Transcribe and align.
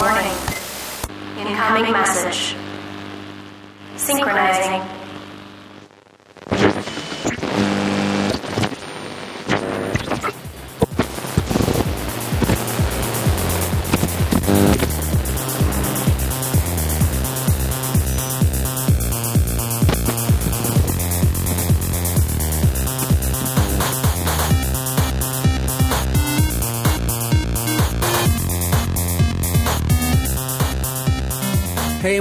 Warning. 0.00 0.36
Incoming 1.38 1.92
message. 1.92 2.56
Synchronizing. 3.96 5.03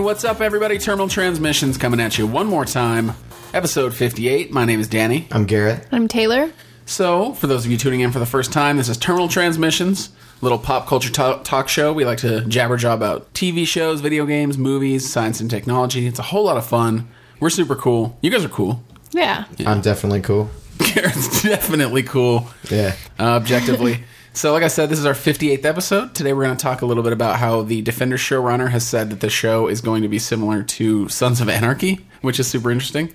What's 0.03 0.25
up, 0.25 0.41
everybody? 0.41 0.77
Terminal 0.77 1.07
Transmissions 1.07 1.77
coming 1.77 2.01
at 2.01 2.17
you 2.17 2.27
one 2.27 2.45
more 2.45 2.65
time. 2.65 3.13
Episode 3.53 3.93
58. 3.93 4.51
My 4.51 4.65
name 4.65 4.81
is 4.81 4.89
Danny. 4.89 5.29
I'm 5.31 5.45
Garrett. 5.45 5.87
I'm 5.93 6.09
Taylor. 6.09 6.51
So, 6.85 7.31
for 7.35 7.47
those 7.47 7.63
of 7.63 7.71
you 7.71 7.77
tuning 7.77 8.01
in 8.01 8.11
for 8.11 8.19
the 8.19 8.25
first 8.25 8.51
time, 8.51 8.75
this 8.75 8.89
is 8.89 8.97
Terminal 8.97 9.29
Transmissions, 9.29 10.09
little 10.41 10.57
pop 10.57 10.87
culture 10.87 11.09
talk, 11.09 11.45
talk 11.45 11.69
show. 11.69 11.93
We 11.93 12.03
like 12.03 12.17
to 12.17 12.43
jabber 12.45 12.75
jaw 12.75 12.93
about 12.93 13.33
TV 13.33 13.65
shows, 13.65 14.01
video 14.01 14.25
games, 14.25 14.57
movies, 14.57 15.09
science 15.09 15.39
and 15.39 15.49
technology. 15.49 16.05
It's 16.05 16.19
a 16.19 16.23
whole 16.23 16.43
lot 16.43 16.57
of 16.57 16.65
fun. 16.65 17.07
We're 17.39 17.49
super 17.49 17.75
cool. 17.75 18.17
You 18.21 18.29
guys 18.29 18.43
are 18.43 18.49
cool. 18.49 18.83
Yeah. 19.13 19.45
I'm 19.65 19.79
definitely 19.79 20.19
cool. 20.19 20.49
Garrett's 20.79 21.43
definitely 21.43 22.03
cool. 22.03 22.49
Yeah. 22.69 22.95
uh, 23.17 23.23
objectively. 23.23 24.03
so, 24.33 24.51
like 24.51 24.63
I 24.63 24.67
said, 24.67 24.89
this 24.89 24.97
is 24.97 25.05
our 25.05 25.13
58th 25.13 25.63
episode. 25.63 26.15
Today, 26.15 26.33
we're 26.33 26.45
going 26.45 26.57
to 26.57 26.61
talk 26.61 26.81
a 26.81 26.87
little 26.87 27.03
bit 27.03 27.13
about 27.13 27.37
how 27.37 27.61
the 27.61 27.83
Defender 27.83 28.17
showrunner 28.17 28.71
has 28.71 28.85
said 28.85 29.11
that 29.11 29.19
the 29.19 29.29
show 29.29 29.67
is 29.67 29.79
going 29.79 30.01
to 30.01 30.07
be 30.07 30.17
similar 30.17 30.63
to 30.63 31.07
Sons 31.07 31.39
of 31.39 31.47
Anarchy, 31.47 32.05
which 32.21 32.39
is 32.39 32.47
super 32.47 32.71
interesting. 32.71 33.13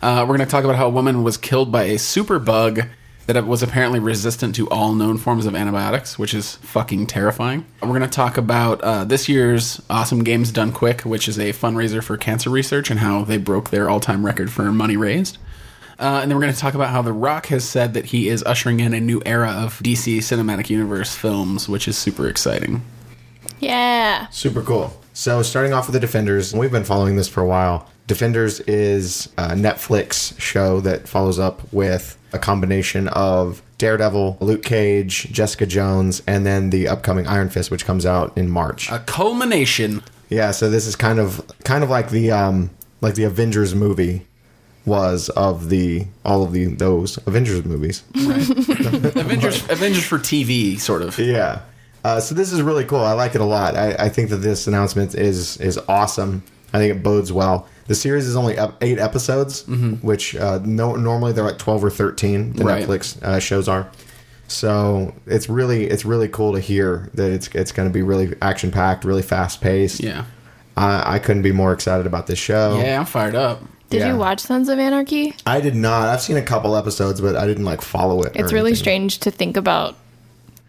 Uh, 0.00 0.24
we're 0.26 0.36
going 0.36 0.46
to 0.46 0.50
talk 0.50 0.64
about 0.64 0.76
how 0.76 0.86
a 0.86 0.90
woman 0.90 1.22
was 1.22 1.36
killed 1.36 1.70
by 1.70 1.84
a 1.84 1.98
super 1.98 2.38
bug 2.38 2.86
that 3.26 3.46
was 3.46 3.62
apparently 3.62 3.98
resistant 3.98 4.54
to 4.54 4.68
all 4.70 4.94
known 4.94 5.18
forms 5.18 5.44
of 5.44 5.54
antibiotics, 5.54 6.18
which 6.18 6.32
is 6.32 6.56
fucking 6.56 7.06
terrifying. 7.06 7.66
We're 7.82 7.88
going 7.88 8.00
to 8.02 8.08
talk 8.08 8.38
about 8.38 8.80
uh, 8.82 9.04
this 9.04 9.28
year's 9.28 9.82
Awesome 9.90 10.24
Games 10.24 10.50
Done 10.50 10.72
Quick, 10.72 11.02
which 11.02 11.28
is 11.28 11.38
a 11.38 11.52
fundraiser 11.52 12.02
for 12.02 12.16
cancer 12.16 12.48
research, 12.50 12.90
and 12.90 13.00
how 13.00 13.24
they 13.24 13.36
broke 13.36 13.70
their 13.70 13.90
all 13.90 14.00
time 14.00 14.24
record 14.24 14.50
for 14.50 14.70
money 14.72 14.96
raised. 14.96 15.36
Uh, 15.98 16.20
and 16.22 16.30
then 16.30 16.36
we're 16.36 16.42
going 16.42 16.52
to 16.54 16.58
talk 16.58 16.74
about 16.74 16.90
how 16.90 17.02
The 17.02 17.12
Rock 17.12 17.46
has 17.46 17.68
said 17.68 17.94
that 17.94 18.06
he 18.06 18.28
is 18.28 18.42
ushering 18.44 18.80
in 18.80 18.94
a 18.94 19.00
new 19.00 19.22
era 19.24 19.50
of 19.50 19.78
DC 19.80 20.18
Cinematic 20.18 20.70
Universe 20.70 21.14
films, 21.14 21.68
which 21.68 21.86
is 21.88 21.96
super 21.96 22.28
exciting. 22.28 22.82
Yeah. 23.60 24.28
Super 24.28 24.62
cool. 24.62 25.00
So, 25.12 25.42
starting 25.42 25.72
off 25.72 25.86
with 25.86 25.94
the 25.94 26.00
Defenders, 26.00 26.52
we've 26.52 26.72
been 26.72 26.84
following 26.84 27.16
this 27.16 27.28
for 27.28 27.40
a 27.40 27.46
while. 27.46 27.88
Defenders 28.06 28.60
is 28.60 29.28
a 29.38 29.50
Netflix 29.50 30.38
show 30.40 30.80
that 30.80 31.08
follows 31.08 31.38
up 31.38 31.72
with 31.72 32.18
a 32.32 32.38
combination 32.38 33.08
of 33.08 33.62
Daredevil, 33.78 34.38
Luke 34.40 34.62
Cage, 34.64 35.30
Jessica 35.32 35.66
Jones, 35.66 36.20
and 36.26 36.44
then 36.44 36.70
the 36.70 36.88
upcoming 36.88 37.26
Iron 37.26 37.48
Fist, 37.48 37.70
which 37.70 37.84
comes 37.84 38.04
out 38.04 38.36
in 38.36 38.50
March. 38.50 38.90
A 38.90 38.98
culmination. 38.98 40.02
Yeah, 40.28 40.50
so 40.50 40.68
this 40.68 40.86
is 40.86 40.96
kind 40.96 41.18
of 41.18 41.46
kind 41.64 41.84
of 41.84 41.90
like 41.90 42.10
the 42.10 42.30
um 42.30 42.70
like 43.00 43.14
the 43.14 43.24
Avengers 43.24 43.74
movie 43.74 44.26
was 44.86 45.28
of 45.30 45.68
the 45.70 46.06
all 46.24 46.42
of 46.42 46.52
the 46.52 46.66
those 46.66 47.16
Avengers 47.26 47.64
movies. 47.64 48.02
Avengers, 48.14 49.68
Avengers 49.70 50.04
for 50.04 50.18
TV, 50.18 50.78
sort 50.78 51.02
of. 51.02 51.18
Yeah. 51.18 51.60
Uh, 52.04 52.20
so 52.20 52.34
this 52.34 52.52
is 52.52 52.60
really 52.60 52.84
cool. 52.84 53.00
I 53.00 53.12
like 53.12 53.34
it 53.34 53.40
a 53.40 53.44
lot. 53.46 53.76
I, 53.76 53.94
I 53.94 54.08
think 54.10 54.30
that 54.30 54.36
this 54.36 54.66
announcement 54.66 55.14
is 55.14 55.56
is 55.58 55.78
awesome. 55.88 56.42
I 56.72 56.78
think 56.78 56.94
it 56.94 57.02
bodes 57.02 57.32
well. 57.32 57.68
The 57.86 57.94
series 57.94 58.26
is 58.26 58.34
only 58.36 58.58
up 58.58 58.82
eight 58.82 58.98
episodes, 58.98 59.66
which 60.02 60.34
uh, 60.36 60.60
no, 60.64 60.96
normally 60.96 61.32
they're 61.32 61.44
like 61.44 61.58
twelve 61.58 61.82
or 61.84 61.90
thirteen. 61.90 62.52
The 62.54 62.64
Right. 62.64 62.84
Netflix 62.86 63.22
uh, 63.22 63.38
shows 63.38 63.68
are. 63.68 63.88
So 64.48 65.14
it's 65.26 65.48
really 65.48 65.84
it's 65.84 66.04
really 66.04 66.28
cool 66.28 66.52
to 66.52 66.60
hear 66.60 67.08
that 67.14 67.30
it's 67.30 67.48
it's 67.48 67.72
going 67.72 67.88
to 67.88 67.92
be 67.92 68.02
really 68.02 68.34
action 68.42 68.70
packed, 68.70 69.04
really 69.04 69.22
fast 69.22 69.60
paced. 69.60 70.00
Yeah. 70.00 70.24
I, 70.76 71.14
I 71.14 71.18
couldn't 71.20 71.42
be 71.42 71.52
more 71.52 71.72
excited 71.72 72.04
about 72.06 72.26
this 72.26 72.38
show. 72.38 72.78
Yeah, 72.82 72.98
I'm 72.98 73.06
fired 73.06 73.34
up. 73.36 73.62
Did 73.94 74.00
Yeah. 74.06 74.12
you 74.12 74.18
watch 74.18 74.40
Sons 74.40 74.68
of 74.68 74.78
Anarchy? 74.78 75.34
I 75.46 75.60
did 75.60 75.74
not. 75.74 76.08
I've 76.08 76.20
seen 76.20 76.36
a 76.36 76.42
couple 76.42 76.76
episodes, 76.76 77.20
but 77.20 77.36
I 77.36 77.46
didn't 77.46 77.64
like 77.64 77.80
follow 77.80 78.22
it. 78.22 78.32
It's 78.34 78.52
really 78.52 78.70
anything. 78.70 78.82
strange 78.82 79.18
to 79.20 79.30
think 79.30 79.56
about 79.56 79.96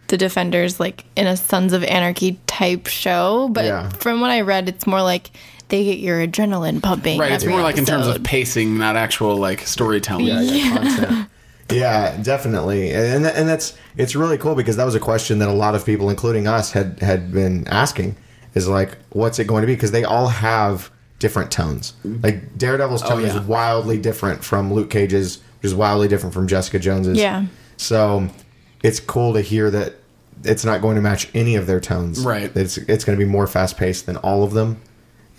the 0.07 0.17
Defenders 0.17 0.79
like 0.79 1.03
in 1.15 1.25
a 1.27 1.35
Sons 1.35 1.73
of 1.73 1.83
Anarchy 1.83 2.39
type 2.47 2.87
show, 2.87 3.49
but 3.51 3.65
Yeah. 3.65 3.89
from 3.89 4.21
what 4.21 4.29
I 4.31 4.41
read, 4.41 4.69
it's 4.69 4.85
more 4.87 5.01
like 5.01 5.31
they 5.69 5.83
get 5.83 5.97
your 5.97 6.25
adrenaline 6.25 6.81
pumping. 6.81 7.19
Right, 7.19 7.31
it's 7.31 7.43
every 7.43 7.53
more 7.53 7.63
like 7.63 7.77
in 7.77 7.85
terms 7.85 8.05
of 8.07 8.23
pacing, 8.23 8.77
not 8.77 8.95
actual 8.95 9.35
like 9.37 9.61
storytelling. 9.67 10.27
Yeah, 10.27 10.41
yeah, 10.41 10.77
content. 10.77 11.27
Yeah, 11.71 12.17
definitely, 12.21 12.91
and 12.91 13.25
and 13.25 13.49
that's 13.49 13.73
it's 13.97 14.15
really 14.15 14.37
cool 14.37 14.53
because 14.53 14.75
that 14.77 14.85
was 14.85 14.93
a 14.93 14.99
question 14.99 15.39
that 15.39 15.49
a 15.49 15.53
lot 15.53 15.73
of 15.73 15.83
people, 15.83 16.11
including 16.11 16.47
us, 16.47 16.71
had 16.73 16.99
had 17.01 17.33
been 17.33 17.67
asking. 17.67 18.15
Is 18.53 18.67
like, 18.69 18.97
what's 19.09 19.37
it 19.39 19.47
going 19.47 19.61
to 19.63 19.67
be? 19.67 19.73
Because 19.73 19.91
they 19.91 20.03
all 20.05 20.27
have 20.27 20.89
different 21.19 21.51
tones. 21.51 21.93
Like 22.03 22.57
Daredevil's 22.57 23.01
tone 23.01 23.21
yeah. 23.21 23.27
is 23.27 23.39
wildly 23.41 23.97
different 23.97 24.43
from 24.43 24.73
Luke 24.73 24.89
Cage's, 24.89 25.37
which 25.37 25.65
is 25.65 25.75
wildly 25.75 26.07
different 26.07 26.33
from 26.33 26.47
Jessica 26.47 26.79
Jones's. 26.79 27.17
Yeah. 27.17 27.45
So 27.77 28.29
it's 28.83 28.99
cool 28.99 29.33
to 29.33 29.41
hear 29.41 29.69
that 29.71 29.95
it's 30.43 30.65
not 30.65 30.81
going 30.81 30.95
to 30.95 31.01
match 31.01 31.29
any 31.33 31.55
of 31.55 31.67
their 31.67 31.79
tones. 31.79 32.23
Right. 32.23 32.55
It's 32.55 32.77
it's 32.77 33.03
going 33.03 33.17
to 33.17 33.23
be 33.23 33.29
more 33.29 33.47
fast 33.47 33.77
paced 33.77 34.05
than 34.05 34.17
all 34.17 34.43
of 34.43 34.53
them. 34.53 34.81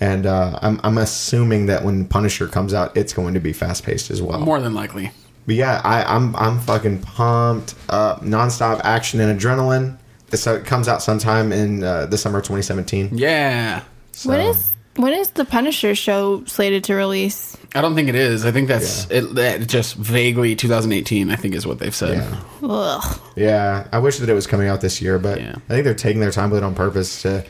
And 0.00 0.26
uh, 0.26 0.58
I'm 0.62 0.80
I'm 0.82 0.98
assuming 0.98 1.66
that 1.66 1.84
when 1.84 2.06
Punisher 2.06 2.48
comes 2.48 2.74
out, 2.74 2.96
it's 2.96 3.12
going 3.12 3.34
to 3.34 3.40
be 3.40 3.52
fast 3.52 3.84
paced 3.84 4.10
as 4.10 4.20
well. 4.20 4.40
More 4.40 4.60
than 4.60 4.74
likely. 4.74 5.10
But 5.46 5.54
yeah, 5.54 5.80
I, 5.84 6.02
I'm 6.02 6.34
I'm 6.36 6.58
fucking 6.60 7.02
pumped. 7.02 7.74
Uh, 7.88 8.16
nonstop 8.16 8.80
action 8.84 9.20
and 9.20 9.38
adrenaline. 9.38 9.98
This 10.28 10.46
uh, 10.46 10.60
comes 10.60 10.88
out 10.88 11.02
sometime 11.02 11.52
in 11.52 11.84
uh, 11.84 12.06
the 12.06 12.18
summer 12.18 12.38
of 12.38 12.44
2017. 12.44 13.10
Yeah. 13.16 13.84
So, 14.12 14.30
When 14.30 14.40
is 14.40 14.75
when 14.96 15.12
is 15.14 15.30
the 15.30 15.44
Punisher 15.44 15.94
show 15.94 16.44
slated 16.46 16.84
to 16.84 16.94
release? 16.94 17.56
I 17.74 17.80
don't 17.80 17.94
think 17.94 18.08
it 18.08 18.14
is. 18.14 18.44
I 18.46 18.52
think 18.52 18.68
that's 18.68 19.10
it, 19.10 19.34
that 19.34 19.66
just 19.68 19.94
vaguely 19.96 20.56
2018. 20.56 21.30
I 21.30 21.36
think 21.36 21.54
is 21.54 21.66
what 21.66 21.78
they've 21.78 21.94
said. 21.94 22.18
Yeah, 22.18 22.40
Ugh. 22.68 23.20
yeah. 23.36 23.86
I 23.92 23.98
wish 23.98 24.18
that 24.18 24.28
it 24.28 24.34
was 24.34 24.46
coming 24.46 24.68
out 24.68 24.80
this 24.80 25.00
year, 25.02 25.18
but 25.18 25.40
Yeah. 25.40 25.54
I 25.56 25.68
think 25.72 25.84
they're 25.84 25.94
taking 25.94 26.20
their 26.20 26.30
time 26.30 26.50
with 26.50 26.58
it 26.58 26.64
on 26.64 26.74
purpose 26.74 27.22
to 27.22 27.44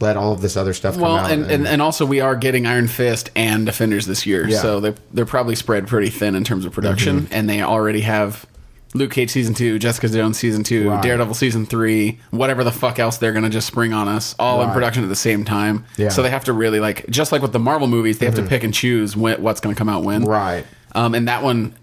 let 0.00 0.16
all 0.16 0.32
of 0.32 0.40
this 0.40 0.56
other 0.56 0.72
stuff 0.72 0.94
come 0.94 1.02
Well, 1.02 1.16
out. 1.16 1.30
and, 1.32 1.50
and 1.50 1.66
and 1.66 1.82
also 1.82 2.06
we 2.06 2.20
are 2.20 2.36
getting 2.36 2.66
Iron 2.66 2.86
Fist 2.86 3.30
and 3.34 3.66
Defenders 3.66 4.06
this 4.06 4.26
year, 4.26 4.48
Yeah. 4.48 4.58
so 4.62 4.80
they're 4.80 4.94
they're 5.12 5.26
probably 5.26 5.56
spread 5.56 5.86
pretty 5.88 6.08
thin 6.10 6.34
in 6.36 6.44
terms 6.44 6.64
of 6.64 6.72
production, 6.72 7.22
Mm-hmm. 7.22 7.34
and 7.34 7.50
they 7.50 7.62
already 7.62 8.02
have 8.02 8.46
Luke 8.94 9.10
Cage 9.12 9.30
season 9.30 9.54
two, 9.54 9.78
Jessica 9.78 10.08
Jones 10.08 10.38
season 10.38 10.64
two, 10.64 10.88
Right. 10.90 11.02
Daredevil 11.02 11.34
season 11.34 11.66
three, 11.66 12.18
whatever 12.30 12.64
the 12.64 12.72
fuck 12.72 12.98
else 12.98 13.18
they're 13.18 13.32
gonna 13.32 13.50
just 13.50 13.66
spring 13.66 13.92
on 13.92 14.08
us, 14.08 14.34
all 14.38 14.62
in 14.62 14.70
production 14.70 15.02
at 15.02 15.08
the 15.08 15.16
same 15.16 15.44
time. 15.44 15.84
Yeah. 15.96 16.06
Mm-hmm. 16.06 16.14
So 16.14 16.22
they 16.22 16.30
have 16.30 16.44
to 16.44 16.52
really 16.52 16.80
like 16.80 17.06
just 17.10 17.30
like 17.32 17.42
with 17.42 17.52
the 17.52 17.58
Marvel 17.58 17.86
movies, 17.88 18.18
they 18.18 18.26
have 18.26 18.34
to 18.36 18.42
pick 18.42 18.64
and 18.64 18.72
choose 18.72 19.16
when, 19.16 19.42
what's 19.42 19.60
gonna 19.60 19.74
come 19.74 19.88
out 19.88 20.04
when. 20.04 20.24
right. 20.24 20.64
Um, 20.94 21.14
and 21.14 21.28
that 21.28 21.42
one 21.42 21.74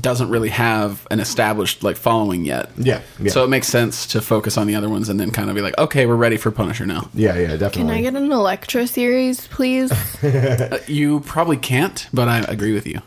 doesn't 0.00 0.28
really 0.28 0.48
have 0.48 1.06
an 1.10 1.20
established 1.20 1.82
like 1.84 1.96
following 1.96 2.44
yet. 2.44 2.70
Yeah, 2.76 3.00
yeah. 3.20 3.30
So 3.30 3.44
it 3.44 3.48
makes 3.48 3.68
sense 3.68 4.06
to 4.08 4.20
focus 4.20 4.56
on 4.56 4.66
the 4.66 4.74
other 4.74 4.88
ones 4.88 5.08
and 5.08 5.20
then 5.20 5.30
kind 5.30 5.48
of 5.50 5.54
be 5.56 5.60
like, 5.62 5.76
okay, 5.78 6.06
we're 6.06 6.16
ready 6.16 6.36
for 6.36 6.50
Punisher 6.50 6.84
now. 6.86 7.08
Yeah, 7.14 7.36
yeah, 7.38 7.56
definitely. 7.56 7.82
Can. 7.82 7.90
I 7.90 8.00
get 8.02 8.14
an 8.16 8.30
Elektra 8.32 8.86
series, 8.86 9.46
please? 9.48 9.92
Uh, 10.24 10.78
you 10.86 11.20
probably 11.20 11.56
can't, 11.56 12.08
but 12.12 12.28
I 12.28 12.40
agree 12.40 12.72
with 12.72 12.86
you. 12.86 13.00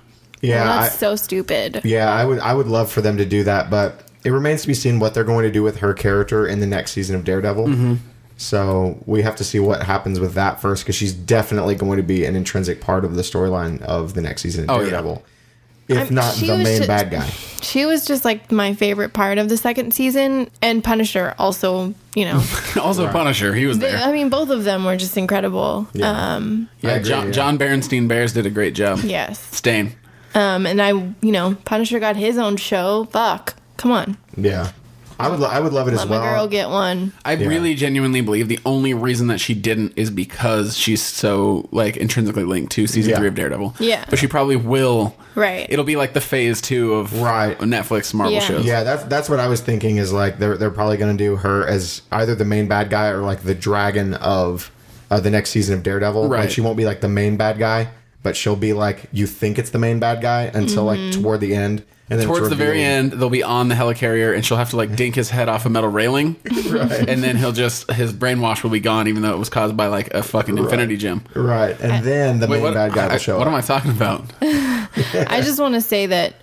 Yeah, 0.47 0.63
Well, 0.66 0.80
I, 0.84 0.88
so 0.90 1.16
stupid. 1.16 1.81
yeah. 1.84 2.12
I 2.12 2.25
would 2.25 2.40
I 2.40 2.53
would 2.53 2.68
love 2.68 2.91
for 2.91 3.02
them 3.02 3.18
to 3.18 3.25
do 3.25 3.44
that, 3.44 3.69
but 3.69 4.03
it 4.24 4.31
remains 4.31 4.62
to 4.63 4.68
be 4.68 4.74
seen 4.74 5.00
what 5.00 5.13
they're 5.13 5.24
going 5.24 5.44
to 5.46 5.52
do 5.52 5.63
with 5.63 5.78
her 5.78 5.94
character 5.94 6.45
in 6.48 6.60
the 6.60 6.68
next 6.68 6.92
season 6.92 7.16
of 7.16 7.24
Daredevil. 7.24 7.68
Mm-hmm. 7.68 7.94
So 8.38 9.01
we 9.06 9.22
have 9.24 9.36
to 9.38 9.44
see 9.44 9.60
what 9.60 9.83
happens 9.83 10.19
with 10.19 10.33
that 10.36 10.62
first, 10.62 10.83
because 10.83 10.95
she's 10.95 11.13
definitely 11.13 11.75
going 11.75 11.98
to 11.98 12.04
be 12.04 12.24
an 12.25 12.36
intrinsic 12.36 12.81
part 12.81 13.04
of 13.04 13.16
the 13.16 13.22
storyline 13.24 13.81
of 13.81 14.13
the 14.13 14.22
next 14.22 14.42
season 14.44 14.66
of 14.66 14.69
Oh, 14.69 14.75
yeah. 14.80 14.89
Daredevil, 14.92 15.24
if 15.88 15.98
I'm- 15.98 16.13
not 16.13 16.36
the 16.36 16.57
main 16.57 16.81
ju- 16.81 16.88
bad 16.88 17.10
guy. 17.10 17.25
She 17.63 17.86
was 17.88 18.06
just 18.06 18.24
like 18.25 18.51
my 18.51 18.74
favorite 18.75 19.13
part 19.13 19.39
of 19.39 19.50
the 19.50 19.57
second 19.57 19.94
season, 19.94 20.51
and 20.62 20.83
Punisher 20.83 21.33
also, 21.39 21.95
you 22.16 22.25
know. 22.25 22.44
Also, 22.80 23.07
Punisher, 23.12 23.56
he 23.56 23.66
was 23.66 23.80
They- 23.80 23.89
there. 23.92 24.00
I 24.04 24.12
mean, 24.12 24.30
both 24.30 24.50
of 24.51 24.63
them 24.66 24.86
were 24.86 24.98
just 24.98 25.18
incredible. 25.18 25.88
Yeah. 25.94 26.36
Um, 26.36 26.69
yeah, 26.81 26.92
agree, 26.92 27.10
John, 27.10 27.25
yeah. 27.27 27.31
John 27.31 27.57
Berenstein 27.57 28.07
Bears 28.07 28.33
did 28.33 28.45
a 28.45 28.51
great 28.51 28.75
job. 28.75 29.00
yes. 29.04 29.39
Stain. 29.56 29.95
Um, 30.38 30.66
and 30.66 30.81
I, 30.81 30.89
you 30.89 31.31
know, 31.31 31.56
Punisher 31.66 32.00
got 32.00 32.16
his 32.16 32.38
own 32.38 32.57
show. 32.57 33.06
Fuck. 33.06 33.56
Come 33.78 33.92
on. 33.92 34.18
Yeah. 34.36 34.72
I 35.19 35.30
would 35.30 35.39
lo- 35.39 35.50
I 35.50 35.60
would 35.60 35.74
love 35.74 35.88
it 35.88 35.95
as 35.95 36.01
Let 36.01 36.10
well. 36.10 36.22
my 36.22 36.30
girl 36.30 36.48
get 36.48 36.69
one. 36.69 37.12
I 37.25 37.34
really 37.34 37.74
genuinely 37.74 38.22
believe 38.22 38.50
the 38.50 38.60
only 38.68 38.94
reason 38.94 39.25
that 39.30 39.39
she 39.39 39.56
didn't 39.56 39.94
is 39.95 40.12
because 40.12 40.78
she's 40.78 41.01
so 41.01 41.68
like 41.72 41.98
intrinsically 41.98 42.44
linked 42.44 42.72
to 42.74 42.86
season 42.86 43.10
Yeah. 43.12 43.18
three 43.18 43.28
of 43.28 43.34
Daredevil. 43.34 43.78
Yeah. 43.80 44.06
but 44.12 44.19
she 44.19 44.28
probably 44.28 44.57
will. 44.57 45.16
Right. 45.34 45.66
It'll 45.69 45.86
be 45.86 45.95
like 45.95 46.13
the 46.13 46.22
phase 46.22 46.62
two 46.62 46.94
of 46.94 47.19
Right. 47.19 47.57
Netflix 47.57 48.13
Marvel 48.13 48.34
Yeah. 48.36 48.42
shows. 48.42 48.63
yeah, 48.63 48.84
that's 48.84 49.06
that's 49.06 49.28
what 49.28 49.39
I 49.39 49.48
was 49.48 49.60
thinking. 49.60 49.98
Is 49.98 50.13
like 50.13 50.38
they're 50.38 50.56
they're 50.56 50.69
probably 50.69 50.98
going 50.98 51.18
to 51.18 51.24
do 51.24 51.38
her 51.38 51.66
as 51.66 52.04
either 52.12 52.36
the 52.36 52.45
main 52.45 52.68
bad 52.68 52.92
guy 52.92 53.07
or 53.07 53.24
like 53.24 53.42
the 53.42 53.56
dragon 53.56 54.13
of 54.16 54.69
uh, 55.10 55.19
the 55.19 55.31
next 55.31 55.50
season 55.50 55.74
of 55.80 55.81
Daredevil. 55.84 56.28
Right. 56.30 56.42
Like 56.42 56.51
she 56.51 56.62
won't 56.62 56.78
be 56.78 56.86
like 56.86 57.01
the 57.01 57.10
main 57.10 57.38
bad 57.38 57.57
guy, 57.57 57.88
but 58.24 58.36
she'll 58.36 58.56
be 58.56 58.74
like 58.74 59.08
you 59.12 59.28
think 59.28 59.58
it's 59.60 59.69
the 59.69 59.80
main 59.80 60.00
bad 60.00 60.22
guy 60.22 60.44
until 60.54 60.84
like 60.84 61.00
mm-hmm. 61.00 61.22
toward 61.22 61.40
the 61.40 61.56
end, 61.56 61.84
and 62.10 62.19
then 62.19 62.28
Towards 62.28 62.48
the 62.48 62.56
very 62.56 62.81
end, 62.81 63.12
they'll 63.12 63.30
be 63.30 63.44
on 63.44 63.68
the 63.68 63.75
helicarrier, 63.75 64.34
and 64.34 64.46
she'll 64.46 64.56
have 64.58 64.69
to 64.69 64.78
like 64.78 64.96
dink 64.96 65.16
his 65.16 65.30
head 65.30 65.50
off 65.50 65.66
a 65.66 65.69
metal 65.69 65.90
railing, 65.90 66.38
and 66.46 67.22
then 67.22 67.36
he'll 67.36 67.52
just 67.52 67.92
his 67.92 68.14
brainwash 68.14 68.64
will 68.64 68.69
be 68.69 68.80
gone, 68.80 69.10
even 69.10 69.24
though 69.24 69.34
it 69.34 69.38
was 69.38 69.50
caused 69.50 69.75
by 69.75 69.88
like 69.88 70.14
a 70.14 70.24
fucking 70.24 70.58
Infinity 70.58 70.96
Gem. 70.96 71.24
right? 71.36 71.78
And 71.81 72.06
then 72.06 72.40
the 72.40 72.48
Wait, 72.48 72.58
main 72.58 72.64
what? 72.64 72.74
bad 72.75 72.94
guy 72.94 73.08
will 73.08 73.14
I- 73.14 73.18
show 73.18 73.38
what 73.38 73.48
up. 73.48 73.54
am 73.54 73.56
I 73.56 73.62
talking 73.62 73.92
about? 73.92 74.24
I 74.42 75.42
just 75.44 75.60
want 75.60 75.74
to 75.75 75.81
say 75.81 76.06
that 76.06 76.36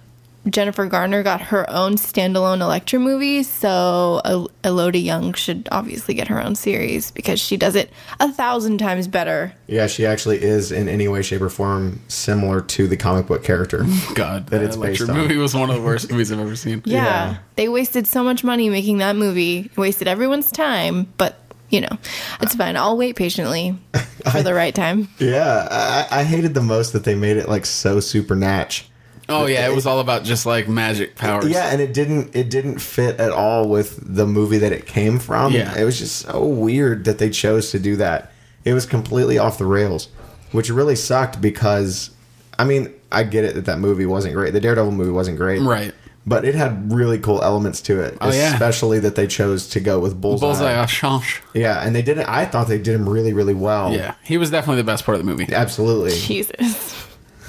Jennifer 0.49 0.87
Garner 0.87 1.23
got 1.23 1.41
her 1.41 1.69
own 1.71 1.95
standalone 1.97 2.61
Elektra 2.61 2.99
movie, 2.99 3.43
so 3.43 4.21
El- 4.25 4.51
Elodie 4.63 5.01
Yung 5.01 5.33
should 5.33 5.69
obviously 5.73 6.13
get 6.15 6.29
her 6.29 6.43
own 6.43 6.55
series 6.55 7.11
because 7.13 7.41
she 7.41 7.57
does 7.57 7.75
it 7.75 7.91
a 8.21 8.31
thousand 8.31 8.79
times 8.79 9.09
better. 9.09 9.55
Yeah, 9.67 9.87
she 9.87 10.05
actually 10.05 10.43
is 10.43 10.71
in 10.71 10.89
any 10.89 11.09
way, 11.09 11.23
shape, 11.23 11.41
or 11.41 11.49
form 11.49 12.01
similar 12.09 12.61
to 12.61 12.87
the 12.87 12.97
comic 12.97 13.27
book 13.27 13.43
character. 13.43 13.87
God, 14.15 14.47
That 14.49 14.59
that 14.59 14.63
it's 14.63 14.77
Elektra 14.77 15.07
based 15.07 15.11
on. 15.11 15.17
movie 15.17 15.37
was 15.39 15.55
one 15.55 15.71
of 15.71 15.77
the 15.77 15.83
worst 15.83 16.11
movies 16.11 16.31
I've 16.31 16.41
ever 16.41 16.57
seen. 16.57 16.83
Yeah, 16.87 17.05
Yeah. 17.05 17.37
they 17.57 17.69
wasted 17.69 18.07
so 18.07 18.23
much 18.23 18.45
money 18.45 18.69
making 18.69 18.99
that 18.99 19.17
movie, 19.17 19.71
wasted 19.77 20.09
everyone's 20.09 20.51
time, 20.53 21.07
but 21.17 21.39
you 21.71 21.81
know, 21.81 21.99
it's 22.43 22.55
fine. 22.55 22.77
I'll 22.77 22.97
wait 22.97 23.17
patiently 23.17 23.77
for 24.31 24.43
the 24.43 24.53
right 24.55 24.75
time. 24.75 25.09
yeah, 25.19 25.67
I, 26.11 26.21
I 26.21 26.25
hated 26.25 26.55
the 26.55 26.61
most 26.63 26.93
that 26.93 27.05
they 27.05 27.15
made 27.15 27.37
it 27.39 27.49
like 27.49 27.65
so 27.67 27.99
super 27.99 28.37
natch. 28.37 28.89
Oh 29.29 29.47
yeah, 29.47 29.69
it 29.69 29.75
was 29.75 29.87
all 29.87 30.01
about 30.01 30.25
just 30.25 30.45
like 30.47 30.69
magic 30.69 31.17
powers. 31.17 31.49
Yeah, 31.49 31.71
and 31.73 31.81
it 31.81 31.95
didn't 31.95 32.35
it 32.37 32.51
didn't 32.51 32.79
fit 32.81 33.19
at 33.21 33.31
all 33.33 33.69
with 33.69 33.99
the 34.15 34.27
movie 34.27 34.59
that 34.59 34.73
it 34.73 34.87
came 34.87 35.19
from. 35.19 35.53
Yeah. 35.53 35.77
It 35.79 35.85
was 35.85 35.99
just 35.99 36.17
so 36.17 36.45
weird 36.45 37.05
that 37.07 37.19
they 37.19 37.31
chose 37.31 37.71
to 37.71 37.79
do 37.79 37.97
that. 37.97 38.33
It 38.65 38.75
was 38.75 38.87
completely 38.87 39.39
off 39.39 39.59
the 39.59 39.67
rails, 39.67 40.09
which 40.53 40.69
really 40.71 40.97
sucked 40.97 41.41
because 41.41 42.11
I 42.59 42.65
mean, 42.65 42.93
I 43.11 43.23
get 43.25 43.45
it 43.45 43.55
that 43.55 43.65
that 43.67 43.79
movie 43.79 44.07
wasn't 44.07 44.35
great. 44.35 44.53
The 44.53 44.61
Daredevil 44.61 44.93
movie 44.93 45.11
wasn't 45.11 45.39
great. 45.39 45.61
Right. 45.63 45.93
But 46.27 46.47
it 46.47 46.55
had 46.55 46.91
really 46.91 47.19
cool 47.19 47.43
elements 47.43 47.83
to 47.83 48.01
it, 48.01 48.17
Oh, 48.23 48.33
yeah. 48.33 48.55
especially 48.55 48.99
that 49.01 49.15
they 49.15 49.27
chose 49.27 49.69
to 49.69 49.81
go 49.81 50.01
with 50.01 50.19
Bullseye. 50.19 50.47
Bullseye 50.47 50.71
a 50.73 50.87
change. 50.87 51.43
Yeah, 51.53 51.87
and 51.87 51.95
they 51.95 52.01
did 52.01 52.17
it. 52.17 52.27
I 52.27 52.47
thought 52.47 52.67
they 52.67 52.79
did 52.79 52.95
him 52.95 53.07
really, 53.07 53.35
really 53.35 53.53
well. 53.53 53.93
Yeah, 53.93 54.15
he 54.23 54.39
was 54.39 54.51
definitely 54.51 54.81
the 54.81 54.87
best 54.87 55.05
part 55.05 55.19
of 55.19 55.23
the 55.23 55.31
movie. 55.31 55.53
absolutely. 55.53 56.13
Jesus. 56.19 56.84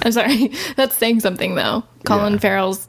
I'm 0.06 0.12
sorry. 0.12 0.52
That's 0.76 0.96
saying 0.96 1.20
something 1.20 1.54
though. 1.56 1.82
Colin 2.06 2.34
Yeah. 2.34 2.38
Farrell's 2.38 2.88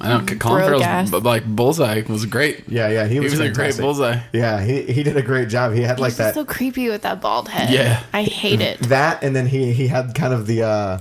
I 0.00 0.08
don't. 0.08 0.26
Colin 0.40 0.62
Farrell's 0.64 0.82
ass. 0.82 1.12
like 1.12 1.44
Bullseye 1.46 2.02
was 2.08 2.26
great. 2.26 2.68
Yeah, 2.68 2.88
yeah, 2.88 3.06
he 3.06 3.14
He 3.14 3.20
was, 3.20 3.32
was 3.32 3.40
a 3.40 3.50
great. 3.50 3.76
Bullseye. 3.78 4.18
Yeah, 4.32 4.60
he 4.60 4.82
he 4.82 5.02
did 5.04 5.16
a 5.16 5.22
great 5.22 5.48
job. 5.48 5.72
He 5.74 5.82
had 5.82 6.00
like 6.00 6.10
he's 6.12 6.18
that 6.18 6.34
so 6.34 6.44
creepy 6.44 6.88
with 6.88 7.02
that 7.02 7.20
bald 7.20 7.48
head. 7.48 7.70
Yeah. 7.70 8.02
I 8.12 8.24
hate 8.24 8.60
it. 8.60 8.80
that, 8.80 9.22
and 9.22 9.34
then 9.34 9.46
he 9.46 9.72
he 9.72 9.86
had 9.88 10.14
kind 10.14 10.34
of 10.34 10.46
the 10.46 10.62
uh 10.64 10.98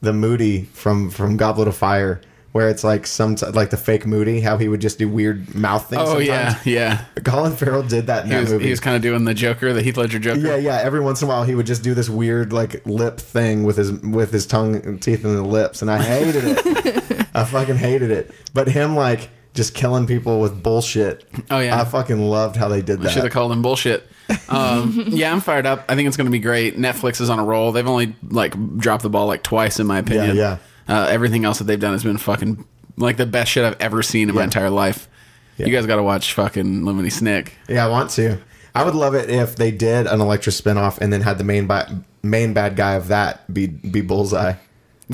the 0.00 0.12
Moody 0.12 0.64
from 0.72 1.10
from 1.10 1.36
Goblet 1.36 1.66
of 1.68 1.76
Fire, 1.76 2.20
where 2.52 2.68
it's 2.70 2.82
like 2.82 3.06
some 3.06 3.36
like 3.52 3.70
the 3.70 3.76
fake 3.76 4.06
Moody, 4.06 4.40
how 4.40 4.56
he 4.56 4.68
would 4.68 4.80
just 4.80 4.98
do 4.98 5.08
weird 5.08 5.54
mouth 5.54 5.88
things. 5.88 6.02
Oh 6.02 6.18
sometimes. 6.18 6.26
yeah, 6.66 7.04
yeah. 7.16 7.22
Colin 7.22 7.54
Farrell 7.54 7.82
did 7.82 8.06
that 8.06 8.24
in 8.24 8.28
He 8.28 8.34
that 8.34 8.40
was 8.40 8.52
movie. 8.52 8.64
he 8.64 8.70
was 8.70 8.80
kind 8.80 8.96
of 8.96 9.02
doing 9.02 9.24
the 9.24 9.34
Joker, 9.34 9.72
the 9.72 9.82
Heath 9.82 9.96
Ledger 9.96 10.18
Joker. 10.18 10.40
yeah, 10.40 10.56
yeah. 10.56 10.80
Every 10.82 11.00
once 11.00 11.20
in 11.22 11.26
a 11.26 11.28
while, 11.28 11.44
he 11.44 11.54
would 11.54 11.66
just 11.66 11.82
do 11.82 11.94
this 11.94 12.08
weird 12.08 12.52
like 12.52 12.84
lip 12.86 13.18
thing 13.18 13.64
with 13.64 13.76
his 13.76 13.92
with 13.92 14.32
his 14.32 14.46
tongue 14.46 14.76
and 14.76 15.00
teeth 15.02 15.24
and 15.24 15.36
the 15.36 15.42
lips, 15.42 15.82
and 15.82 15.90
I 15.90 16.02
hated 16.02 16.44
it. 16.44 17.26
I 17.34 17.44
fucking 17.44 17.76
hated 17.76 18.10
it. 18.10 18.30
But 18.54 18.68
him 18.68 18.96
like 18.96 19.30
just 19.54 19.74
killing 19.74 20.06
people 20.06 20.40
with 20.40 20.62
bullshit. 20.62 21.24
Oh, 21.50 21.58
yeah. 21.58 21.80
I 21.80 21.84
fucking 21.84 22.18
loved 22.20 22.54
how 22.54 22.68
they 22.68 22.80
did 22.80 23.00
that. 23.00 23.10
Should 23.10 23.24
have 23.24 23.32
called 23.32 23.50
him 23.50 23.60
bullshit. 23.60 24.06
Um, 24.48 25.04
yeah, 25.08 25.32
I'm 25.32 25.40
fired 25.40 25.66
up. 25.66 25.84
I 25.88 25.96
think 25.96 26.06
it's 26.06 26.16
going 26.16 26.26
to 26.26 26.30
be 26.30 26.38
great. 26.38 26.76
Netflix 26.76 27.20
is 27.20 27.28
on 27.28 27.38
a 27.40 27.44
roll. 27.44 27.72
They've 27.72 27.86
only 27.86 28.14
like 28.22 28.54
dropped 28.76 29.02
the 29.02 29.10
ball 29.10 29.26
like 29.26 29.42
twice, 29.42 29.80
in 29.80 29.86
my 29.86 29.98
opinion. 29.98 30.36
Yeah, 30.36 30.58
Uh, 30.88 31.06
everything 31.10 31.44
else 31.44 31.58
that 31.58 31.64
they've 31.64 31.78
done 31.80 31.92
has 31.92 32.02
been 32.04 32.18
fucking 32.18 32.64
like 32.96 33.16
the 33.16 33.26
best 33.26 33.52
shit 33.52 33.64
I've 33.64 33.80
ever 33.80 34.02
seen 34.02 34.28
in 34.28 34.34
my 34.34 34.40
Yeah. 34.40 34.44
entire 34.46 34.70
life. 34.70 35.08
You 35.56 35.66
guys 35.72 35.86
got 35.86 35.96
to 35.96 36.02
watch 36.04 36.32
fucking 36.34 36.82
Lemony 36.82 37.10
Snick. 37.10 37.52
Yeah, 37.68 37.84
I 37.84 37.88
want 37.88 38.10
to. 38.10 38.38
I 38.76 38.84
would 38.84 38.94
love 38.94 39.14
it 39.14 39.28
if 39.28 39.56
they 39.56 39.72
did 39.72 40.06
an 40.06 40.20
Elektra 40.20 40.52
spinoff 40.52 40.98
and 40.98 41.12
then 41.12 41.20
had 41.22 41.36
the 41.38 41.42
main 41.44 41.66
ba- 41.66 42.04
main 42.22 42.52
bad 42.54 42.76
guy 42.76 42.94
of 42.94 43.08
that 43.08 43.52
be 43.52 43.66
be 43.66 44.00
Bullseye. 44.00 44.54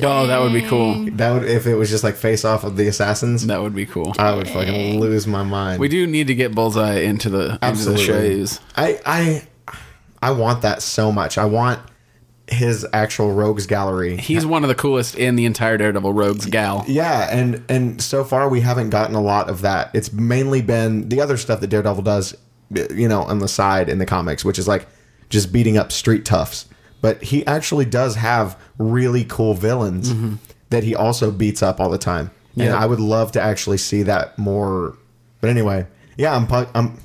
Oh, 0.03 0.27
that 0.27 0.41
would 0.41 0.53
be 0.53 0.61
cool. 0.63 1.07
That 1.13 1.33
would 1.33 1.45
if 1.49 1.67
it 1.67 1.77
was 1.77 1.89
just 1.89 2.05
like 2.05 2.17
face 2.17 2.45
off 2.45 2.65
of 2.65 2.77
the 2.77 2.89
assassins. 2.89 3.47
That 3.47 3.63
would 3.63 3.75
be 3.75 3.87
cool. 3.87 4.13
I 4.19 4.35
would 4.35 4.49
fucking 4.49 5.01
lose 5.01 5.27
my 5.27 5.45
mind. 5.45 5.79
We 5.81 5.89
do 5.89 6.07
need 6.07 6.27
to 6.27 6.35
get 6.35 6.55
Bullseye 6.55 6.99
into 7.01 7.31
the 7.31 7.45
into 7.45 7.59
the 7.59 7.65
Absolutely. 7.65 8.05
shows. 8.05 8.61
I 8.77 9.01
I 9.07 9.43
I 10.21 10.33
want 10.33 10.63
that 10.63 10.83
so 10.83 11.11
much. 11.13 11.39
I 11.39 11.45
want 11.47 11.81
his 12.55 12.87
actual 12.93 13.33
rogues 13.33 13.67
gallery. 13.67 14.17
He's 14.17 14.47
one 14.47 14.65
of 14.65 14.69
the 14.69 14.75
coolest 14.75 15.15
in 15.17 15.37
the 15.37 15.45
entire 15.45 15.77
Daredevil 15.77 16.13
Rogues 16.13 16.47
gal. 16.47 16.85
Yeah, 16.89 17.29
and 17.31 17.63
and 17.69 18.01
so 18.01 18.25
far 18.25 18.49
we 18.49 18.61
haven't 18.61 18.91
gotten 18.91 19.15
a 19.15 19.21
lot 19.21 19.49
of 19.49 19.61
that. 19.63 19.91
It's 19.95 20.13
mainly 20.13 20.63
been 20.63 21.09
the 21.09 21.21
other 21.21 21.37
stuff 21.37 21.61
that 21.61 21.69
Daredevil 21.69 22.03
does, 22.03 22.37
you 22.71 23.09
know, 23.09 23.23
on 23.23 23.41
the 23.41 23.49
side 23.49 23.89
in 23.89 23.99
the 23.99 24.07
comics, 24.07 24.45
which 24.45 24.59
is 24.59 24.67
like 24.67 24.87
just 25.29 25.53
beating 25.53 25.77
up 25.77 25.93
street 25.93 26.25
toughs. 26.25 26.67
But 27.01 27.23
he 27.23 27.47
actually 27.47 27.85
does 27.85 28.17
have 28.17 28.59
really 28.79 29.25
cool 29.25 29.53
villains 29.55 30.13
mm-hmm. 30.13 30.37
that 30.71 30.85
he 30.85 30.95
also 30.95 31.31
beats 31.31 31.63
up 31.63 31.79
all 31.79 31.91
the 31.91 31.99
time. 31.99 32.31
And 32.57 32.73
I 32.73 32.87
would 32.87 33.01
love 33.01 33.33
to 33.33 33.41
actually 33.41 33.79
see 33.79 34.05
that 34.05 34.39
more. 34.39 34.97
But 35.41 35.51
anyway, 35.51 35.87
yeah, 36.17 36.35
I'm 36.35 36.47
pu- 36.47 36.71
I'm 36.75 36.99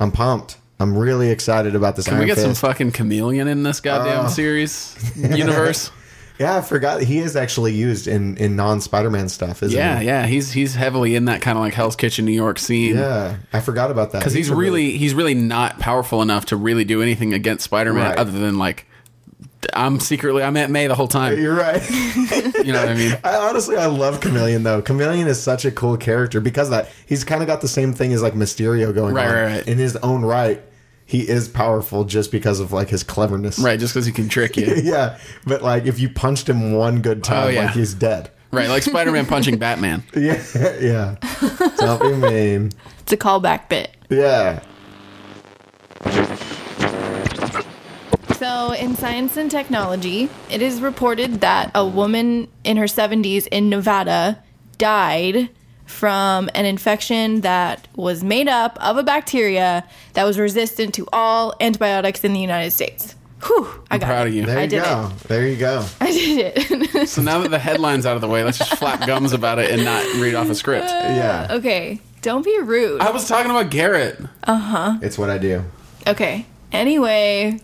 I'm 0.00 0.10
pumped. 0.10 0.56
I'm 0.80 0.96
really 0.96 1.30
excited 1.30 1.74
about 1.76 1.96
this. 1.96 2.06
Can 2.06 2.14
Iron 2.14 2.20
we 2.22 2.26
get 2.26 2.38
some 2.38 2.54
fucking 2.54 2.92
chameleon 2.92 3.46
in 3.48 3.62
this 3.62 3.80
goddamn 3.80 4.26
Oh. 4.26 4.28
series 4.28 4.96
universe? 5.16 5.90
Yeah, 6.38 6.56
I 6.56 6.62
forgot 6.62 7.00
he 7.00 7.18
is 7.18 7.36
actually 7.36 7.74
used 7.74 8.08
in 8.08 8.36
in 8.38 8.56
non 8.56 8.80
Spider 8.80 9.08
Man 9.08 9.28
stuff. 9.28 9.62
Isn't 9.62 9.78
yeah, 9.78 10.00
he? 10.00 10.06
yeah. 10.06 10.26
He's 10.26 10.50
he's 10.50 10.74
heavily 10.74 11.14
in 11.14 11.26
that 11.26 11.42
kind 11.42 11.56
of 11.56 11.62
like 11.62 11.74
Hell's 11.74 11.94
Kitchen 11.94 12.24
New 12.24 12.32
York 12.32 12.58
scene. 12.58 12.96
Yeah, 12.96 13.36
I 13.52 13.60
forgot 13.60 13.92
about 13.92 14.10
that. 14.12 14.18
because 14.18 14.32
he's, 14.32 14.50
a 14.50 14.56
really 14.56 14.96
he's 14.98 15.14
really 15.14 15.34
not 15.34 15.78
powerful 15.78 16.22
enough 16.22 16.46
to 16.46 16.56
really 16.56 16.84
do 16.84 17.02
anything 17.02 17.32
against 17.34 17.64
Spider-Man 17.64 18.08
Right. 18.08 18.18
other 18.18 18.32
than 18.32 18.58
like 18.58 18.86
I'm 19.74 20.00
secretly 20.00 20.42
I'm 20.42 20.56
Aunt 20.56 20.70
May 20.72 20.86
the 20.86 20.94
whole 20.94 21.08
time. 21.08 21.38
You're 21.38 21.54
right. 21.54 21.82
You 21.90 22.72
know 22.72 22.80
what 22.80 22.88
I 22.88 22.94
mean? 22.94 23.18
I 23.24 23.36
honestly 23.36 23.76
I 23.76 23.86
love 23.86 24.20
Chameleon 24.20 24.62
though. 24.62 24.80
Chameleon 24.82 25.26
is 25.28 25.42
such 25.42 25.64
a 25.64 25.70
cool 25.70 25.96
character 25.96 26.40
because 26.40 26.68
of 26.68 26.72
that 26.72 26.88
he's 27.06 27.24
kind 27.24 27.42
of 27.42 27.46
got 27.48 27.60
the 27.60 27.68
same 27.68 27.92
thing 27.92 28.12
as 28.12 28.22
like 28.22 28.34
Mysterio 28.34 28.94
going 28.94 29.14
Right, 29.14 29.26
on 29.26 29.34
right, 29.34 29.44
right. 29.56 29.68
in 29.68 29.78
his 29.78 29.96
own 29.96 30.22
right. 30.24 30.62
He 31.06 31.28
is 31.28 31.48
powerful 31.48 32.04
just 32.04 32.32
because 32.32 32.60
of 32.60 32.72
like 32.72 32.88
his 32.88 33.02
cleverness. 33.02 33.58
Right, 33.58 33.78
just 33.78 33.92
because 33.92 34.06
he 34.06 34.12
can 34.12 34.28
trick 34.28 34.56
you. 34.56 34.74
yeah, 34.82 35.18
but 35.46 35.62
like 35.62 35.84
if 35.84 36.00
you 36.00 36.08
punched 36.08 36.48
him 36.48 36.72
one 36.72 37.02
good 37.02 37.18
oh, 37.18 37.20
time, 37.22 37.44
Oh, 37.46 37.48
yeah. 37.50 37.64
like 37.66 37.74
he's 37.74 37.92
dead. 37.92 38.30
Right, 38.52 38.68
like 38.68 38.84
Spider-Man 38.84 39.26
punching 39.26 39.58
Batman. 39.58 40.02
Yeah, 40.16 40.42
yeah. 40.80 41.16
Don't 41.76 42.00
be 42.00 42.14
mean. 42.30 42.70
It's 43.00 43.12
a 43.12 43.16
callback 43.16 43.68
bit. 43.68 43.94
Yeah. 44.08 44.60
So, 48.44 48.72
in 48.72 48.94
science 48.94 49.38
and 49.38 49.50
technology, 49.50 50.28
it 50.50 50.60
is 50.60 50.82
reported 50.82 51.40
that 51.40 51.70
a 51.74 51.86
woman 51.86 52.48
in 52.62 52.76
her 52.76 52.84
70s 52.84 53.48
in 53.50 53.70
Nevada 53.70 54.38
died 54.76 55.48
from 55.86 56.50
an 56.54 56.66
infection 56.66 57.40
that 57.40 57.88
was 57.96 58.22
made 58.22 58.46
up 58.46 58.76
of 58.82 58.98
a 58.98 59.02
bacteria 59.02 59.88
that 60.12 60.24
was 60.24 60.38
resistant 60.38 60.92
to 60.92 61.08
all 61.10 61.54
antibiotics 61.58 62.22
in 62.22 62.34
the 62.34 62.38
United 62.38 62.72
States. 62.72 63.14
Whew, 63.44 63.66
I 63.90 63.96
got 63.96 64.08
proud 64.08 64.26
it. 64.26 64.28
of 64.28 64.34
you. 64.34 64.44
There 64.44 64.58
I 64.58 64.62
you 64.64 64.68
did 64.68 64.82
go. 64.82 65.10
There 65.26 65.48
you 65.48 65.56
go. 65.56 65.86
I 66.02 66.12
did 66.12 66.52
it. 66.54 67.08
So 67.08 67.22
now 67.22 67.38
that 67.38 67.50
the 67.50 67.58
headline's 67.58 68.04
out 68.04 68.14
of 68.14 68.20
the 68.20 68.28
way, 68.28 68.44
let's 68.44 68.58
just 68.58 68.76
flap 68.76 69.06
gums 69.06 69.32
about 69.32 69.58
it 69.58 69.70
and 69.70 69.86
not 69.86 70.04
read 70.16 70.34
off 70.34 70.50
a 70.50 70.54
script. 70.54 70.88
Yeah. 70.90 71.46
okay, 71.50 71.98
don't 72.20 72.44
be 72.44 72.58
rude. 72.60 73.00
I 73.00 73.10
was 73.10 73.26
talking 73.26 73.50
about 73.50 73.70
Garrett. 73.70 74.20
Uh 74.42 74.58
huh. 74.58 74.98
It's 75.00 75.16
what 75.16 75.30
I 75.30 75.38
do. 75.38 75.64
Okay. 76.06 76.44
Anyway, 76.72 77.60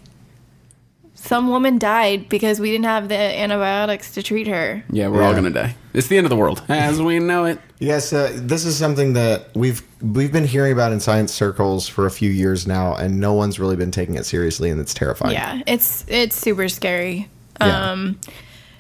some 1.23 1.49
woman 1.49 1.79
died 1.79 2.29
because 2.29 2.61
we 2.61 2.71
didn't 2.71 2.87
have 2.87 3.09
the 3.09 3.15
antibiotics 3.17 4.13
to 4.15 4.23
treat 4.23 4.47
her. 4.49 4.83
Yeah, 4.91 5.09
we're 5.09 5.23
all 5.23 5.31
Yeah. 5.31 5.37
gonna 5.37 5.51
die. 5.51 5.77
It's 5.93 6.07
the 6.09 6.17
end 6.17 6.25
of 6.25 6.31
the 6.31 6.37
world 6.37 6.63
as 6.69 7.01
we 7.01 7.19
know 7.19 7.45
it. 7.45 7.59
Yes, 7.79 8.13
uh, 8.13 8.33
this 8.35 8.65
is 8.65 8.77
something 8.77 9.13
that 9.15 9.49
we've 9.55 9.83
we've 10.01 10.33
been 10.33 10.47
hearing 10.47 10.73
about 10.73 10.93
in 10.93 11.01
science 11.01 11.33
circles 11.33 11.87
for 11.89 12.07
a 12.07 12.11
few 12.11 12.31
years 12.31 12.67
now, 12.67 12.95
and 12.95 13.21
no 13.21 13.33
one's 13.35 13.59
really 13.61 13.77
been 13.77 13.91
taking 13.91 14.15
it 14.17 14.25
seriously, 14.27 14.71
and 14.71 14.81
it's 14.81 14.95
terrifying. 14.95 15.33
Yeah, 15.35 15.61
it's 15.67 16.05
it's 16.09 16.37
super 16.37 16.69
scary. 16.69 17.29
Yeah. 17.61 17.91
Um 17.91 18.19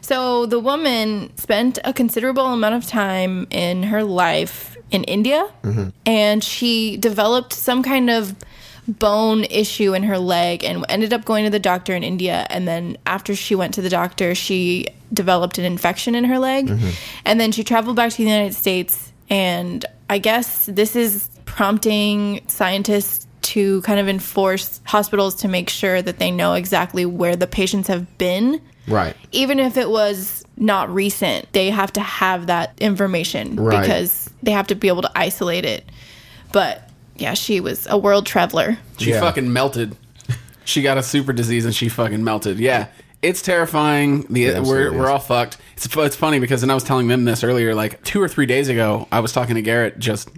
so 0.01 0.47
the 0.47 0.59
woman 0.59 1.31
spent 1.37 1.79
a 1.85 1.93
considerable 1.93 2.47
amount 2.47 2.75
of 2.75 2.87
time 2.87 3.47
in 3.51 3.83
her 3.85 4.03
life 4.03 4.77
in 4.91 5.05
India, 5.05 5.47
and 6.07 6.43
she 6.43 6.97
developed 6.97 7.53
some 7.53 7.83
kind 7.83 8.11
of 8.11 8.35
bone 8.99 9.45
issue 9.45 9.95
in 9.95 10.03
her 10.03 10.19
leg 10.19 10.65
and 10.65 10.85
ended 10.89 11.13
up 11.13 11.25
going 11.25 11.45
to 11.45 11.51
the 11.51 11.59
doctor 11.59 11.95
in 11.95 12.03
India. 12.03 12.47
And 12.51 12.67
then 12.67 12.97
after 13.07 13.35
she 13.35 13.55
went 13.55 13.75
to 13.75 13.83
the 13.83 13.89
doctor, 13.89 14.35
she 14.35 14.87
developed 15.13 15.59
an 15.59 15.65
infection 15.65 16.15
in 16.15 16.25
her 16.25 16.39
leg, 16.39 16.69
mm-hmm. 16.69 16.91
and 17.25 17.41
then 17.41 17.53
she 17.53 17.65
traveled 17.65 17.97
back 17.97 18.11
to 18.11 18.17
the 18.17 18.23
United 18.25 18.55
States. 18.55 19.13
And 19.29 19.85
I 20.09 20.19
guess 20.19 20.67
this 20.67 20.97
is 20.97 21.29
prompting 21.45 22.43
scientists 22.49 23.27
to 23.43 23.81
kind 23.83 23.99
of 23.99 24.09
enforce 24.09 24.81
hospitals 24.85 25.35
to 25.37 25.49
make 25.49 25.71
sure 25.71 26.03
that 26.03 26.19
they 26.19 26.31
know 26.31 26.55
exactly 26.55 27.07
where 27.07 27.37
the 27.37 27.47
patients 27.47 27.89
have 27.89 28.19
been 28.19 28.61
Right. 28.87 29.17
even 29.33 29.59
if 29.61 29.77
it 29.77 29.89
was 29.89 30.45
not 30.57 30.93
recent, 30.93 31.53
they 31.53 31.71
have 31.71 31.93
to 31.95 32.01
have 32.01 32.49
that 32.49 32.75
information 32.81 33.57
Right. 33.57 33.81
because 33.81 34.29
they 34.43 34.51
have 34.51 34.67
to 34.69 34.75
be 34.75 34.89
able 34.89 35.03
to 35.03 35.11
isolate 35.15 35.65
it. 35.65 35.85
But 36.53 36.90
yeah, 37.21 37.35
she 37.35 37.61
was 37.61 37.87
a 37.91 37.97
world 37.99 38.27
traveler. 38.27 38.79
She 38.99 39.11
Yeah. 39.11 39.21
fucking 39.21 39.53
melted. 39.53 39.97
She 40.65 40.83
got 40.83 40.99
a 40.99 41.03
super 41.03 41.33
disease 41.33 41.65
and 41.65 41.75
she 41.75 41.89
fucking 41.89 42.23
melted. 42.23 42.59
Yeah. 42.61 42.87
It's 43.23 43.43
terrifying. 43.43 44.25
The 44.31 44.45
It 44.47 44.62
we're 44.62 44.93
we're 44.93 45.11
all 45.11 45.19
fucked. 45.19 45.59
It's 45.77 45.87
it's 45.97 46.17
funny 46.17 46.39
because 46.39 46.62
and 46.62 46.71
I 46.71 46.75
was 46.75 46.85
telling 46.85 47.09
them 47.09 47.25
this 47.25 47.45
earlier 47.45 47.75
like 47.75 48.03
2 48.05 48.21
or 48.23 48.29
3 48.29 48.47
days 48.47 48.69
ago, 48.69 49.07
I 49.12 49.21
was 49.21 49.33
talking 49.33 49.57
to 49.57 49.62
Garrett 49.62 49.99
just 49.99 50.29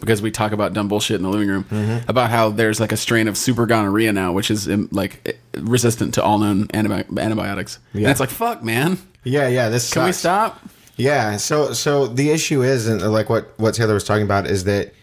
because 0.00 0.22
we 0.22 0.30
talk 0.30 0.52
about 0.52 0.72
dumb 0.72 0.88
bullshit 0.88 1.16
in 1.16 1.22
the 1.22 1.28
living 1.28 1.48
room 1.48 1.64
Mm-hmm. 1.70 2.08
about 2.08 2.30
how 2.30 2.48
there's 2.48 2.80
like 2.80 2.92
a 2.92 2.96
strain 2.96 3.28
of 3.28 3.36
super 3.36 3.66
gonorrhea 3.66 4.12
now 4.14 4.32
which 4.32 4.50
is 4.50 4.66
um, 4.68 4.88
like 4.90 5.20
eh, 5.26 5.32
resistant 5.60 6.14
to 6.14 6.22
all 6.22 6.38
known 6.38 6.68
antibi- 6.68 7.18
antibiotics. 7.20 7.78
And 7.92 8.02
Yeah. 8.02 8.10
it's 8.10 8.20
like 8.20 8.30
fuck, 8.30 8.62
man. 8.64 8.98
Yeah, 9.24 9.48
yeah. 9.48 9.68
This 9.68 9.92
Can 9.92 10.04
we 10.06 10.12
stop? 10.12 10.60
Yeah. 10.96 11.36
So 11.36 11.74
so 11.74 12.06
the 12.06 12.30
issue 12.30 12.62
is, 12.62 12.86
and 12.86 13.02
like 13.12 13.28
what 13.28 13.52
what 13.58 13.74
Taylor 13.74 13.92
was 13.94 14.04
talking 14.04 14.24
about, 14.24 14.46
is 14.46 14.64
that 14.64 14.94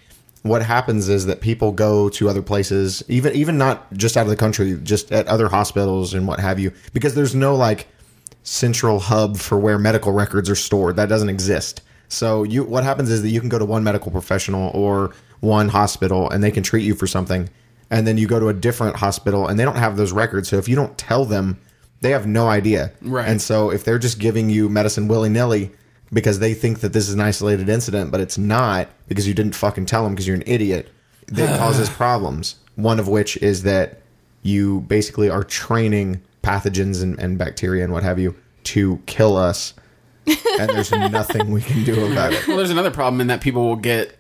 what 0.50 0.64
happens 0.64 1.10
is 1.10 1.26
that 1.26 1.42
people 1.42 1.72
go 1.72 2.10
to 2.10 2.30
other 2.30 2.42
places, 2.42 3.04
even 3.08 3.34
even 3.36 3.58
not 3.58 3.92
just 3.94 4.18
out 4.18 4.22
of 4.22 4.30
the 4.30 4.36
country, 4.36 4.80
just 4.84 5.12
at 5.12 5.28
other 5.28 5.50
hospitals 5.50 6.14
and 6.14 6.28
what 6.28 6.40
have 6.40 6.60
you, 6.60 6.72
because 6.94 7.16
there's 7.16 7.36
no 7.36 7.56
like 7.56 7.88
central 8.44 9.00
hub 9.00 9.38
for 9.38 9.58
where 9.58 9.78
medical 9.78 10.12
records 10.12 10.50
are 10.50 10.56
stored. 10.56 10.96
That 10.96 11.10
doesn't 11.10 11.30
exist. 11.30 11.82
So 12.10 12.44
you 12.44 12.64
what 12.64 12.84
happens 12.84 13.10
is 13.10 13.22
that 13.22 13.30
you 13.30 13.40
can 13.40 13.50
go 13.50 13.60
to 13.60 13.66
one 13.66 13.84
medical 13.84 14.12
professional 14.12 14.72
or 14.74 15.14
one 15.40 15.70
hospital 15.70 16.30
and 16.30 16.44
they 16.44 16.52
can 16.52 16.64
treat 16.64 16.84
you 16.84 16.96
for 16.96 17.08
something. 17.08 17.50
And 17.90 18.06
then 18.06 18.18
you 18.18 18.28
go 18.28 18.40
to 18.40 18.50
a 18.50 18.54
different 18.54 18.98
hospital 18.98 19.48
and 19.48 19.60
they 19.60 19.64
don't 19.64 19.78
have 19.78 19.98
those 19.98 20.12
records. 20.12 20.50
So 20.50 20.58
if 20.58 20.68
you 20.68 20.76
don't 20.76 20.98
tell 20.98 21.26
them, 21.26 21.60
they 22.02 22.12
have 22.12 22.28
no 22.28 22.48
idea. 22.48 22.92
Right. 23.02 23.28
And 23.28 23.42
so 23.42 23.72
if 23.72 23.84
they're 23.84 24.00
just 24.00 24.20
giving 24.20 24.50
you 24.50 24.70
medicine 24.70 25.08
willy 25.08 25.30
nilly 25.30 25.72
because 26.12 26.40
they 26.40 26.54
think 26.54 26.80
that 26.80 26.94
this 26.94 27.08
is 27.08 27.14
an 27.14 27.22
isolated 27.22 27.70
incident, 27.70 28.12
but 28.12 28.22
it's 28.22 28.38
not 28.38 28.90
because 29.08 29.28
you 29.28 29.34
didn't 29.34 29.56
fucking 29.56 29.86
tell 29.86 30.04
them 30.04 30.14
because 30.14 30.28
you're 30.28 30.36
an 30.36 30.44
idiot, 30.46 30.90
that 31.28 31.60
causes 31.60 31.90
problems. 31.90 32.56
One 32.76 33.00
of 33.00 33.08
which 33.08 33.38
is 33.38 33.64
that 33.64 34.02
you 34.44 34.82
basically 34.82 35.30
are 35.30 35.44
training 35.44 36.22
pathogens 36.42 37.04
and, 37.04 37.20
and 37.20 37.38
bacteria 37.38 37.84
and 37.84 37.92
what 37.92 38.04
have 38.04 38.20
you 38.20 38.36
to 38.64 39.02
kill 39.06 39.36
us. 39.36 39.74
and 40.26 40.70
there's 40.70 40.92
nothing 41.12 41.52
we 41.52 41.62
can 41.62 41.84
do 41.84 42.12
about 42.12 42.34
it. 42.34 42.48
Well, 42.48 42.58
there's 42.58 42.70
another 42.70 42.92
problem 42.92 43.22
in 43.22 43.28
that 43.28 43.42
people 43.42 43.64
will 43.64 43.76
get, 43.76 44.18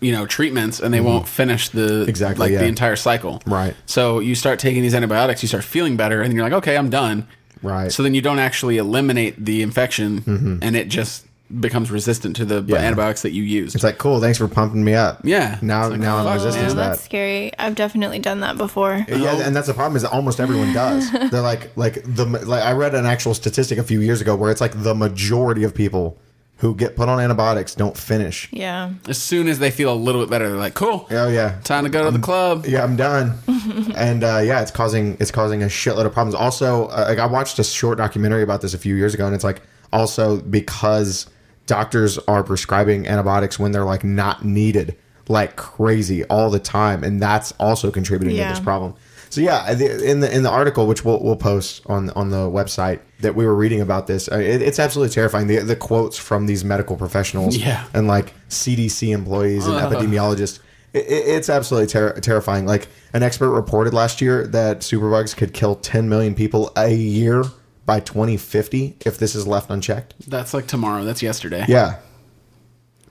you 0.00 0.12
know, 0.12 0.26
treatments 0.26 0.80
and 0.80 0.92
they 0.92 0.98
mm-hmm. 0.98 1.06
won't 1.06 1.28
finish 1.28 1.68
the. 1.70 2.02
Exactly, 2.02 2.46
like 2.46 2.52
yeah. 2.52 2.58
the 2.58 2.66
entire 2.66 2.96
cycle. 2.96 3.42
Right. 3.46 3.74
So 3.86 4.20
you 4.20 4.34
start 4.34 4.58
taking 4.58 4.82
these 4.82 4.94
antibiotics, 4.94 5.42
you 5.42 5.48
start 5.48 5.64
feeling 5.64 5.96
better, 5.96 6.22
and 6.22 6.32
you're 6.32 6.42
like, 6.42 6.52
okay, 6.52 6.76
I'm 6.76 6.90
done. 6.90 7.26
Right. 7.64 7.90
So 7.90 8.02
then 8.02 8.14
you 8.14 8.20
don't 8.22 8.38
actually 8.38 8.76
eliminate 8.78 9.44
the 9.44 9.62
infection, 9.62 10.58
and 10.62 10.76
it 10.76 10.88
just 10.88 11.26
becomes 11.60 11.90
resistant 11.90 12.34
to 12.36 12.44
the 12.44 12.62
Mm-hmm. 12.62 12.70
Yeah. 12.70 12.76
antibiotics 12.78 13.22
that 13.22 13.32
you 13.32 13.42
use. 13.42 13.74
It's 13.74 13.84
like, 13.84 13.98
cool, 13.98 14.18
thanks 14.20 14.38
for 14.38 14.48
pumping 14.48 14.82
me 14.82 14.94
up. 14.94 15.20
Yeah. 15.24 15.58
Now 15.62 15.88
like, 15.88 16.00
now 16.00 16.16
I'm 16.16 16.32
resistant 16.34 16.70
to 16.70 16.74
that. 16.76 16.88
That's 16.90 17.02
scary. 17.02 17.52
I've 17.58 17.74
definitely 17.74 18.18
done 18.18 18.40
that 18.40 18.56
before. 18.56 19.04
Yeah, 19.08 19.46
and 19.46 19.54
that's 19.54 19.66
the 19.68 19.74
problem 19.74 19.94
is 19.96 20.02
that 20.02 20.12
almost 20.12 20.40
everyone 20.40 20.72
does. 20.72 21.10
They're 21.30 21.42
like 21.42 21.76
like 21.76 22.02
the 22.04 22.24
like 22.24 22.62
I 22.64 22.72
read 22.72 22.94
an 22.94 23.04
actual 23.06 23.34
statistic 23.34 23.78
a 23.78 23.82
few 23.84 24.00
years 24.00 24.20
ago 24.20 24.34
where 24.34 24.50
it's 24.50 24.60
like 24.62 24.82
the 24.82 24.94
majority 24.94 25.64
of 25.64 25.74
people 25.74 26.18
who 26.58 26.74
get 26.74 26.94
put 26.96 27.08
on 27.08 27.20
antibiotics 27.20 27.74
don't 27.74 27.96
finish. 27.96 28.48
Yeah. 28.52 28.92
as 29.08 29.20
soon 29.20 29.48
as 29.48 29.58
they 29.58 29.70
feel 29.70 29.92
a 29.92 29.96
little 29.96 30.20
bit 30.22 30.30
better, 30.30 30.48
they're 30.48 30.56
like, 30.58 30.74
cool, 30.74 31.06
Oh 31.10 31.28
yeah. 31.28 31.58
time 31.64 31.84
to 31.84 31.90
go 31.90 32.04
to 32.04 32.10
the 32.10 32.18
club. 32.22 32.64
Yeah, 32.66 32.84
I'm 32.84 32.96
done. 32.96 33.34
and 33.96 34.22
uh, 34.24 34.40
yeah, 34.44 34.62
it's 34.62 34.70
causing 34.70 35.16
it's 35.20 35.30
causing 35.30 35.62
a 35.62 35.66
shitload 35.66 36.06
of 36.06 36.12
problems. 36.12 36.34
Also, 36.34 36.86
uh, 36.86 37.06
like 37.08 37.18
I 37.18 37.26
watched 37.26 37.58
a 37.58 37.64
short 37.64 37.98
documentary 37.98 38.42
about 38.42 38.60
this 38.62 38.72
a 38.74 38.78
few 38.78 38.94
years 38.94 39.14
ago, 39.14 39.26
and 39.26 39.34
it's 39.34 39.44
like 39.44 39.62
also 39.92 40.40
because 40.40 41.26
doctors 41.66 42.18
are 42.28 42.42
prescribing 42.44 43.06
antibiotics 43.08 43.58
when 43.58 43.72
they're 43.72 43.84
like 43.84 44.04
not 44.04 44.44
needed, 44.44 44.96
like 45.28 45.56
crazy 45.56 46.24
all 46.26 46.50
the 46.50 46.58
time, 46.60 47.02
and 47.02 47.20
that's 47.20 47.52
also 47.58 47.90
contributing 47.90 48.36
Yeah. 48.36 48.48
to 48.48 48.54
this 48.54 48.64
problem. 48.64 48.94
So 49.34 49.40
yeah, 49.40 49.68
in 49.72 50.20
the 50.20 50.32
in 50.32 50.42
the 50.44 50.50
article 50.50 50.86
which 50.86 51.04
we'll 51.04 51.20
we'll 51.22 51.34
post 51.36 51.82
on 51.86 52.10
on 52.10 52.30
the 52.30 52.48
website 52.48 53.00
that 53.20 53.34
we 53.34 53.44
were 53.44 53.54
reading 53.54 53.80
about 53.80 54.06
this, 54.06 54.28
uh, 54.30 54.36
it, 54.38 54.62
it's 54.62 54.78
absolutely 54.78 55.12
terrifying. 55.12 55.48
The 55.48 55.58
the 55.58 55.74
quotes 55.74 56.16
from 56.18 56.46
these 56.46 56.64
medical 56.64 56.96
professionals, 56.96 57.56
Yeah. 57.56 57.84
and 57.92 58.06
like 58.06 58.32
CDC 58.48 59.12
employees 59.12 59.66
and 59.66 59.74
epidemiologists. 59.74 60.60
It, 60.92 61.06
it- 61.06 61.26
it's 61.36 61.48
absolutely 61.48 61.88
ter- 61.88 62.12
terrifying. 62.20 62.66
Like 62.66 62.86
an 63.12 63.24
expert 63.24 63.50
reported 63.50 63.92
last 63.92 64.20
year 64.20 64.46
that 64.48 64.78
superbugs 64.80 65.36
could 65.36 65.52
kill 65.52 65.74
10 65.74 66.08
million 66.08 66.36
people 66.36 66.70
a 66.76 66.94
year 66.94 67.42
by 67.86 67.98
2050 67.98 68.96
if 69.04 69.18
this 69.18 69.34
is 69.34 69.44
left 69.48 69.68
unchecked. 69.70 70.14
That's 70.30 70.54
like 70.54 70.68
tomorrow. 70.68 71.02
That's 71.04 71.20
yesterday. 71.22 71.64
Yeah, 71.66 71.96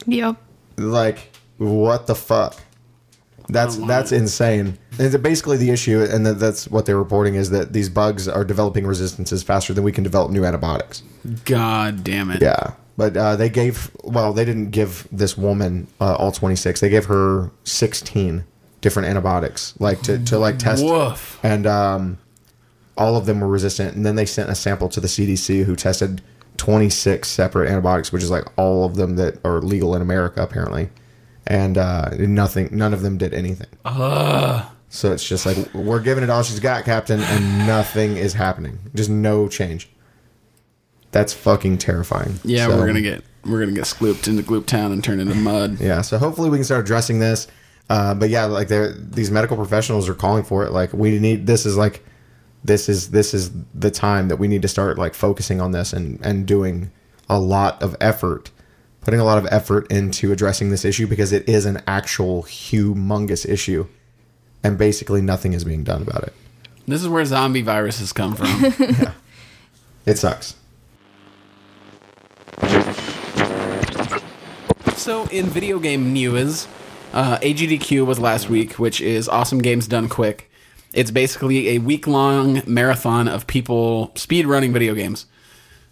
Yep. 0.08 0.38
like 0.77 1.32
what 1.58 2.08
the 2.08 2.15
fuck? 2.15 2.56
That's 3.50 3.77
that's 3.77 4.12
insane. 4.12 4.77
And 5.00 5.23
basically, 5.23 5.57
the 5.57 5.69
issue, 5.69 6.01
and 6.01 6.25
that, 6.25 6.39
that's 6.39 6.67
what 6.69 6.85
they're 6.85 6.97
reporting, 6.97 7.35
is 7.35 7.50
that 7.50 7.73
these 7.73 7.89
bugs 7.89 8.27
are 8.27 8.45
developing 8.45 8.85
resistances 8.85 9.43
faster 9.43 9.73
than 9.73 9.83
we 9.83 9.91
can 9.91 10.03
develop 10.03 10.31
new 10.31 10.45
antibiotics. 10.45 11.03
God 11.45 12.03
damn 12.03 12.31
it. 12.31 12.41
Yeah, 12.41 12.73
but 12.97 13.17
uh, 13.17 13.35
they 13.35 13.50
gave 13.50 13.91
well, 14.03 14.33
they 14.33 14.45
didn't 14.45 14.69
give 14.71 15.07
this 15.12 15.38
woman 15.38 15.88
uh, 16.00 16.15
all 16.15 16.31
twenty 16.31 16.55
six. 16.55 16.79
They 16.79 16.89
gave 16.89 17.05
her 17.05 17.51
sixteen 17.63 18.45
different 18.81 19.07
antibiotics, 19.07 19.73
like 19.79 20.01
to, 20.01 20.23
to 20.25 20.38
like 20.38 20.59
test, 20.59 20.83
Woof. 20.83 21.39
and 21.41 21.65
um, 21.65 22.17
all 22.97 23.15
of 23.15 23.25
them 23.25 23.39
were 23.39 23.47
resistant. 23.47 23.95
And 23.95 24.05
then 24.05 24.15
they 24.15 24.25
sent 24.25 24.50
a 24.50 24.55
sample 24.55 24.89
to 24.89 25.00
the 25.00 25.07
CDC, 25.07 25.63
who 25.63 25.75
tested 25.75 26.21
twenty 26.57 26.89
six 26.89 27.29
separate 27.29 27.69
antibiotics, 27.69 28.12
which 28.12 28.23
is 28.23 28.29
like 28.29 28.45
all 28.57 28.85
of 28.85 28.95
them 28.95 29.15
that 29.15 29.43
are 29.43 29.59
legal 29.62 29.95
in 29.95 30.01
America 30.01 30.41
apparently, 30.41 30.89
and 31.47 31.77
uh, 31.77 32.09
nothing, 32.19 32.69
none 32.71 32.93
of 32.93 33.01
them 33.01 33.17
did 33.17 33.33
anything. 33.33 33.67
So 34.89 35.12
it's 35.12 35.27
just 35.27 35.45
like 35.45 35.73
we're 35.73 36.00
giving 36.01 36.23
it 36.23 36.29
all 36.29 36.43
she's 36.43 36.59
got, 36.59 36.85
Captain, 36.85 37.19
and 37.19 37.65
nothing 37.67 38.15
is 38.17 38.33
happening. 38.33 38.77
Just 38.93 39.09
no 39.09 39.47
change. 39.47 39.89
That's 41.12 41.33
fucking 41.33 41.79
terrifying. 41.79 42.39
Yeah, 42.43 42.67
So- 42.67 42.77
we're 42.77 42.88
gonna 42.88 43.01
get 43.01 43.23
we're 43.45 43.59
gonna 43.59 43.71
get 43.73 43.85
slooped 43.85 44.27
into 44.27 44.41
Gloop 44.43 44.65
Town 44.67 44.91
and 44.91 45.03
turn 45.03 45.19
into 45.19 45.35
mud. 45.35 45.79
Yeah, 45.79 46.01
so 46.01 46.17
hopefully 46.17 46.50
we 46.50 46.57
can 46.57 46.63
start 46.63 46.81
addressing 46.81 47.19
this. 47.19 47.47
Uh, 47.89 48.13
but 48.13 48.29
yeah, 48.29 48.45
like 48.45 48.69
these 48.69 49.29
medical 49.31 49.57
professionals 49.57 50.07
are 50.07 50.13
calling 50.13 50.43
for 50.43 50.63
it. 50.63 50.71
Like 50.71 50.93
we 50.93 51.19
need 51.19 51.45
this 51.47 51.65
is 51.65 51.75
like 51.75 52.05
this 52.63 52.88
is 52.88 53.09
this 53.12 53.33
is 53.33 53.51
the 53.73 53.91
time 53.91 54.27
that 54.29 54.38
we 54.38 54.47
need 54.47 54.62
to 54.62 54.67
start 54.67 54.97
like 54.97 55.13
focusing 55.13 55.59
on 55.59 55.71
this 55.71 55.91
and 55.91 56.19
and 56.23 56.45
doing 56.45 56.91
a 57.29 57.39
lot 57.39 57.81
of 57.81 57.95
effort, 58.00 58.51
putting 59.03 59.19
a 59.19 59.24
lot 59.24 59.38
of 59.38 59.48
effort 59.51 59.91
into 59.91 60.31
addressing 60.31 60.69
this 60.69 60.86
issue 60.86 61.07
because 61.07 61.31
it 61.31 61.48
is 61.48 61.65
an 61.65 61.81
actual 61.88 62.43
humongous 62.43 63.48
issue, 63.48 63.88
and 64.63 64.77
basically 64.77 65.22
nothing 65.22 65.53
is 65.53 65.63
being 65.63 65.83
done 65.83 66.01
about 66.01 66.24
it. 66.24 66.33
This 66.88 67.01
is 67.01 67.07
where 67.07 67.24
zombie 67.25 67.62
viruses 67.62 68.12
come 68.12 68.36
from. 68.36 69.13
It 70.05 70.17
sucks. 70.17 70.55
So, 74.98 75.25
in 75.27 75.45
video 75.45 75.79
game 75.79 76.12
news, 76.12 76.67
uh, 77.13 77.38
AGDQ 77.38 78.05
was 78.05 78.19
last 78.19 78.50
week, 78.50 78.74
which 78.74 79.00
is 79.00 79.29
Awesome 79.29 79.60
Games 79.60 79.88
Done 79.88 80.10
Quick. 80.10 80.51
It's 80.93 81.12
basically 81.12 81.69
a 81.69 81.77
week 81.79 82.05
long 82.05 82.62
marathon 82.65 83.27
of 83.27 83.48
people 83.48 84.12
speed 84.15 84.45
running 84.45 84.74
video 84.74 84.93
games. 84.93 85.25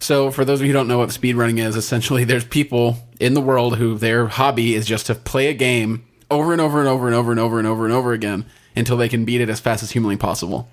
So, 0.02 0.32
for 0.32 0.44
those 0.44 0.58
of 0.60 0.66
you 0.66 0.72
who 0.72 0.78
don't 0.78 0.88
know 0.88 0.98
what 0.98 1.10
speedrunning 1.10 1.64
is, 1.64 1.76
essentially 1.76 2.24
there's 2.24 2.44
people 2.44 2.96
in 3.20 3.34
the 3.34 3.40
world 3.40 3.78
who 3.78 3.96
their 3.96 4.26
hobby 4.26 4.74
is 4.74 4.84
just 4.84 5.06
to 5.06 5.14
play 5.14 5.46
a 5.46 5.54
game 5.54 6.04
over 6.28 6.50
and 6.50 6.60
over 6.60 6.80
and 6.80 6.88
over 6.88 7.06
and 7.06 7.14
over 7.14 7.30
and 7.30 7.38
over 7.38 7.60
and 7.60 7.68
over 7.68 7.84
and 7.84 7.94
over 7.94 8.12
again 8.12 8.44
until 8.74 8.96
they 8.96 9.08
can 9.08 9.24
beat 9.24 9.40
it 9.40 9.48
as 9.48 9.60
fast 9.60 9.80
as 9.80 9.92
humanly 9.92 10.16
possible. 10.16 10.68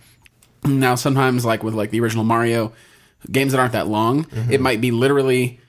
Now, 0.65 0.95
sometimes, 0.95 1.45
like 1.45 1.62
with 1.62 1.75
like 1.75 1.91
the 1.91 2.00
original 2.00 2.24
Mario, 2.24 2.74
games 3.31 3.51
that 3.51 3.59
aren't 3.59 3.74
that 3.74 3.88
long, 3.88 4.24
mm-hmm. 4.24 4.51
it 4.51 4.62
might 4.62 4.81
be 4.81 4.89
literally 4.89 5.59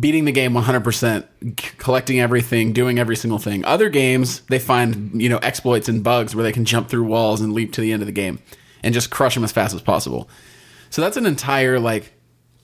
beating 0.00 0.24
the 0.24 0.32
game 0.32 0.54
100%, 0.54 1.24
c- 1.42 1.54
collecting 1.76 2.20
everything, 2.20 2.72
doing 2.72 2.98
every 2.98 3.16
single 3.16 3.38
thing. 3.38 3.66
Other 3.66 3.90
games, 3.90 4.40
they 4.48 4.58
find, 4.58 5.20
you 5.20 5.28
know, 5.28 5.38
exploits 5.38 5.90
and 5.90 6.02
bugs 6.02 6.34
where 6.34 6.42
they 6.42 6.52
can 6.52 6.64
jump 6.64 6.88
through 6.88 7.04
walls 7.04 7.42
and 7.42 7.52
leap 7.52 7.74
to 7.74 7.82
the 7.82 7.92
end 7.92 8.00
of 8.00 8.06
the 8.06 8.12
game 8.12 8.38
and 8.82 8.94
just 8.94 9.10
crush 9.10 9.34
them 9.34 9.44
as 9.44 9.52
fast 9.52 9.74
as 9.74 9.82
possible. 9.82 10.26
So 10.88 11.02
that's 11.02 11.18
an 11.18 11.26
entire 11.26 11.78
like 11.78 12.14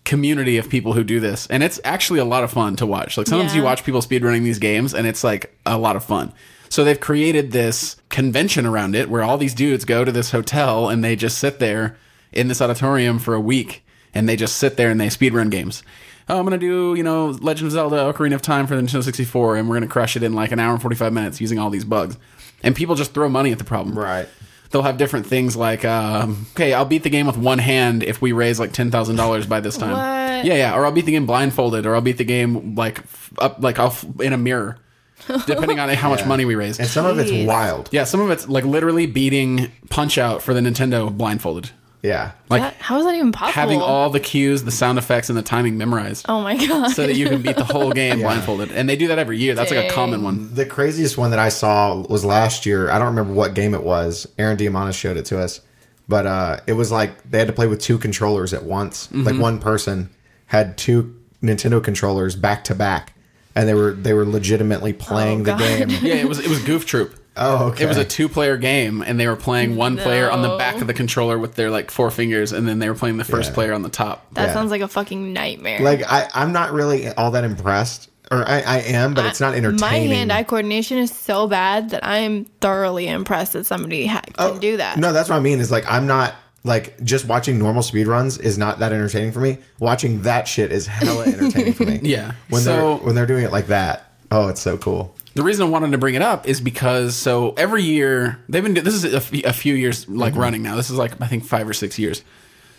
community 0.05 0.59
of 0.59 0.69
people 0.69 0.93
who 0.93 1.05
do 1.05 1.21
this, 1.21 1.47
and 1.49 1.63
it's 1.63 1.81
actually 1.85 2.19
a 2.19 2.25
lot 2.25 2.45
of 2.45 2.51
fun 2.51 2.77
to 2.77 2.87
watch. 2.87 3.17
Like 3.17 3.27
sometimes 3.27 3.55
you 3.55 3.63
watch 3.63 3.85
people 3.85 4.01
speedrunning 4.01 4.43
these 4.43 4.59
games, 4.59 4.95
and 4.95 5.07
it's 5.07 5.23
like 5.23 5.57
a 5.65 5.79
lot 5.79 5.97
of 5.97 6.05
fun. 6.05 6.33
So 6.69 6.85
they've 6.85 6.99
created 6.99 7.53
this 7.53 7.97
convention 8.09 8.65
around 8.65 8.95
it 8.95 9.11
where 9.11 9.23
all 9.23 9.37
these 9.37 9.53
dudes 9.53 9.85
go 9.85 10.07
to 10.07 10.13
this 10.13 10.31
hotel 10.31 10.89
and 10.89 11.05
they 11.05 11.17
just 11.17 11.37
sit 11.37 11.59
there 11.59 11.99
in 12.33 12.49
this 12.49 12.63
auditorium 12.63 13.19
for 13.19 13.35
a 13.35 13.41
week 13.41 13.85
and 14.15 14.27
they 14.27 14.37
just 14.37 14.57
sit 14.57 14.79
there 14.79 14.91
and 14.91 14.99
they 14.99 15.09
speedrun 15.09 15.51
games. 15.51 15.83
Oh, 16.31 16.39
I'm 16.39 16.45
gonna 16.45 16.57
do 16.57 16.95
you 16.95 17.03
know 17.03 17.27
Legend 17.27 17.67
of 17.67 17.73
Zelda: 17.73 17.97
Ocarina 17.97 18.35
of 18.35 18.43
Time 18.43 18.67
for 18.67 18.75
the 18.75 18.81
Nintendo 18.81 19.03
64, 19.03 19.57
and 19.57 19.69
we're 19.69 19.77
gonna 19.77 19.87
crush 19.87 20.17
it 20.17 20.23
in 20.23 20.33
like 20.33 20.51
an 20.51 20.59
hour 20.59 20.73
and 20.73 20.81
45 20.81 21.13
minutes 21.13 21.41
using 21.43 21.59
all 21.59 21.69
these 21.69 21.85
bugs. 21.85 22.17
And 22.63 22.75
people 22.75 22.95
just 22.95 23.13
throw 23.13 23.29
money 23.29 23.53
at 23.53 23.59
the 23.59 23.65
problem. 23.65 23.99
Right. 23.99 24.29
They'll 24.73 24.83
have 24.83 24.97
different 24.97 25.27
things 25.27 25.55
like, 25.55 25.85
um, 25.85 26.47
okay, 26.55 26.73
I'll 26.73 26.85
beat 26.87 27.03
the 27.03 27.11
game 27.11 27.27
with 27.27 27.37
one 27.37 27.59
hand 27.59 28.03
if 28.03 28.21
we 28.21 28.33
raise 28.33 28.59
like 28.59 28.73
ten 28.73 28.91
thousand 28.91 29.17
dollars 29.17 29.47
by 29.47 29.61
this 29.61 29.77
time. 29.77 29.93
What? 29.93 30.45
Yeah, 30.47 30.55
yeah. 30.55 30.75
Or 30.75 30.85
I'll 30.85 30.93
beat 30.93 31.05
the 31.07 31.13
game 31.13 31.27
blindfolded, 31.27 31.87
or 31.87 31.95
I'll 31.95 32.01
beat 32.01 32.17
the 32.19 32.25
game 32.25 32.75
like 32.75 33.01
up, 33.39 33.63
like 33.63 33.79
off 33.79 34.05
in 34.21 34.33
a 34.33 34.39
mirror, 34.39 34.79
depending 35.47 35.79
on 35.79 35.89
how 35.91 36.09
much 36.09 36.25
money 36.27 36.45
we 36.45 36.55
raise. 36.55 36.79
And 36.81 36.89
some 36.89 37.07
of 37.07 37.19
it's 37.19 37.31
Jeez. 37.31 37.47
wild. 37.47 37.91
Yeah, 37.93 38.05
some 38.05 38.21
of 38.21 38.31
it's 38.31 38.49
like 38.49 38.65
literally 38.65 39.07
beating 39.07 39.71
Punch 39.91 40.19
Out 40.19 40.43
for 40.43 40.55
the 40.55 40.61
Nintendo 40.61 41.15
blindfolded. 41.15 41.71
Yeah. 42.03 42.33
Like 42.49 42.63
That- 42.63 42.75
how 42.81 42.99
is 42.99 43.05
that 43.05 43.15
even 43.15 43.31
possible? 43.31 43.53
having 43.61 43.81
all 43.81 44.11
the 44.11 44.19
cues, 44.21 44.65
the 44.65 44.71
sound 44.73 44.99
effects, 44.99 45.29
and 45.29 45.39
the 45.39 45.43
timing 45.43 45.79
memorized. 45.79 46.27
Oh 46.29 46.41
my 46.43 46.57
god. 46.67 46.89
So 46.91 47.07
that 47.07 47.15
you 47.15 47.29
can 47.29 47.43
beat 47.43 47.57
the 47.57 47.65
whole 47.65 47.93
game 48.03 48.19
blindfolded. 48.21 48.73
And 48.73 48.89
they 48.89 48.97
do 48.97 49.07
that 49.09 49.19
every 49.21 49.39
year. 49.39 49.55
That's 49.55 49.71
like 49.71 49.91
a 49.91 49.95
common 49.95 50.23
one. 50.25 50.53
The 50.55 50.67
craziest 50.67 51.17
one 51.17 51.31
that 51.31 51.39
I 51.39 51.49
saw 51.49 52.05
was 52.09 52.25
last 52.25 52.67
year. 52.67 52.91
I 52.91 52.99
don't 52.99 53.09
remember 53.09 53.33
what 53.33 53.55
game 53.55 53.73
it 53.73 53.85
was. 53.85 54.27
Aaron 54.39 54.57
Diamandis 54.57 54.95
showed 54.95 55.17
it 55.17 55.27
to 55.27 55.39
us. 55.39 55.61
But 56.09 56.27
uh, 56.27 56.57
it 56.67 56.73
was 56.73 56.91
like 56.91 57.31
they 57.31 57.39
had 57.39 57.47
to 57.47 57.53
play 57.55 57.69
with 57.69 57.81
two 57.81 57.97
controllers 57.99 58.53
at 58.53 58.65
once. 58.65 59.07
Mm-hmm. 59.07 59.23
Like 59.23 59.39
one 59.39 59.61
person 59.61 60.11
had 60.47 60.77
two 60.77 61.17
Nintendo 61.41 61.83
controllers 61.83 62.35
back 62.35 62.65
to 62.65 62.75
back, 62.75 63.13
and 63.55 63.69
they 63.69 63.75
were 63.75 63.93
they 63.93 64.13
were 64.13 64.27
legitimately 64.27 64.93
playing 64.93 65.43
Oh, 65.43 65.45
the 65.45 65.51
God. 65.53 65.59
game. 65.61 65.89
Yeah, 66.03 66.15
it 66.17 66.29
was 66.29 66.41
it 66.41 66.49
was 66.49 66.61
Goof 66.65 66.85
Troop. 66.85 67.15
Oh, 67.37 67.69
okay. 67.69 67.85
It 67.85 67.89
was 67.89 67.97
a 67.97 68.05
two 68.05 68.29
player 68.29 68.57
game 68.57 69.01
and 69.03 69.19
they 69.19 69.27
were 69.27 69.37
playing 69.37 69.77
one 69.77 69.97
player 69.97 70.31
on 70.31 70.43
the 70.43 70.57
back 70.59 70.81
of 70.81 70.87
the 70.87 70.93
controller 70.95 71.39
with 71.39 71.55
their 71.55 71.71
like 71.71 71.91
four 71.91 72.11
fingers 72.11 72.53
and 72.53 72.69
then 72.69 72.79
they 72.79 72.89
were 72.89 72.95
playing 72.95 73.17
the 73.17 73.25
first 73.25 73.51
Yeah. 73.51 73.55
player 73.55 73.73
on 73.73 73.83
the 73.83 73.89
top. 73.89 74.27
that 74.35 74.49
yeah. 74.49 74.53
sounds 74.53 74.71
like 74.71 74.83
a 74.83 74.89
fucking 74.89 75.33
nightmare. 75.33 75.81
like 75.81 76.03
I, 76.11 76.29
I'm 76.35 76.53
not 76.53 76.73
really 76.73 77.09
all 77.09 77.31
that 77.31 77.45
impressed, 77.45 78.11
or 78.31 78.47
I, 78.49 78.61
I 78.61 78.79
am, 78.81 79.15
but 79.15 79.25
it's 79.27 79.41
not 79.41 79.55
entertaining. 79.55 79.81
My 79.81 80.15
hand-eye 80.15 80.43
coordination 80.45 80.99
is 80.99 81.11
so 81.11 81.47
bad 81.47 81.91
that 81.91 82.05
I 82.05 82.19
am 82.19 82.45
thoroughly 82.61 83.09
impressed 83.09 83.55
that 83.55 83.65
somebody 83.65 84.07
ha- 84.07 84.23
can 84.27 84.35
oh, 84.39 84.59
do 84.59 84.77
that. 84.77 84.97
Oh, 84.99 85.01
No, 85.01 85.13
that's 85.15 85.29
what 85.31 85.37
I 85.37 85.41
mean. 85.41 85.61
Is 85.61 85.71
like 85.71 85.85
I'm 85.91 86.07
not 86.07 86.35
like 86.65 87.03
just 87.03 87.25
watching 87.27 87.59
normal 87.59 87.83
speed 87.83 88.07
runs 88.07 88.39
is 88.39 88.57
not 88.59 88.79
that 88.81 88.93
entertaining 88.93 89.33
for 89.33 89.41
me. 89.41 89.59
Watching 89.81 90.23
that 90.23 90.47
shit 90.47 90.71
is 90.71 90.87
hella 90.87 91.25
entertaining 91.25 91.73
for 91.73 91.85
me. 91.85 91.99
Yeah. 92.03 92.33
When 92.51 92.61
So- 92.63 92.73
they're 92.97 93.07
when 93.07 93.15
they're 93.15 93.27
doing 93.27 93.45
it 93.45 93.53
like 93.53 93.69
that, 93.69 94.13
oh, 94.31 94.49
it's 94.49 94.61
so 94.61 94.77
cool. 94.79 95.15
The 95.35 95.43
reason 95.43 95.67
I 95.67 95.69
wanted 95.71 95.93
to 95.93 95.99
bring 95.99 96.15
it 96.15 96.23
up 96.23 96.47
is 96.47 96.61
because 96.61 97.17
so 97.17 97.53
every 97.57 97.83
year 97.83 98.39
they've 98.49 98.63
been 98.63 98.75
this 98.75 98.95
is 98.95 99.05
a, 99.05 99.17
f- 99.17 99.33
a 99.45 99.53
few 99.53 99.75
years 99.75 100.09
like 100.09 100.33
Mm-hmm. 100.33 100.41
running 100.43 100.63
now. 100.63 100.77
This 100.77 100.91
is 100.91 100.97
like 100.99 101.21
I 101.21 101.27
think 101.27 101.45
5 101.45 101.69
or 101.69 101.73
6 101.73 101.99
years. 101.99 102.23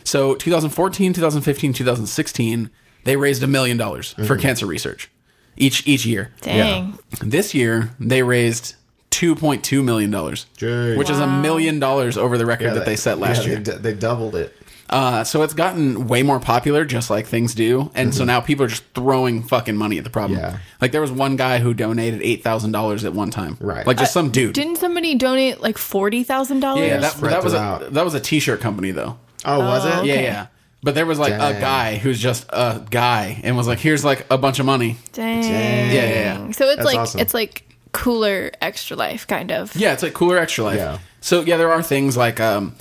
So 0.04 0.36
2014, 0.36 1.14
2015, 1.14 1.74
2016 1.74 2.70
they 3.06 3.16
raised 3.18 3.44
a 3.44 3.48
million 3.48 3.78
dollars 3.78 4.14
Mm-hmm. 4.14 4.26
for 4.26 4.38
cancer 4.38 4.66
research 4.66 5.10
each 5.58 5.86
each 5.88 6.06
year. 6.06 6.32
Dang. 6.42 6.98
This 7.22 7.54
year 7.54 7.92
they 8.00 8.24
raised 8.24 8.76
2.2 9.12 9.84
million 9.84 10.10
dollars, 10.12 10.48
Jeez. 10.58 10.98
which 10.98 11.10
is 11.10 11.20
a 11.20 11.28
million 11.28 11.80
dollars 11.80 12.18
over 12.18 12.38
the 12.38 12.46
record 12.46 12.74
that 12.74 12.86
they 12.86 12.96
set 12.96 13.20
last 13.20 13.44
yeah, 13.44 13.50
year. 13.52 13.60
They, 13.60 13.72
d- 13.74 13.78
they 13.78 13.94
doubled 13.94 14.36
it. 14.36 14.56
Uh, 14.94 15.24
so 15.24 15.42
it's 15.42 15.56
gotten 15.56 16.08
way 16.08 16.22
more 16.22 16.40
popular, 16.40 16.86
just 16.86 17.10
like 17.10 17.26
things 17.26 17.56
do, 17.56 17.90
and 17.96 18.14
so 18.14 18.24
now 18.24 18.40
people 18.40 18.64
are 18.66 18.68
just 18.70 18.84
throwing 18.94 19.42
fucking 19.42 19.76
money 19.76 19.98
at 19.98 20.04
the 20.04 20.10
problem. 20.12 20.40
Mm-hmm. 20.40 20.54
Yeah. 20.56 20.60
Like 20.80 20.92
there 20.92 21.02
was 21.02 21.12
one 21.12 21.36
guy 21.36 21.58
who 21.58 21.74
donated 21.74 22.22
eight 22.22 22.44
thousand 22.44 22.74
dollars 22.74 23.04
at 23.04 23.12
one 23.14 23.32
time, 23.32 23.58
Right. 23.60 23.88
Like 23.88 23.98
just 23.98 24.14
some 24.14 24.30
dude. 24.30 24.54
Didn't 24.54 24.76
somebody 24.76 25.16
donate 25.16 25.62
like 25.62 25.80
forty 25.80 26.24
thousand 26.24 26.60
dollars? 26.60 26.86
yeah, 26.88 26.98
that, 27.00 27.16
that 27.22 27.44
was 27.44 27.54
a 27.54 27.88
that 27.90 28.06
was 28.06 28.14
a 28.14 28.20
t-shirt 28.20 28.62
company 28.62 28.92
though. 28.92 29.18
Oh, 29.44 29.60
was 29.60 29.84
it? 29.84 29.90
Yeah, 29.90 30.14
Okay. 30.14 30.24
yeah. 30.24 30.48
But 30.84 30.94
there 30.96 31.06
was 31.08 31.18
like 31.18 31.34
a 31.34 31.60
guy 31.60 31.96
who's 31.96 32.20
just 32.20 32.46
a 32.50 32.86
guy 32.90 33.40
and 33.44 33.58
was 33.58 33.68
like, 33.68 33.80
"Here's 33.80 34.06
like 34.06 34.28
a 34.30 34.38
bunch 34.38 34.60
of 34.60 34.66
money." 34.68 34.98
Dang. 35.14 35.42
Dang. 35.42 35.92
Yeah, 35.96 36.04
yeah, 36.04 36.10
yeah. 36.46 36.52
So 36.52 36.68
it's 36.68 36.76
That's 36.76 36.86
like 36.86 36.98
awesome. 37.00 37.20
it's 37.22 37.34
like 37.34 37.64
cooler 37.94 38.52
extra 38.62 38.96
life 38.96 39.26
kind 39.26 39.52
of. 39.52 39.76
Yeah, 39.76 39.94
it's 39.94 40.04
like 40.04 40.14
cooler 40.14 40.38
extra 40.38 40.66
life. 40.66 40.78
Yeah. 40.78 41.00
So 41.22 41.42
yeah, 41.42 41.58
there 41.58 41.72
are 41.72 41.82
things 41.82 42.16
like 42.18 42.40
um, 42.40 42.76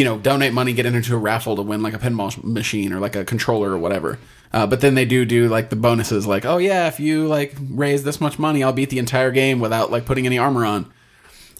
you 0.00 0.04
know, 0.06 0.16
donate 0.18 0.54
money, 0.54 0.72
get 0.72 0.86
into 0.86 1.14
a 1.14 1.18
raffle 1.18 1.56
to 1.56 1.62
win 1.62 1.82
like 1.82 1.92
a 1.92 1.98
pinball 1.98 2.32
machine 2.42 2.90
or 2.94 3.00
like 3.00 3.14
a 3.16 3.24
controller 3.24 3.70
or 3.70 3.78
whatever. 3.78 4.18
Uh, 4.50 4.66
but 4.66 4.80
then 4.80 4.94
they 4.94 5.04
do 5.04 5.26
do 5.26 5.46
like 5.48 5.68
the 5.68 5.76
bonuses, 5.76 6.26
like 6.26 6.46
oh 6.46 6.56
yeah, 6.56 6.88
if 6.88 6.98
you 6.98 7.26
like 7.28 7.54
raise 7.68 8.02
this 8.02 8.18
much 8.18 8.38
money, 8.38 8.64
I'll 8.64 8.72
beat 8.72 8.88
the 8.88 8.98
entire 8.98 9.30
game 9.30 9.60
without 9.60 9.90
like 9.90 10.06
putting 10.06 10.24
any 10.24 10.38
armor 10.38 10.64
on. 10.64 10.90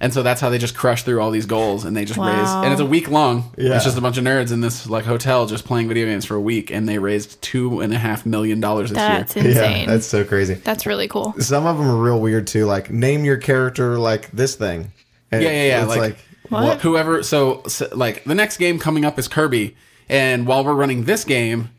And 0.03 0.15
so 0.15 0.23
that's 0.23 0.41
how 0.41 0.49
they 0.49 0.57
just 0.57 0.75
crush 0.75 1.03
through 1.03 1.21
all 1.21 1.31
these 1.31 1.45
goals, 1.45 1.85
and 1.85 1.95
they 1.95 2.07
just 2.07 2.19
raise. 2.19 2.49
And 2.49 2.73
it's 2.73 2.81
a 2.81 2.87
week 2.87 3.11
long. 3.11 3.53
Yeah. 3.59 3.75
It's 3.77 3.85
just 3.85 3.99
a 3.99 4.01
bunch 4.01 4.17
of 4.17 4.25
nerds 4.25 4.51
in 4.51 4.63
this 4.63 4.89
like 4.89 5.05
hotel 5.05 5.45
just 5.45 5.67
playing 5.67 5.89
video 5.89 6.07
games 6.07 6.25
for 6.25 6.37
a 6.37 6.41
week, 6.41 6.71
and 6.71 6.89
they 6.89 6.99
raised 6.99 7.41
two 7.43 7.83
and 7.83 7.93
a 7.93 7.99
half 7.99 8.25
million 8.25 8.61
dollars 8.61 8.89
this 8.89 8.97
That's 8.97 9.37
year. 9.37 9.49
insane. 9.49 9.81
Yeah, 9.81 9.87
that's 9.93 10.07
so 10.07 10.25
crazy. 10.25 10.55
That's 10.55 10.87
really 10.87 11.07
cool. 11.07 11.35
Some 11.39 11.67
of 11.67 11.77
them 11.77 11.87
are 11.87 12.03
real 12.03 12.19
weird 12.19 12.47
too. 12.47 12.65
Like 12.65 12.91
name 12.91 13.27
your 13.27 13.37
character 13.37 13.99
like 13.99 14.31
this 14.31 14.55
thing. 14.55 14.91
And 15.31 15.43
Yeah, 15.43 15.51
yeah, 15.51 15.65
yeah, 15.67 15.79
It's 15.81 15.89
like- 15.91 16.01
like, 16.01 16.19
What? 16.51 16.81
whoever 16.81 17.23
so, 17.23 17.63
so 17.67 17.89
like 17.93 18.25
the 18.25 18.35
next 18.35 18.57
game 18.57 18.79
coming 18.79 19.05
up 19.05 19.19
is 19.19 19.29
kirby 19.29 19.77
and 20.09 20.47
while 20.47 20.65
we're 20.65 20.75
running 20.75 21.05
this 21.05 21.25
game 21.25 21.71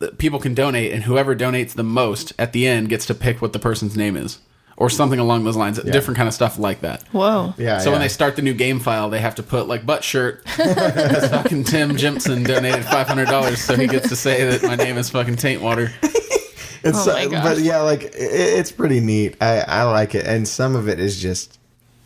th- 0.00 0.16
people 0.18 0.38
can 0.38 0.54
donate 0.54 0.92
and 0.92 1.02
whoever 1.04 1.34
donates 1.34 1.74
the 1.74 1.82
most 1.82 2.32
at 2.38 2.52
the 2.52 2.66
end 2.66 2.88
gets 2.88 3.06
to 3.06 3.14
pick 3.14 3.42
what 3.42 3.52
the 3.52 3.58
person's 3.58 3.96
name 3.96 4.16
is 4.16 4.38
or 4.76 4.88
something 4.88 5.18
along 5.18 5.44
those 5.44 5.56
lines 5.56 5.78
different 5.82 6.16
kind 6.16 6.28
of 6.28 6.34
stuff 6.34 6.58
like 6.58 6.80
that 6.80 7.02
Whoa. 7.08 7.54
yeah. 7.58 7.78
so 7.78 7.90
when 7.90 8.00
yeah. 8.00 8.04
they 8.04 8.08
start 8.08 8.36
the 8.36 8.42
new 8.42 8.54
game 8.54 8.80
file 8.80 9.10
they 9.10 9.20
have 9.20 9.34
to 9.34 9.42
put 9.42 9.68
like 9.68 9.84
butt 9.84 10.02
shirt 10.02 10.48
fucking 10.48 11.64
tim 11.64 11.90
jimpson 11.96 12.46
donated 12.46 12.82
$500 12.84 13.56
so 13.56 13.76
he 13.76 13.86
gets 13.86 14.08
to 14.08 14.16
say 14.16 14.44
that 14.44 14.62
my 14.62 14.76
name 14.76 14.96
is 14.96 15.10
fucking 15.10 15.36
taint 15.36 15.60
water 15.60 15.92
It's 16.84 17.06
Oh 17.06 17.14
my 17.14 17.36
uh, 17.36 17.42
but 17.42 17.58
yeah, 17.58 17.80
like 17.80 18.02
it, 18.02 18.12
it's 18.16 18.72
pretty 18.72 19.00
neat. 19.00 19.36
I 19.40 19.60
I 19.60 19.82
like 19.84 20.14
it, 20.14 20.26
and 20.26 20.46
some 20.46 20.74
of 20.74 20.88
it 20.88 20.98
is 20.98 21.20
just 21.20 21.58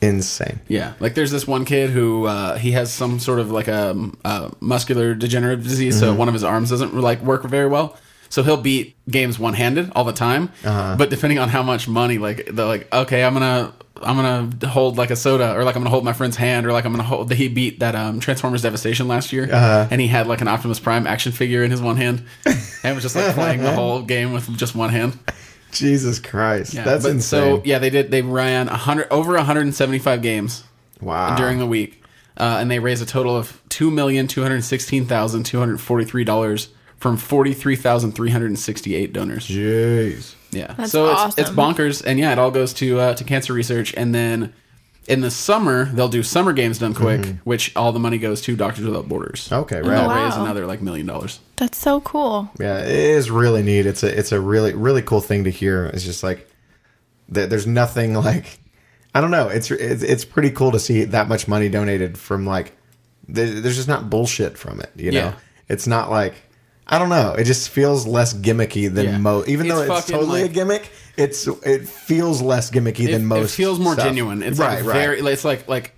insane. 0.06 0.60
Yeah, 0.68 0.94
like 1.00 1.14
there's 1.14 1.30
this 1.30 1.46
one 1.46 1.64
kid 1.64 1.90
who 1.90 2.26
uh, 2.26 2.56
he 2.56 2.72
has 2.72 2.92
some 2.92 3.18
sort 3.20 3.38
of 3.40 3.50
like 3.50 3.68
a, 3.68 3.94
uh 4.24 4.50
muscular 4.60 5.14
degenerative 5.14 5.64
disease, 5.64 5.98
so 5.98 6.14
one 6.14 6.28
of 6.28 6.34
his 6.34 6.44
arms 6.44 6.70
doesn't 6.70 6.94
like 6.94 7.20
work 7.22 7.44
very 7.44 7.68
well. 7.68 7.96
So 8.28 8.42
he'll 8.42 8.56
beat 8.56 8.96
games 9.08 9.38
one 9.38 9.54
handed 9.54 9.92
all 9.94 10.02
the 10.04 10.12
time. 10.12 10.50
But 10.98 11.10
depending 11.10 11.38
on 11.38 11.48
how 11.48 11.62
much 11.62 11.86
money, 11.88 12.18
like 12.18 12.46
they're 12.50 12.66
like, 12.66 12.92
okay, 12.92 13.22
I'm 13.24 13.32
gonna 13.34 13.72
I'm 14.02 14.16
gonna 14.16 14.68
hold 14.68 14.98
like 14.98 15.10
a 15.10 15.16
soda, 15.16 15.54
or 15.54 15.62
like 15.64 15.76
I'm 15.76 15.80
gonna 15.80 15.90
hold 15.90 16.04
my 16.04 16.12
friend's 16.12 16.36
hand, 16.36 16.66
or 16.66 16.72
like 16.72 16.84
I'm 16.84 16.92
gonna 16.92 17.04
hold. 17.04 17.28
That 17.28 17.36
he 17.36 17.48
beat 17.48 17.78
that 17.80 17.94
um, 17.94 18.18
Transformers 18.20 18.62
Devastation 18.62 19.06
last 19.08 19.32
year, 19.32 19.48
and 19.90 20.00
he 20.00 20.08
had 20.08 20.26
like 20.26 20.40
an 20.40 20.48
Optimus 20.48 20.80
Prime 20.80 21.06
action 21.06 21.30
figure 21.32 21.62
in 21.62 21.70
his 21.70 21.80
one 21.80 21.96
hand, 21.96 22.24
and 22.82 22.94
was 22.94 23.02
just 23.04 23.14
like 23.16 23.32
playing 23.34 23.62
the 23.62 23.72
whole 23.72 24.02
game 24.02 24.32
with 24.32 24.54
just 24.58 24.74
one 24.74 24.90
hand. 24.90 25.18
Jesus 25.72 26.18
Christ, 26.18 26.74
Yeah, 26.74 26.84
that's 26.84 27.04
but 27.04 27.12
insane. 27.12 27.56
So 27.56 27.62
yeah, 27.64 27.78
they 27.78 27.90
did. 27.90 28.10
They 28.10 28.22
ran 28.22 28.68
a 28.68 28.76
hundred 28.76 29.08
over 29.10 29.34
175 29.34 30.22
games 30.22 30.64
wow. 31.00 31.36
during 31.36 31.58
the 31.58 31.66
week, 31.66 32.02
uh, 32.36 32.58
and 32.60 32.70
they 32.70 32.78
raised 32.78 33.02
a 33.02 33.06
total 33.06 33.36
of 33.36 33.60
two 33.68 33.90
million 33.90 34.26
two 34.26 34.42
hundred 34.42 34.62
sixteen 34.62 35.06
thousand 35.06 35.44
two 35.44 35.58
hundred 35.58 35.80
forty 35.80 36.04
three 36.04 36.24
dollars 36.24 36.68
from 36.98 37.16
forty 37.16 37.52
three 37.52 37.76
thousand 37.76 38.12
three 38.12 38.30
hundred 38.30 38.56
sixty 38.58 38.94
eight 38.94 39.12
donors. 39.12 39.46
Jeez. 39.46 40.34
Yeah, 40.52 40.74
That's 40.74 40.92
so 40.92 41.10
it's 41.12 41.38
it's 41.38 41.50
awesome. 41.50 41.56
bonkers, 41.56 42.02
and 42.04 42.18
yeah, 42.18 42.32
it 42.32 42.38
all 42.38 42.50
goes 42.50 42.72
to 42.74 42.98
uh, 43.00 43.14
to 43.14 43.24
cancer 43.24 43.52
research, 43.52 43.92
and 43.94 44.14
then 44.14 44.54
in 45.08 45.20
the 45.20 45.30
summer 45.30 45.86
they'll 45.86 46.08
do 46.08 46.22
summer 46.22 46.52
games 46.52 46.78
done 46.78 46.94
quick, 46.94 47.20
mm-hmm. 47.20 47.36
which 47.48 47.74
all 47.76 47.92
the 47.92 47.98
money 48.00 48.18
goes 48.18 48.40
to 48.42 48.56
Doctors 48.56 48.84
Without 48.84 49.08
Borders. 49.08 49.50
Okay, 49.52 49.78
and 49.78 49.86
right. 49.86 49.96
they'll 49.98 50.08
Wow. 50.08 50.24
raise 50.24 50.36
another 50.36 50.66
like 50.66 50.82
million 50.82 51.06
dollars. 51.06 51.40
That's 51.56 51.78
so 51.78 52.00
cool. 52.00 52.50
Yeah, 52.58 52.78
it 52.80 52.88
is 52.90 53.30
really 53.30 53.62
neat. 53.62 53.86
It's 53.86 54.02
a 54.02 54.18
it's 54.18 54.32
a 54.32 54.40
really 54.40 54.74
really 54.74 55.02
cool 55.02 55.20
thing 55.20 55.44
to 55.44 55.50
hear. 55.50 55.86
It's 55.86 56.04
just 56.04 56.22
like 56.22 56.50
there- 57.28 57.46
there's 57.46 57.66
nothing 57.66 58.14
like 58.28 58.58
I 59.14 59.20
don't 59.20 59.30
know. 59.30 59.48
It's 59.48 59.70
it's 59.70 60.02
it's 60.02 60.24
pretty 60.24 60.50
cool 60.50 60.72
to 60.72 60.78
see 60.80 61.04
that 61.04 61.28
much 61.28 61.48
money 61.48 61.68
donated 61.68 62.18
from 62.18 62.44
like 62.46 62.72
there's 63.28 63.76
just 63.76 63.88
not 63.88 64.10
bullshit 64.10 64.56
from 64.58 64.80
it. 64.80 64.90
You 64.96 65.10
know, 65.12 65.18
Yeah. 65.18 65.34
it's 65.68 65.86
not 65.86 66.10
like 66.10 66.34
I 66.88 66.98
don't 66.98 67.08
know. 67.08 67.34
It 67.36 67.44
just 67.44 67.70
feels 67.70 68.06
less 68.06 68.32
gimmicky 68.32 68.92
than 68.92 69.06
Yeah. 69.06 69.18
most. 69.18 69.48
Even 69.48 69.66
though 69.68 69.80
It's 69.82 69.90
it's 69.90 70.00
fucking, 70.00 70.14
totally 70.16 70.42
a 70.42 70.48
gimmick, 70.48 70.90
it's 71.16 71.46
it 71.64 71.88
feels 71.88 72.40
less 72.40 72.70
gimmicky 72.70 73.08
It, 73.08 73.12
than 73.12 73.26
most. 73.26 73.52
it 73.52 73.56
feels 73.56 73.78
more 73.80 73.94
stuff. 73.94 74.04
genuine. 74.06 74.42
It's 74.42 74.58
right, 74.58 74.76
like 74.76 74.84
right. 74.86 74.92
very. 75.18 75.20
It's 75.32 75.44
like 75.44 75.66
like 75.68 75.94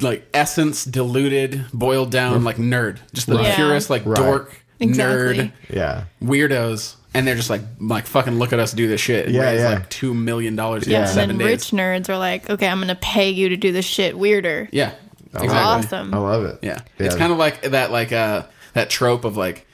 like 0.00 0.26
essence 0.34 0.84
diluted, 0.84 1.64
boiled 1.72 2.10
down, 2.10 2.42
like 2.44 2.56
nerd, 2.56 2.98
just 3.14 3.26
the 3.28 3.36
Right. 3.36 3.54
purest 3.54 3.90
like 3.90 4.04
Right. 4.04 4.16
dork 4.16 4.56
Exactly. 4.80 5.36
nerd 5.38 5.52
yeah. 5.72 6.04
weirdos, 6.22 6.94
and 7.14 7.26
they're 7.26 7.34
just 7.36 7.50
like 7.50 7.62
like 7.80 8.06
fucking 8.06 8.38
look 8.38 8.52
at 8.52 8.58
us 8.58 8.72
do 8.72 8.88
this 8.88 9.00
shit. 9.00 9.26
And 9.26 9.34
Yeah, 9.34 9.42
raise 9.50 9.60
yeah. 9.60 9.68
like 9.70 9.88
two 9.90 10.14
million 10.14 10.56
dollars 10.56 10.84
in 10.86 10.92
Yeah, 10.92 11.04
seven 11.06 11.30
and 11.30 11.40
then 11.40 11.46
days. 11.46 11.72
rich 11.72 11.80
nerds 11.80 12.08
are 12.08 12.18
like, 12.18 12.48
okay, 12.50 12.66
I'm 12.68 12.80
gonna 12.80 12.94
pay 13.00 13.30
you 13.30 13.48
to 13.50 13.56
do 13.56 13.70
this 13.72 13.84
shit 13.84 14.18
weirder. 14.18 14.68
Yeah, 14.72 14.92
exactly. 15.32 15.48
Awesome. 15.58 16.12
I 16.14 16.18
love 16.18 16.44
it. 16.44 16.58
Yeah, 16.62 16.80
it's 16.98 17.14
kind 17.16 17.30
of 17.32 17.38
like 17.38 17.62
that 17.70 17.90
like 17.92 18.12
uh 18.12 18.42
that 18.74 18.90
trope 18.90 19.24
of 19.24 19.36
like 19.36 19.64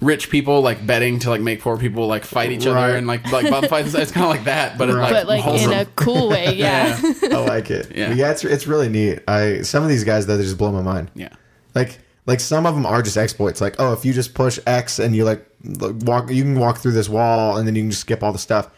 rich 0.00 0.28
people 0.30 0.60
like 0.60 0.86
betting 0.86 1.18
to 1.20 1.30
like 1.30 1.40
make 1.40 1.60
poor 1.60 1.78
people 1.78 2.06
like 2.06 2.24
fight 2.24 2.50
each 2.52 2.66
Right. 2.66 2.84
other 2.84 2.96
and 2.96 3.06
like 3.06 3.30
like 3.32 3.48
bum 3.50 3.64
fights. 3.68 3.94
It's 3.94 4.12
kind 4.12 4.24
of 4.24 4.30
like 4.30 4.44
that, 4.44 4.76
but 4.78 4.88
it's 4.88 4.96
like, 4.98 5.10
but 5.12 5.26
like 5.26 5.42
wholesome. 5.42 5.72
in 5.72 5.78
a 5.78 5.84
cool 5.96 6.28
way. 6.28 6.54
Yeah. 6.56 6.98
I 7.22 7.38
like 7.46 7.70
it. 7.70 7.92
Yeah. 7.96 8.12
yeah, 8.12 8.30
it's 8.30 8.44
it's 8.44 8.66
really 8.66 8.88
neat. 8.88 9.20
I 9.28 9.62
some 9.62 9.82
of 9.82 9.88
these 9.88 10.04
guys 10.04 10.26
though 10.26 10.36
they 10.36 10.42
just 10.44 10.58
blow 10.58 10.70
my 10.72 10.82
mind. 10.82 11.10
yeah. 11.14 11.30
Like 11.74 11.98
like 12.26 12.40
some 12.40 12.66
of 12.66 12.74
them 12.74 12.84
are 12.86 13.02
just 13.02 13.16
exploits. 13.16 13.60
Like 13.60 13.76
oh, 13.78 13.92
if 13.92 14.04
you 14.04 14.12
just 14.12 14.34
push 14.34 14.58
X 14.66 14.98
and 14.98 15.14
you 15.16 15.24
like 15.24 15.46
like, 15.64 15.94
walk, 16.02 16.30
you 16.30 16.42
can 16.42 16.58
walk 16.58 16.78
through 16.78 16.92
this 16.92 17.08
wall 17.08 17.56
and 17.56 17.66
then 17.66 17.74
you 17.74 17.82
can 17.82 17.90
just 17.90 18.02
skip 18.02 18.22
all 18.22 18.32
the 18.32 18.38
stuff. 18.38 18.68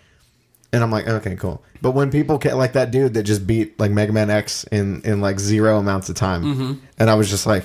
And 0.72 0.83
I'm 0.83 0.90
like, 0.90 1.09
okay, 1.09 1.35
cool. 1.35 1.62
But 1.81 1.92
when 1.92 2.11
people 2.11 2.38
can 2.38 2.59
like 2.59 2.74
that 2.74 2.90
dude 2.90 3.14
that 3.14 3.22
just 3.22 3.46
beat 3.46 3.78
like 3.81 3.90
Mega 3.90 4.12
Man 4.12 4.28
X 4.31 4.64
in 4.64 5.00
in 5.02 5.20
like 5.22 5.40
zero 5.40 5.78
amounts 5.78 6.09
of 6.11 6.14
time, 6.16 6.42
Mm-hmm. 6.44 6.72
and 6.98 7.09
I 7.11 7.14
was 7.14 7.31
just 7.31 7.46
like, 7.46 7.64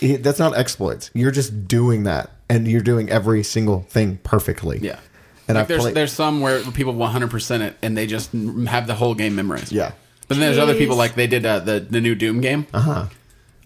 that's 0.00 0.38
not 0.38 0.56
exploits. 0.56 1.10
You're 1.14 1.30
just 1.32 1.66
doing 1.66 2.04
that, 2.04 2.30
and 2.48 2.66
you're 2.68 2.80
doing 2.82 3.10
every 3.10 3.42
single 3.42 3.82
thing 3.88 4.18
perfectly. 4.24 4.78
Yeah. 4.80 4.98
And 5.46 5.54
like 5.56 5.62
I've 5.62 5.68
there's 5.68 5.80
played- 5.80 5.94
there's 5.94 6.12
some 6.12 6.40
where 6.40 6.62
people 6.72 6.94
100% 6.94 7.60
it 7.60 7.76
and 7.82 7.96
they 7.96 8.06
just 8.06 8.32
have 8.32 8.86
the 8.86 8.94
whole 8.94 9.14
game 9.14 9.34
memorized. 9.34 9.72
Yeah. 9.72 9.92
But 10.28 10.36
then 10.36 10.40
there's 10.40 10.58
other 10.58 10.74
people 10.74 10.96
like 10.96 11.14
they 11.14 11.26
did 11.26 11.46
uh, 11.46 11.60
the 11.60 11.80
the 11.80 12.02
new 12.02 12.14
Doom 12.14 12.42
game. 12.42 12.66
Uh 12.74 12.80
huh. 12.80 13.06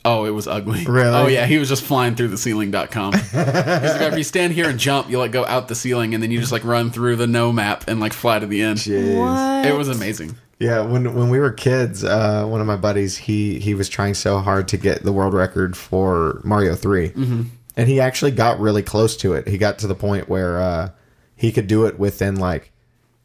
Oh, 0.05 0.25
it 0.25 0.31
was 0.31 0.47
ugly. 0.47 0.85
Really? 0.85 1.09
Oh 1.09 1.27
yeah, 1.27 1.47
he 1.47 1.59
was 1.59 1.69
just 1.69 1.83
flying 1.83 2.15
through 2.15 2.29
the 2.29 2.39
ceiling.com. 2.39 3.13
He's 3.19 3.35
like, 3.35 4.13
if 4.13 4.17
you 4.19 4.25
stand 4.25 4.53
here 4.53 4.69
and 4.69 4.79
jump, 4.79 5.11
you 5.11 5.19
like 5.19 5.33
go 5.33 5.45
out 5.45 5.67
the 5.69 5.75
ceiling 5.75 6.15
and 6.15 6.23
then 6.23 6.31
you 6.31 6.39
just 6.41 6.53
like 6.53 6.65
run 6.65 6.91
through 6.91 7.17
the 7.17 7.27
no 7.27 7.53
map 7.53 7.85
and 7.89 7.99
like 7.99 8.13
fly 8.13 8.39
to 8.39 8.47
the 8.47 8.63
end. 8.63 8.79
Jeez. 8.79 9.19
What? 9.19 9.67
It 9.67 9.77
was 9.77 9.89
amazing. 9.89 10.37
Yeah, 10.61 10.83
when 10.83 11.15
when 11.15 11.29
we 11.31 11.41
were 11.41 11.51
kids, 11.51 12.05
uh, 12.05 12.47
one 12.47 12.61
of 12.61 12.67
my 12.69 12.77
buddies 12.77 13.17
he 13.17 13.59
he 13.59 13.75
was 13.75 13.89
trying 13.89 14.15
so 14.15 14.39
hard 14.39 14.69
to 14.69 14.77
get 14.77 15.03
the 15.03 15.13
world 15.13 15.35
record 15.35 15.77
for 15.77 16.41
Mario 16.45 16.77
3 16.77 17.09
mm-hmm. 17.11 17.43
And 17.77 17.89
he 17.89 18.01
actually 18.01 18.31
got 18.33 18.59
really 18.61 18.83
close 18.83 19.17
to 19.19 19.33
it. 19.35 19.49
He 19.49 19.59
got 19.59 19.79
to 19.81 19.87
the 19.87 19.95
point 19.95 20.29
where 20.29 20.61
uh, 20.61 20.91
he 21.37 21.53
could 21.53 21.67
do 21.67 21.87
it 21.87 21.99
within 21.99 22.37
like 22.37 22.71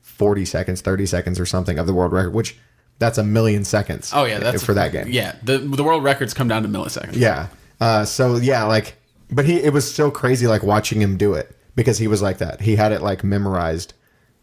forty 0.01 0.45
seconds, 0.45 0.81
thirty 0.81 1.05
seconds, 1.05 1.39
or 1.39 1.45
something 1.45 1.77
of 1.79 1.87
the 1.87 1.93
world 1.93 2.11
record, 2.11 2.33
which 2.33 2.57
that's 2.99 3.17
a 3.17 3.23
million 3.23 3.63
seconds. 3.63 4.11
Oh 4.13 4.25
yeah, 4.25 4.39
that's 4.39 4.63
for 4.63 4.73
that 4.73 4.91
game. 4.91 5.07
Yeah, 5.09 5.35
the 5.43 5.57
the 5.59 5.83
world 5.83 6.03
records 6.03 6.33
come 6.33 6.47
down 6.47 6.63
to 6.63 6.69
milliseconds. 6.69 7.15
Yeah. 7.15 7.47
Uh, 7.79 8.05
so 8.05 8.37
yeah, 8.37 8.63
like, 8.63 8.95
but 9.29 9.45
he 9.45 9.57
it 9.57 9.71
was 9.73 9.93
so 9.93 10.09
crazy 10.09 10.47
like 10.47 10.63
watching 10.63 10.99
him 11.01 11.15
do 11.17 11.33
it 11.33 11.55
because 11.75 11.97
he 11.99 12.07
was 12.07 12.21
like 12.21 12.39
that. 12.39 12.61
He 12.61 12.75
had 12.75 12.91
it 12.91 13.01
like 13.01 13.23
memorized 13.23 13.93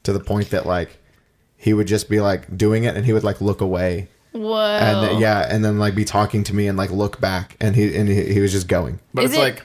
to 0.04 0.12
the 0.12 0.20
point 0.20 0.50
that 0.50 0.66
like 0.66 0.98
he 1.56 1.72
would 1.74 1.86
just 1.88 2.08
be 2.08 2.20
like 2.20 2.56
doing 2.56 2.84
it 2.84 2.94
and 2.96 3.04
he 3.06 3.12
would 3.12 3.24
like 3.24 3.40
look 3.40 3.60
away 3.60 4.08
Whoa. 4.32 4.56
and 4.56 5.02
then, 5.08 5.18
yeah, 5.20 5.48
and 5.50 5.64
then 5.64 5.78
like 5.78 5.94
be 5.96 6.04
talking 6.04 6.44
to 6.44 6.54
me 6.54 6.68
and 6.68 6.76
like 6.78 6.90
look 6.90 7.20
back, 7.20 7.56
and 7.60 7.74
he 7.74 7.96
and 7.96 8.08
he, 8.08 8.34
he 8.34 8.40
was 8.40 8.52
just 8.52 8.68
going. 8.68 9.00
But 9.12 9.24
Is 9.24 9.30
it's 9.32 9.38
it- 9.38 9.42
like, 9.42 9.62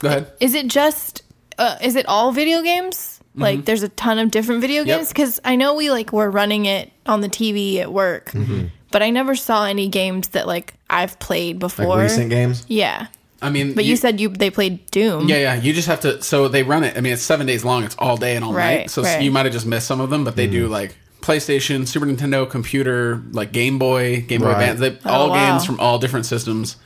go 0.00 0.08
ahead. 0.08 0.32
Is 0.40 0.54
it 0.54 0.66
just? 0.66 1.22
Uh, 1.56 1.76
is 1.82 1.94
it 1.96 2.06
all 2.06 2.32
video 2.32 2.62
games? 2.62 3.20
Like, 3.36 3.64
there's 3.64 3.82
a 3.84 3.88
ton 3.90 4.18
of 4.18 4.30
different 4.32 4.60
video 4.60 4.82
Mm-hmm. 4.82 4.88
Yep. 4.88 4.98
games 4.98 5.08
because 5.08 5.40
I 5.44 5.54
know 5.56 5.74
we 5.74 5.90
like 5.90 6.12
were 6.12 6.28
running 6.30 6.66
it 6.66 6.90
on 7.06 7.20
the 7.20 7.28
TV 7.28 7.76
at 7.78 7.90
work, 7.92 8.32
Mm-hmm. 8.32 8.66
but 8.90 9.02
I 9.02 9.10
never 9.10 9.34
saw 9.36 9.64
any 9.66 9.88
games 9.88 10.28
that 10.30 10.46
like 10.46 10.74
I've 10.90 11.18
played 11.20 11.58
before. 11.58 11.86
Like 11.86 12.02
recent 12.02 12.28
games. 12.28 12.64
Yeah, 12.68 13.06
I 13.40 13.48
mean, 13.50 13.74
but 13.74 13.84
you, 13.84 13.96
said 13.96 14.20
you 14.20 14.28
they 14.30 14.50
played 14.50 14.84
Doom. 14.90 15.28
Yeah, 15.28 15.36
yeah. 15.36 15.54
You 15.54 15.72
just 15.72 15.86
have 15.88 16.00
to. 16.00 16.20
So 16.22 16.48
they 16.48 16.62
run 16.64 16.82
it. 16.84 16.96
I 16.98 17.00
mean, 17.00 17.12
it's 17.12 17.22
seven 17.22 17.46
days 17.46 17.64
long. 17.64 17.84
It's 17.84 17.96
all 17.98 18.16
day 18.16 18.34
and 18.36 18.44
all 18.44 18.52
Right, 18.52 18.80
night. 18.80 18.90
So 18.90 19.02
right. 19.02 19.22
you 19.22 19.30
might 19.30 19.46
have 19.46 19.52
just 19.54 19.64
missed 19.66 19.86
some 19.86 20.00
of 20.00 20.10
them, 20.10 20.24
but 20.24 20.34
they 20.36 20.46
do 20.48 20.66
Mm. 20.66 20.70
like 20.70 20.96
PlayStation, 21.22 21.86
Super 21.86 22.06
Nintendo, 22.06 22.48
computer, 22.50 23.22
like 23.30 23.52
Game 23.52 23.78
Boy, 23.78 24.22
Game 24.22 24.40
Boy 24.40 24.48
Right. 24.48 24.70
Advance. 24.70 24.80
They, 24.80 24.98
Oh, 25.08 25.12
all 25.12 25.28
wow. 25.30 25.50
games 25.52 25.64
from 25.64 25.78
all 25.78 25.98
different 25.98 26.26
systems. 26.26 26.76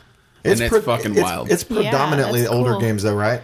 And 0.45 0.61
it's 0.61 0.69
pre- 0.71 0.81
fucking 0.81 1.13
it's- 1.13 1.23
wild. 1.25 1.51
It's 1.51 1.65
predominantly 1.65 2.41
that's 2.43 2.53
older 2.53 2.73
cool. 2.73 2.81
games 2.81 3.03
though, 3.03 3.15
right? 3.15 3.41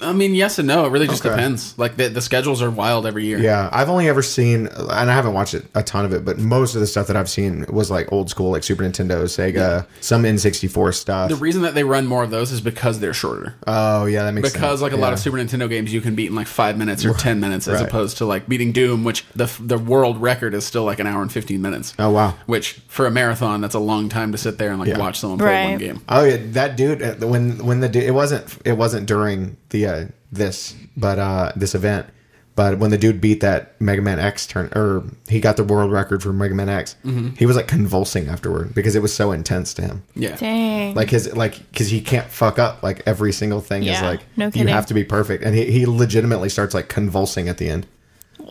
I 0.00 0.12
mean, 0.12 0.34
yes 0.36 0.60
and 0.60 0.68
no. 0.68 0.84
It 0.86 0.90
really 0.90 1.08
just 1.08 1.26
Okay. 1.26 1.34
depends. 1.34 1.76
Like 1.76 1.96
the, 1.96 2.08
the 2.08 2.20
schedules 2.20 2.62
are 2.62 2.70
wild 2.70 3.04
every 3.04 3.24
year. 3.24 3.38
Yeah, 3.38 3.68
I've 3.72 3.88
only 3.88 4.08
ever 4.08 4.22
seen, 4.22 4.68
and 4.68 5.10
I 5.10 5.12
haven't 5.12 5.34
watched 5.34 5.54
it, 5.54 5.64
a 5.74 5.82
ton 5.82 6.04
of 6.04 6.12
it, 6.12 6.24
but 6.24 6.38
most 6.38 6.76
of 6.76 6.80
the 6.80 6.86
stuff 6.86 7.08
that 7.08 7.16
I've 7.16 7.28
seen 7.28 7.66
was 7.68 7.90
like 7.90 8.12
old 8.12 8.30
school, 8.30 8.52
like 8.52 8.62
Super 8.62 8.84
Nintendo, 8.84 9.24
Sega, 9.24 9.86
some 10.00 10.22
N64 10.22 10.94
stuff. 10.94 11.30
The 11.30 11.36
reason 11.36 11.62
that 11.62 11.74
they 11.74 11.82
run 11.82 12.06
more 12.06 12.22
of 12.22 12.30
those 12.30 12.52
is 12.52 12.60
because 12.60 13.00
they're 13.00 13.12
shorter. 13.12 13.54
oh 13.66 14.04
yeah, 14.04 14.22
that 14.22 14.32
makes 14.34 14.50
sense. 14.50 14.54
because 14.60 14.82
like 14.82 14.92
a 14.92 14.96
lot 14.96 15.12
of 15.12 15.18
Super 15.18 15.36
Nintendo 15.38 15.68
games 15.68 15.92
you 15.92 16.00
can 16.00 16.14
beat 16.14 16.26
in 16.28 16.36
like 16.36 16.46
five 16.46 16.78
minutes 16.78 17.04
or 17.04 17.12
ten 17.14 17.40
minutes, 17.40 17.66
as 17.66 17.80
Right. 17.80 17.88
opposed 17.88 18.18
to 18.18 18.24
like 18.24 18.48
beating 18.48 18.70
Doom, 18.70 19.02
which 19.02 19.24
the 19.34 19.50
the 19.58 19.78
world 19.78 20.22
record 20.22 20.54
is 20.54 20.64
still 20.64 20.84
like 20.84 21.00
an 21.00 21.08
hour 21.08 21.22
and 21.22 21.32
fifteen 21.32 21.60
minutes. 21.60 21.92
Oh 21.98 22.10
wow. 22.10 22.34
Which 22.46 22.74
for 22.86 23.06
a 23.06 23.10
marathon, 23.10 23.60
that's 23.60 23.74
a 23.74 23.80
long 23.80 24.08
time 24.08 24.30
to 24.30 24.38
sit 24.38 24.58
there 24.58 24.70
and 24.70 24.78
like 24.78 24.88
Yeah. 24.90 24.98
watch 24.98 25.18
someone 25.18 25.40
play 25.40 25.70
one 25.70 25.78
game. 25.78 26.02
Oh 26.08 26.22
yeah, 26.22 26.36
that 26.52 26.76
dude 26.76 27.02
uh, 27.02 27.14
when 27.26 27.64
when 27.66 27.80
the 27.80 27.88
dude 27.88 28.04
it 28.04 28.12
wasn't 28.14 28.44
it 28.64 28.74
wasn't 28.76 29.06
during 29.06 29.56
the 29.72 29.86
uh, 29.86 30.04
this 30.30 30.74
but 30.96 31.18
uh 31.18 31.52
this 31.56 31.74
event, 31.74 32.06
but 32.54 32.78
when 32.78 32.90
the 32.90 32.98
dude 32.98 33.20
beat 33.20 33.40
that 33.40 33.78
Mega 33.80 34.00
Man 34.02 34.18
X 34.20 34.46
turn 34.46 34.70
or 34.76 35.02
he 35.28 35.40
got 35.40 35.56
the 35.56 35.64
world 35.64 35.90
record 35.90 36.22
for 36.22 36.32
Mega 36.32 36.54
Man 36.54 36.68
X, 36.68 36.94
Mm-hmm. 37.04 37.30
he 37.36 37.44
was 37.46 37.56
like 37.56 37.66
convulsing 37.66 38.28
afterward 38.28 38.74
because 38.74 38.94
it 38.94 39.02
was 39.02 39.12
so 39.12 39.32
intense 39.32 39.74
to 39.74 39.82
him. 39.82 40.04
Yeah. 40.14 40.36
Dang. 40.36 40.94
Like 40.94 41.10
his 41.10 41.34
like 41.34 41.58
because 41.70 41.88
he 41.88 42.00
can't 42.00 42.28
fuck 42.30 42.58
up 42.58 42.82
like 42.82 43.02
every 43.06 43.32
single 43.32 43.60
thing 43.60 43.82
is 43.82 44.00
like 44.00 44.20
no 44.36 44.48
you 44.54 44.66
have 44.68 44.86
to 44.86 44.94
be 44.94 45.02
perfect 45.04 45.42
and 45.44 45.54
he, 45.54 45.70
he 45.70 45.86
legitimately 45.86 46.48
starts 46.48 46.74
like 46.74 46.88
convulsing 46.88 47.48
at 47.48 47.58
the 47.58 47.68
end 47.68 47.86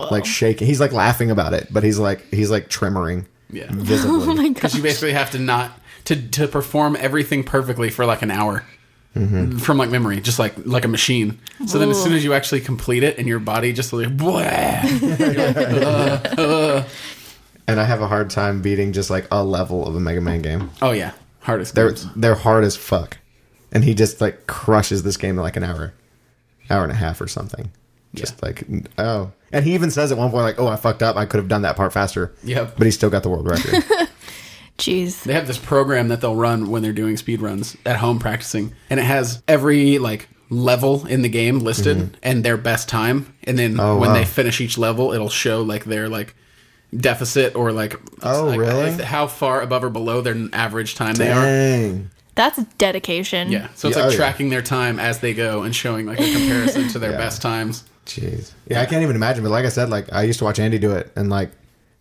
like 0.09 0.25
shaking 0.25 0.65
he's 0.67 0.79
like 0.79 0.91
laughing 0.93 1.29
about 1.29 1.53
it 1.53 1.67
but 1.71 1.83
he's 1.83 1.99
like 1.99 2.21
he's 2.33 2.49
like 2.49 2.69
tremoring 2.69 3.25
Yeah. 3.51 3.67
visibly 3.71 4.19
oh 4.23 4.33
my 4.35 4.49
Because 4.53 4.73
you 4.75 4.81
basically 4.81 5.11
have 5.13 5.29
to 5.31 5.39
not 5.39 5.71
to 6.05 6.15
to 6.29 6.47
perform 6.47 6.95
everything 6.99 7.43
perfectly 7.43 7.89
for 7.91 8.05
like 8.05 8.21
an 8.23 8.31
hour. 8.31 8.65
Mm-hmm. 9.15 9.57
From 9.57 9.77
like 9.77 9.89
memory, 9.89 10.21
just 10.21 10.39
like 10.39 10.53
like 10.65 10.85
a 10.85 10.87
machine. 10.87 11.37
So 11.67 11.77
then, 11.79 11.89
as 11.89 12.01
soon 12.01 12.13
as 12.13 12.23
you 12.23 12.33
actually 12.33 12.61
complete 12.61 13.03
it, 13.03 13.17
and 13.17 13.27
your 13.27 13.39
body 13.39 13.73
just 13.73 13.91
like, 13.91 14.15
"Blah." 14.15 14.39
and 17.67 17.79
I 17.79 17.83
have 17.83 18.01
a 18.01 18.07
hard 18.07 18.29
time 18.29 18.61
beating 18.61 18.93
just 18.93 19.09
like 19.09 19.27
a 19.31 19.43
level 19.43 19.87
of 19.87 19.95
a 19.95 19.99
Mega 19.99 20.21
Man 20.21 20.41
game 20.41 20.69
oh 20.81 20.91
yeah, 20.91 21.11
hardest. 21.41 21.75
they're 21.75 21.89
games. 21.89 22.07
they're 22.15 22.35
hard 22.35 22.63
as 22.63 22.75
fuck 22.75 23.17
and 23.71 23.83
he 23.83 23.93
just 23.93 24.21
like 24.21 24.47
crushes 24.47 25.03
this 25.03 25.17
game 25.17 25.37
in 25.37 25.43
like 25.43 25.55
an 25.57 25.63
hour 25.63 25.93
hour 26.69 26.83
and 26.83 26.91
a 26.91 26.95
half 26.95 27.21
or 27.21 27.27
something 27.27 27.71
just 28.13 28.35
Yeah. 28.41 28.45
like 28.47 28.63
oh 28.97 29.31
and 29.53 29.65
he 29.65 29.73
even 29.73 29.91
says 29.91 30.11
at 30.11 30.17
one 30.17 30.31
point 30.31 30.43
like 30.43 30.59
oh 30.59 30.67
I 30.67 30.75
fucked 30.75 31.03
up 31.03 31.15
I 31.15 31.25
could 31.25 31.37
have 31.37 31.47
done 31.47 31.61
that 31.63 31.75
part 31.75 31.93
faster 31.93 32.33
Yep. 32.43 32.77
but 32.77 32.85
he 32.85 32.91
still 32.91 33.09
got 33.09 33.23
the 33.23 33.29
world 33.29 33.47
record 33.47 33.83
Jeez. 34.81 35.23
They 35.23 35.33
have 35.33 35.47
this 35.47 35.57
program 35.59 36.07
that 36.09 36.21
they'll 36.21 36.35
run 36.35 36.69
when 36.71 36.81
they're 36.81 36.91
doing 36.93 37.15
speed 37.17 37.41
runs 37.41 37.77
at 37.85 37.97
home 37.97 38.19
practicing, 38.19 38.73
and 38.89 38.99
it 38.99 39.03
has 39.03 39.41
every 39.47 39.97
like 39.99 40.27
level 40.49 41.05
in 41.07 41.21
the 41.21 41.29
game 41.29 41.59
listed 41.59 42.17
and 42.23 42.43
their 42.43 42.57
best 42.57 42.89
time, 42.89 43.33
and 43.45 43.57
then 43.57 43.71
Mm-hmm. 43.73 43.79
Oh, 43.79 43.97
when 43.97 44.09
wow. 44.09 44.15
they 44.15 44.25
finish 44.25 44.59
each 44.59 44.77
level, 44.77 45.13
it'll 45.13 45.29
show 45.29 45.61
like 45.61 45.85
their 45.85 46.09
like 46.09 46.35
deficit 46.95 47.55
or 47.55 47.71
like 47.71 47.95
Oh, 48.23 48.45
like, 48.45 48.59
really? 48.59 48.89
if- 48.89 48.99
how 48.99 49.27
far 49.27 49.61
above 49.61 49.83
or 49.83 49.89
below 49.89 50.21
their 50.21 50.35
average 50.53 50.95
time 50.95 51.15
they 51.15 51.31
are. 51.31 51.99
That's 52.35 52.63
dedication. 52.77 53.51
Yeah, 53.51 53.67
so 53.75 53.89
it's 53.89 53.97
Yeah, 53.97 54.03
like 54.03 54.09
oh, 54.09 54.11
yeah. 54.13 54.17
tracking 54.17 54.49
their 54.49 54.61
time 54.61 54.99
as 54.99 55.19
they 55.19 55.33
go 55.33 55.63
and 55.63 55.75
showing 55.75 56.05
like 56.05 56.19
a 56.19 56.23
comparison 56.31 56.87
to 56.89 56.99
their 56.99 57.11
Yeah. 57.15 57.17
best 57.17 57.41
times. 57.41 57.83
Jeez. 58.05 58.51
Yeah, 58.67 58.81
I 58.81 58.85
can't 58.85 59.03
even 59.03 59.15
imagine. 59.15 59.43
But 59.43 59.51
like 59.51 59.65
I 59.65 59.69
said, 59.69 59.89
like 59.89 60.11
I 60.11 60.23
used 60.23 60.39
to 60.39 60.45
watch 60.45 60.57
Andy 60.59 60.79
do 60.79 60.91
it, 60.93 61.11
and 61.15 61.29
like 61.29 61.51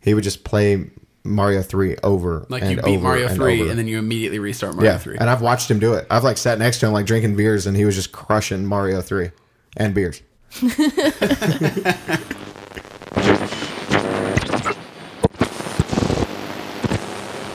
he 0.00 0.14
would 0.14 0.24
just 0.24 0.44
play 0.44 0.90
Mario 1.24 1.62
Three 1.62 1.96
over, 2.02 2.46
Like 2.48 2.62
and 2.62 2.72
you 2.72 2.82
beat 2.82 3.00
Mario 3.00 3.26
and 3.28 3.36
three, 3.36 3.60
over. 3.60 3.70
and 3.70 3.78
then 3.78 3.86
you 3.88 3.98
immediately 3.98 4.38
restart 4.38 4.74
Mario 4.74 4.92
yeah, 4.92 4.98
three. 4.98 5.18
and 5.18 5.28
I've 5.28 5.42
watched 5.42 5.70
him 5.70 5.78
do 5.78 5.94
it. 5.94 6.06
I've 6.10 6.24
like 6.24 6.38
sat 6.38 6.58
next 6.58 6.80
to 6.80 6.86
him, 6.86 6.92
like 6.92 7.06
drinking 7.06 7.36
beers, 7.36 7.66
and 7.66 7.76
he 7.76 7.84
was 7.84 7.94
just 7.94 8.12
crushing 8.12 8.64
Mario 8.64 9.00
Three 9.02 9.30
and 9.76 9.94
beers. 9.94 10.22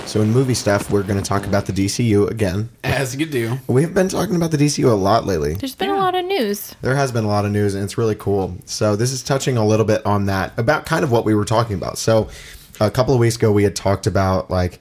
so 0.05 0.21
in 0.21 0.31
movie 0.31 0.53
stuff, 0.53 0.91
we're 0.91 1.03
going 1.03 1.21
to 1.21 1.27
talk 1.27 1.45
about 1.45 1.65
the 1.65 1.73
DCU 1.73 2.29
again. 2.29 2.69
As 2.83 3.15
you 3.15 3.25
do. 3.25 3.57
We've 3.67 3.93
been 3.93 4.07
talking 4.07 4.35
about 4.35 4.51
the 4.51 4.57
DCU 4.57 4.89
a 4.89 4.95
lot 4.95 5.25
lately. 5.25 5.55
There's 5.55 5.75
been 5.75 5.89
a 5.89 5.95
lot 5.95 6.15
of 6.15 6.23
news. 6.25 6.75
There 6.81 6.95
has 6.95 7.11
been 7.11 7.25
a 7.25 7.27
lot 7.27 7.43
of 7.43 7.51
news, 7.51 7.73
and 7.73 7.83
it's 7.83 7.97
really 7.97 8.15
cool. 8.15 8.55
So 8.65 8.95
this 8.95 9.11
is 9.11 9.23
touching 9.23 9.57
a 9.57 9.65
little 9.65 9.85
bit 9.85 10.05
on 10.05 10.27
that 10.27 10.57
about 10.57 10.85
kind 10.85 11.03
of 11.03 11.11
what 11.11 11.25
we 11.25 11.33
were 11.33 11.43
talking 11.43 11.75
about. 11.75 11.97
So 11.97 12.29
a 12.79 12.91
couple 12.91 13.13
of 13.13 13.19
weeks 13.19 13.35
ago, 13.35 13.51
we 13.51 13.63
had 13.63 13.75
talked 13.75 14.07
about 14.07 14.49
like 14.49 14.79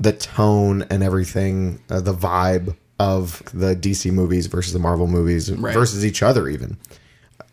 the 0.00 0.12
tone 0.12 0.82
and 0.90 1.02
everything, 1.02 1.80
uh, 1.90 2.00
the 2.00 2.14
vibe 2.14 2.76
of 2.98 3.42
the 3.52 3.74
DC 3.74 4.12
movies 4.12 4.46
versus 4.46 4.72
the 4.72 4.78
Marvel 4.78 5.06
movies 5.06 5.50
Right. 5.52 5.74
versus 5.74 6.04
each 6.04 6.22
other, 6.22 6.48
even. 6.48 6.76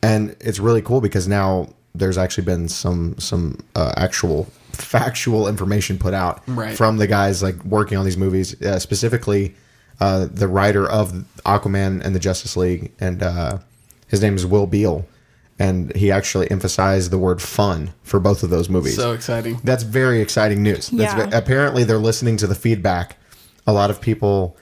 And 0.02 0.36
it's 0.40 0.60
really 0.60 0.82
cool 0.82 1.02
because 1.02 1.28
now 1.28 1.70
there's 1.96 2.18
actually 2.18 2.46
been 2.46 2.68
some 2.70 3.16
some 3.18 3.58
uh, 3.76 3.94
actual 3.98 4.46
factual 4.72 5.48
information 5.48 5.98
put 5.98 6.14
out 6.14 6.42
Right. 6.48 6.76
from 6.78 6.98
the 6.98 7.08
guys 7.08 7.42
like 7.44 7.64
working 7.66 7.98
on 7.98 8.06
these 8.06 8.18
movies, 8.18 8.60
uh, 8.62 8.80
specifically 8.80 9.56
uh, 10.00 10.28
the 10.32 10.48
writer 10.48 10.88
of 10.90 11.12
Aquaman 11.46 12.02
and 12.06 12.16
the 12.16 12.20
Justice 12.20 12.56
League, 12.56 12.92
and 13.00 13.22
uh, 13.22 13.58
his 14.08 14.22
name 14.22 14.36
is 14.36 14.46
Will 14.46 14.66
Beall, 14.68 15.06
and 15.60 15.94
he 15.96 16.12
actually 16.12 16.50
emphasized 16.50 17.12
the 17.12 17.18
word 17.18 17.42
"fun" 17.42 17.94
for 18.04 18.20
both 18.20 18.42
of 18.44 18.50
those 18.50 18.70
movies. 18.70 18.96
So 18.96 19.12
exciting. 19.12 19.60
That's 19.64 19.84
very 19.84 20.22
exciting 20.22 20.64
news. 20.64 20.90
That's 20.90 21.14
Yeah. 21.14 21.26
ve- 21.28 21.36
apparently 21.36 21.84
they're 21.84 21.98
listening 21.98 22.38
to 22.38 22.48
the 22.48 22.56
feedback. 22.56 23.18
A 23.68 23.74
lot 23.74 23.90
of 23.92 24.00
people 24.02 24.58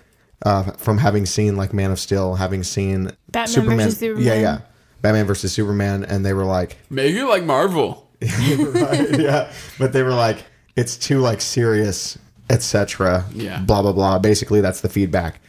uh, 0.46 0.64
from 0.78 0.98
having 1.00 1.26
seen 1.26 1.56
like 1.56 1.74
Man 1.74 1.92
of 1.92 2.00
Steel, 2.00 2.36
having 2.36 2.64
seen 2.64 3.12
Batman 3.32 3.66
versus 3.78 3.98
Superman. 4.00 4.24
Yeah, 4.26 4.34
yeah, 4.40 4.60
Batman 5.02 5.26
versus 5.26 5.52
Superman, 5.52 6.04
and 6.04 6.26
they 6.26 6.34
were 6.34 6.46
like, 6.46 6.78
Maybe 6.90 7.20
it 7.20 7.26
like 7.26 7.44
Marvel. 7.44 8.08
yeah, 8.22 9.52
but 9.80 9.94
they 9.94 10.04
were 10.04 10.14
like, 10.14 10.44
it's 10.76 10.98
too 10.98 11.20
like 11.20 11.42
serious, 11.42 12.18
etc. 12.50 13.26
Yeah. 13.34 13.60
blah 13.62 13.82
blah 13.82 13.94
blah. 13.94 14.20
Basically, 14.20 14.62
that's 14.62 14.82
the 14.82 14.90
feedback, 14.90 15.40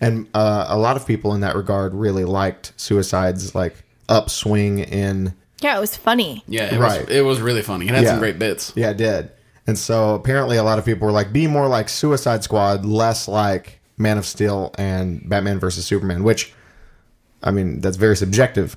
and 0.00 0.26
uh, 0.34 0.66
a 0.68 0.78
lot 0.78 0.96
of 0.96 1.06
people 1.06 1.34
in 1.34 1.40
that 1.40 1.54
regard 1.56 1.94
really 1.94 2.24
liked 2.24 2.72
Suicide's 2.76 3.54
like 3.54 3.76
upswing 4.08 4.78
in 4.80 5.34
Yeah, 5.60 5.76
it 5.76 5.80
was 5.80 5.96
funny. 5.96 6.44
Yeah, 6.46 6.74
it 6.74 6.78
Right. 6.78 7.06
was 7.06 7.16
it 7.16 7.20
was 7.22 7.40
really 7.40 7.62
funny. 7.62 7.86
It 7.88 7.94
had 7.94 8.04
Yeah. 8.04 8.10
some 8.10 8.18
great 8.18 8.38
bits. 8.38 8.72
Yeah, 8.76 8.90
it 8.90 8.96
did. 8.96 9.30
And 9.66 9.76
so 9.78 10.14
apparently 10.14 10.56
a 10.58 10.62
lot 10.62 10.78
of 10.78 10.84
people 10.84 11.06
were 11.06 11.12
like, 11.12 11.32
be 11.32 11.46
more 11.48 11.66
like 11.66 11.88
Suicide 11.88 12.44
Squad, 12.44 12.84
less 12.84 13.26
like 13.26 13.80
Man 13.98 14.16
of 14.18 14.24
Steel 14.26 14.72
and 14.78 15.28
Batman 15.28 15.58
versus 15.58 15.84
Superman, 15.86 16.22
which, 16.22 16.52
I 17.42 17.50
mean, 17.50 17.80
that's 17.80 17.96
very 17.96 18.16
subjective 18.16 18.76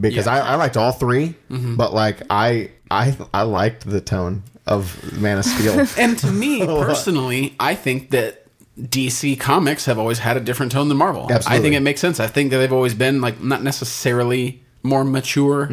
because 0.00 0.26
Yeah. 0.26 0.36
I, 0.42 0.52
I 0.52 0.54
liked 0.54 0.76
all 0.78 0.92
3 0.92 1.34
mm-hmm. 1.50 1.74
but 1.76 1.92
like 1.92 2.22
I, 2.30 2.70
I, 2.90 3.14
I 3.34 3.42
liked 3.42 3.88
the 3.88 4.00
tone 4.00 4.44
of 4.66 5.12
Man 5.20 5.38
of 5.38 5.44
Steel. 5.44 5.84
And 5.98 6.16
to 6.20 6.28
me 6.30 6.64
personally, 6.86 7.54
I 7.60 7.74
think 7.74 8.10
that 8.10 8.46
DC 8.80 9.38
comics 9.38 9.84
have 9.84 9.98
always 9.98 10.20
had 10.20 10.36
a 10.38 10.40
different 10.40 10.72
tone 10.72 10.88
than 10.88 10.96
Marvel. 10.96 11.26
Absolutely. 11.30 11.58
I 11.58 11.60
think 11.60 11.74
it 11.74 11.80
makes 11.80 12.00
sense. 12.00 12.18
I 12.18 12.28
think 12.28 12.50
that 12.52 12.58
they've 12.58 12.72
always 12.72 12.94
been 12.94 13.20
like 13.20 13.42
not 13.42 13.62
necessarily 13.62 14.62
more 14.82 15.04
mature, 15.04 15.68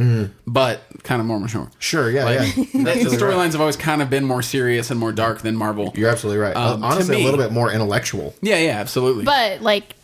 but 0.45 0.81
kind 1.03 1.21
of 1.21 1.27
more 1.27 1.39
mature. 1.39 1.69
sure, 1.79 2.09
yeah, 2.11 2.25
Like, 2.25 2.39
yeah. 2.39 2.45
the- 2.45 2.51
the 2.83 2.89
Absolutely 2.91 3.03
right. 3.05 3.19
storylines 3.19 3.51
have 3.53 3.61
always 3.61 3.77
kind 3.77 4.01
of 4.01 4.09
been 4.09 4.25
more 4.25 4.41
serious 4.41 4.91
and 4.91 4.99
more 4.99 5.11
dark 5.13 5.41
than 5.41 5.55
Marvel. 5.55 5.93
You're 5.95 6.09
absolutely 6.09 6.41
right. 6.41 6.55
Um, 6.55 6.83
Honestly, 6.83 7.15
me- 7.15 7.21
a 7.21 7.25
little 7.25 7.39
bit 7.39 7.51
more 7.53 7.71
intellectual. 7.71 8.33
Yeah, 8.41 8.57
yeah, 8.57 8.79
absolutely. 8.79 9.23
But 9.23 9.61
like, 9.61 9.95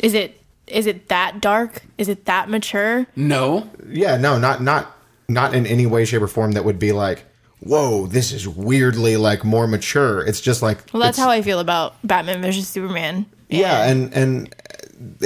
is 0.00 0.14
it 0.14 0.40
is 0.66 0.86
it 0.86 1.08
that 1.08 1.40
dark? 1.40 1.82
Is 1.98 2.08
it 2.08 2.24
that 2.24 2.48
mature? 2.48 3.06
no, 3.16 3.70
Yeah, 3.88 4.16
no, 4.16 4.38
not 4.38 4.62
not 4.62 4.96
not 5.28 5.54
in 5.54 5.66
any 5.66 5.86
way, 5.86 6.04
shape, 6.04 6.22
or 6.22 6.26
form 6.28 6.52
that 6.52 6.64
would 6.64 6.78
be 6.78 6.92
like, 6.92 7.24
whoa, 7.60 8.06
this 8.06 8.32
is 8.32 8.48
weirdly 8.48 9.16
like 9.16 9.44
more 9.44 9.66
mature. 9.68 10.22
It's 10.26 10.40
just 10.40 10.60
like 10.62 10.78
Well, 10.92 11.00
that's 11.02 11.18
how 11.18 11.30
I 11.30 11.40
feel 11.42 11.60
about 11.60 11.94
Batman 12.04 12.42
versus 12.42 12.66
Superman. 12.66 13.26
Yeah, 13.48 13.84
and 13.88 14.12
and 14.12 14.54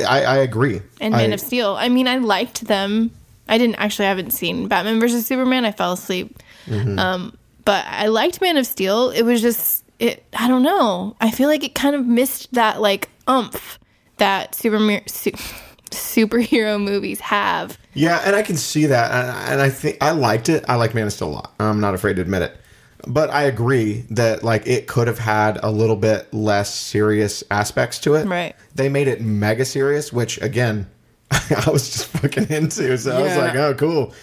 I, 0.07 0.24
I 0.24 0.37
agree. 0.38 0.81
and 1.00 1.14
I- 1.14 1.18
Man 1.18 1.33
of 1.33 1.40
Steel. 1.40 1.76
I 1.78 1.88
mean, 1.88 2.09
I 2.09 2.16
liked 2.18 2.64
them. 2.66 3.11
I 3.48 3.57
didn't 3.59 3.76
actually 3.76 4.07
I 4.07 4.09
haven't 4.11 4.33
seen 4.33 4.68
Batman 4.68 5.00
versus 5.00 5.26
Superman. 5.26 5.64
I 5.64 5.72
fell 5.72 5.92
asleep. 5.92 6.38
Mm-hmm. 6.66 6.98
Um, 6.98 7.37
but 7.64 7.85
I 7.88 8.07
liked 8.09 8.40
Man 8.40 8.57
of 8.59 8.66
Steel. 8.66 9.11
It 9.11 9.22
was 9.22 9.40
just 9.40 9.85
it. 9.98 10.24
I 10.38 10.48
don't 10.48 10.62
know. 10.62 11.16
I 11.20 11.31
feel 11.31 11.48
like 11.48 11.64
it 11.64 11.74
kind 11.74 11.96
of 11.96 12.07
missed 12.07 12.52
that 12.54 12.81
like 12.81 13.09
umph 13.26 13.78
that 14.18 14.54
super 14.54 14.78
su- 15.07 15.31
superhero 15.90 16.83
movies 16.83 17.20
have. 17.20 17.78
Yeah, 17.94 18.20
and 18.24 18.37
I 18.37 18.42
can 18.42 18.57
see 18.57 18.87
that, 18.87 19.11
and, 19.11 19.52
and 19.52 19.61
I 19.62 19.70
think 19.70 19.96
I 20.00 20.11
liked 20.12 20.48
it. 20.48 20.64
I 20.68 20.74
like 20.76 20.94
Man 20.94 21.07
of 21.07 21.12
Steel 21.12 21.28
a 21.28 21.31
lot. 21.31 21.54
I'm 21.59 21.81
not 21.81 21.94
afraid 21.94 22.16
to 22.16 22.22
admit 22.22 22.42
it. 22.42 22.57
But 23.06 23.30
I 23.30 23.44
agree 23.44 24.04
that 24.11 24.42
like 24.42 24.66
it 24.66 24.87
could 24.88 25.06
have 25.06 25.18
had 25.20 25.58
a 25.62 25.70
little 25.70 25.96
bit 25.96 26.32
less 26.34 26.74
serious 26.74 27.44
aspects 27.50 27.98
to 28.00 28.14
it. 28.14 28.26
Right. 28.26 28.54
They 28.74 28.88
made 28.88 29.06
it 29.08 29.20
mega 29.20 29.64
serious, 29.64 30.12
which 30.12 30.40
again, 30.42 30.88
I 31.30 31.70
was 31.70 31.90
just 31.90 32.06
fucking 32.06 32.48
into. 32.50 32.96
So 32.98 33.16
I 33.16 33.22
was 33.22 33.32
Yeah. 33.32 33.38
like, 33.38 33.54
oh, 33.54 33.74
cool. 33.74 34.14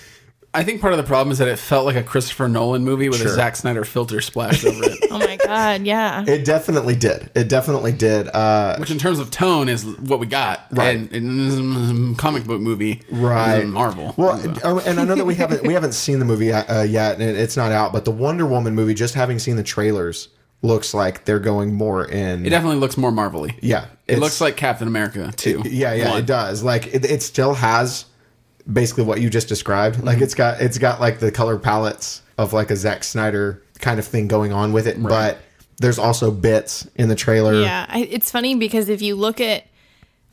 I 0.56 0.64
think 0.64 0.82
part 0.82 0.94
of 0.94 0.98
the 0.98 1.04
problem 1.04 1.32
is 1.32 1.38
that 1.40 1.48
it 1.48 1.58
felt 1.60 1.86
like 1.86 1.96
a 1.96 2.04
Christopher 2.04 2.48
Nolan 2.48 2.84
movie 2.84 3.10
with 3.10 3.20
Sure. 3.20 3.28
a 3.32 3.36
Zack 3.36 3.56
Snyder 3.56 3.84
filter 3.84 4.22
splashed 4.22 4.66
over 4.66 4.84
it. 4.84 5.00
Oh 5.16 5.20
my 5.20 5.38
god, 5.38 5.84
yeah. 5.86 6.26
It 6.28 6.44
definitely 6.44 6.96
did. 6.96 7.30
It 7.36 7.48
definitely 7.48 7.94
did. 7.94 8.28
Uh, 8.28 8.76
Which, 8.78 8.92
in 8.92 8.98
terms 8.98 9.20
of 9.20 9.32
tone, 9.32 9.70
is 9.70 9.86
what 9.86 10.20
we 10.20 10.26
got. 10.26 10.66
Right. 10.72 10.98
And 10.98 11.12
in 11.14 12.12
a 12.12 12.16
comic 12.18 12.44
book 12.46 12.60
movie, 12.60 13.02
right 13.12 13.60
is 13.60 13.66
Marvel. 13.70 14.14
well 14.18 14.42
oh, 14.64 14.80
and 14.86 15.00
i 15.00 15.06
know 15.06 15.16
that 15.16 15.26
we 15.26 15.36
haven't 15.36 15.64
we 15.64 15.74
haven't 15.74 15.94
seen 15.94 16.20
the 16.20 16.26
movie 16.26 16.52
uh, 16.52 16.82
yet 16.84 17.14
and 17.22 17.38
it's 17.38 17.56
not 17.56 17.72
out 17.72 17.94
but 17.94 18.04
the 18.06 18.12
wonder 18.12 18.46
woman 18.46 18.76
movie 18.76 18.94
just 18.94 19.14
having 19.14 19.40
seen 19.40 19.56
the 19.56 19.64
trailers 19.64 20.30
looks 20.62 20.94
like 20.94 21.26
they're 21.26 21.40
going 21.40 21.74
more 21.74 22.06
in 22.06 22.46
it 22.46 22.50
definitely 22.50 22.78
looks 22.80 22.98
more 22.98 23.12
Marvel-y. 23.12 23.56
yeah 23.62 23.86
It 24.08 24.20
looks 24.20 24.42
like 24.42 24.58
Captain 24.58 24.88
America 24.88 25.32
too. 25.36 25.62
yeah 25.66 25.94
yeah 25.94 26.10
One. 26.12 26.20
it 26.20 26.26
does 26.26 26.64
like 26.64 26.88
it, 26.94 27.06
it 27.06 27.22
still 27.24 27.54
has 27.54 28.06
basically 28.72 29.04
what 29.04 29.22
you 29.22 29.30
just 29.30 29.48
described. 29.48 29.98
Mm-hmm. 29.98 30.08
like 30.08 30.22
it's 30.22 30.36
got 30.36 30.62
it's 30.62 30.78
got 30.78 31.00
like 31.00 31.20
the 31.20 31.32
color 31.32 31.58
palettes 31.58 32.22
of 32.38 32.54
like 32.54 32.72
a 32.72 32.76
Zack 32.76 33.04
Snyder 33.04 33.62
kind 33.80 34.00
of 34.00 34.06
thing 34.06 34.28
going 34.28 34.54
on 34.54 34.72
with 34.74 34.88
it 34.88 35.02
but 35.02 35.40
there's 35.78 36.00
also 36.00 36.32
bits 36.32 36.88
in 36.96 37.10
the 37.10 37.16
trailer. 37.16 37.62
Yeah, 37.62 37.86
I, 37.90 38.00
it's 38.00 38.32
funny 38.32 38.56
because 38.56 38.90
if 38.90 39.02
you 39.02 39.16
look 39.16 39.42
at 39.42 39.66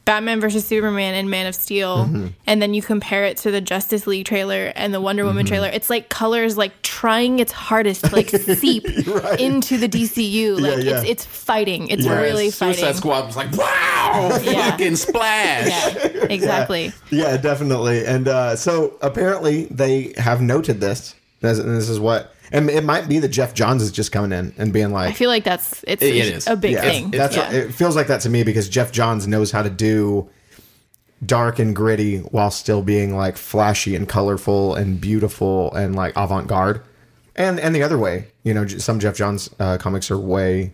Batman 0.05 0.41
versus 0.41 0.65
Superman 0.67 1.15
and 1.15 1.31
Man 1.31 1.47
of 1.47 1.55
Steel, 1.55 1.99
Mm-hmm. 2.07 2.27
and 2.47 2.61
then 2.61 2.75
you 2.75 2.83
compare 2.83 3.25
it 3.25 3.37
to 3.39 3.51
the 3.53 3.61
Justice 3.61 4.07
League 4.07 4.27
trailer 4.27 4.73
and 4.75 4.93
the 4.93 5.01
Wonder 5.01 5.25
Woman 5.25 5.45
Mm-hmm. 5.45 5.49
trailer, 5.53 5.69
it's 5.69 5.89
like 5.89 6.09
colors 6.09 6.57
like 6.57 6.83
trying 6.83 7.39
its 7.39 7.53
hardest 7.53 8.05
to 8.07 8.13
like 8.15 8.29
seep 8.31 8.85
into 9.39 9.79
the 9.79 9.89
DCU. 9.89 10.59
Like 10.61 10.85
yeah. 10.85 11.01
it's 11.01 11.09
it's 11.11 11.25
fighting. 11.25 11.89
It's 11.89 12.05
Yes. 12.05 12.21
really 12.23 12.51
Suicide 12.51 12.81
fighting. 12.81 12.97
Squad 12.97 13.27
was 13.27 13.37
like, 13.37 13.53
wow, 13.57 14.41
Yeah. 14.45 14.71
fucking 14.71 14.97
splash. 14.97 15.69
Yeah, 15.69 16.27
exactly. 16.31 16.93
Yeah, 17.11 17.37
definitely. 17.37 18.05
And 18.05 18.27
uh, 18.29 18.57
so 18.57 18.99
apparently 19.03 19.67
they 19.67 20.15
have 20.17 20.41
noted 20.43 20.81
this. 20.81 21.15
This 21.41 21.59
this 21.59 21.89
is 21.89 21.99
what, 22.01 22.35
and 22.53 22.71
it 22.71 22.85
might 22.85 23.09
be 23.09 23.19
that 23.19 23.29
Geoff 23.29 23.55
Johns 23.55 23.83
is 23.83 23.91
just 23.91 24.13
coming 24.13 24.33
in 24.33 24.55
and 24.59 24.73
being 24.73 24.93
like, 24.93 25.11
I 25.11 25.13
feel 25.13 25.31
like 25.31 25.45
that's 25.45 25.85
it's 25.87 26.03
It 26.03 26.15
is. 26.15 26.47
a 26.47 26.55
big 26.55 26.73
yeah, 26.73 26.83
thing. 26.83 27.11
That's 27.11 27.37
yeah. 27.37 27.47
what, 27.47 27.55
it 27.55 27.75
feels 27.75 27.97
like 27.97 28.07
that 28.09 28.21
to 28.23 28.31
me 28.31 28.43
because 28.45 28.69
Geoff 28.69 28.93
Johns 28.93 29.27
knows 29.27 29.51
how 29.51 29.63
to 29.63 29.71
do 29.71 30.29
dark 31.25 31.59
and 31.59 31.75
gritty 31.75 32.19
while 32.19 32.51
still 32.51 32.83
being 32.83 33.17
like 33.17 33.37
flashy 33.37 33.95
and 33.95 34.09
colorful 34.09 34.75
and 34.75 35.01
beautiful 35.01 35.73
and 35.75 35.95
like 35.97 36.13
avant 36.17 36.47
garde. 36.47 36.83
And 37.35 37.59
and 37.59 37.75
the 37.75 37.83
other 37.83 37.99
way, 37.99 38.29
you 38.43 38.53
know, 38.53 38.67
some 38.67 39.01
Geoff 39.01 39.17
Johns 39.17 39.49
uh, 39.59 39.79
comics 39.79 40.11
are 40.11 40.19
way. 40.19 40.73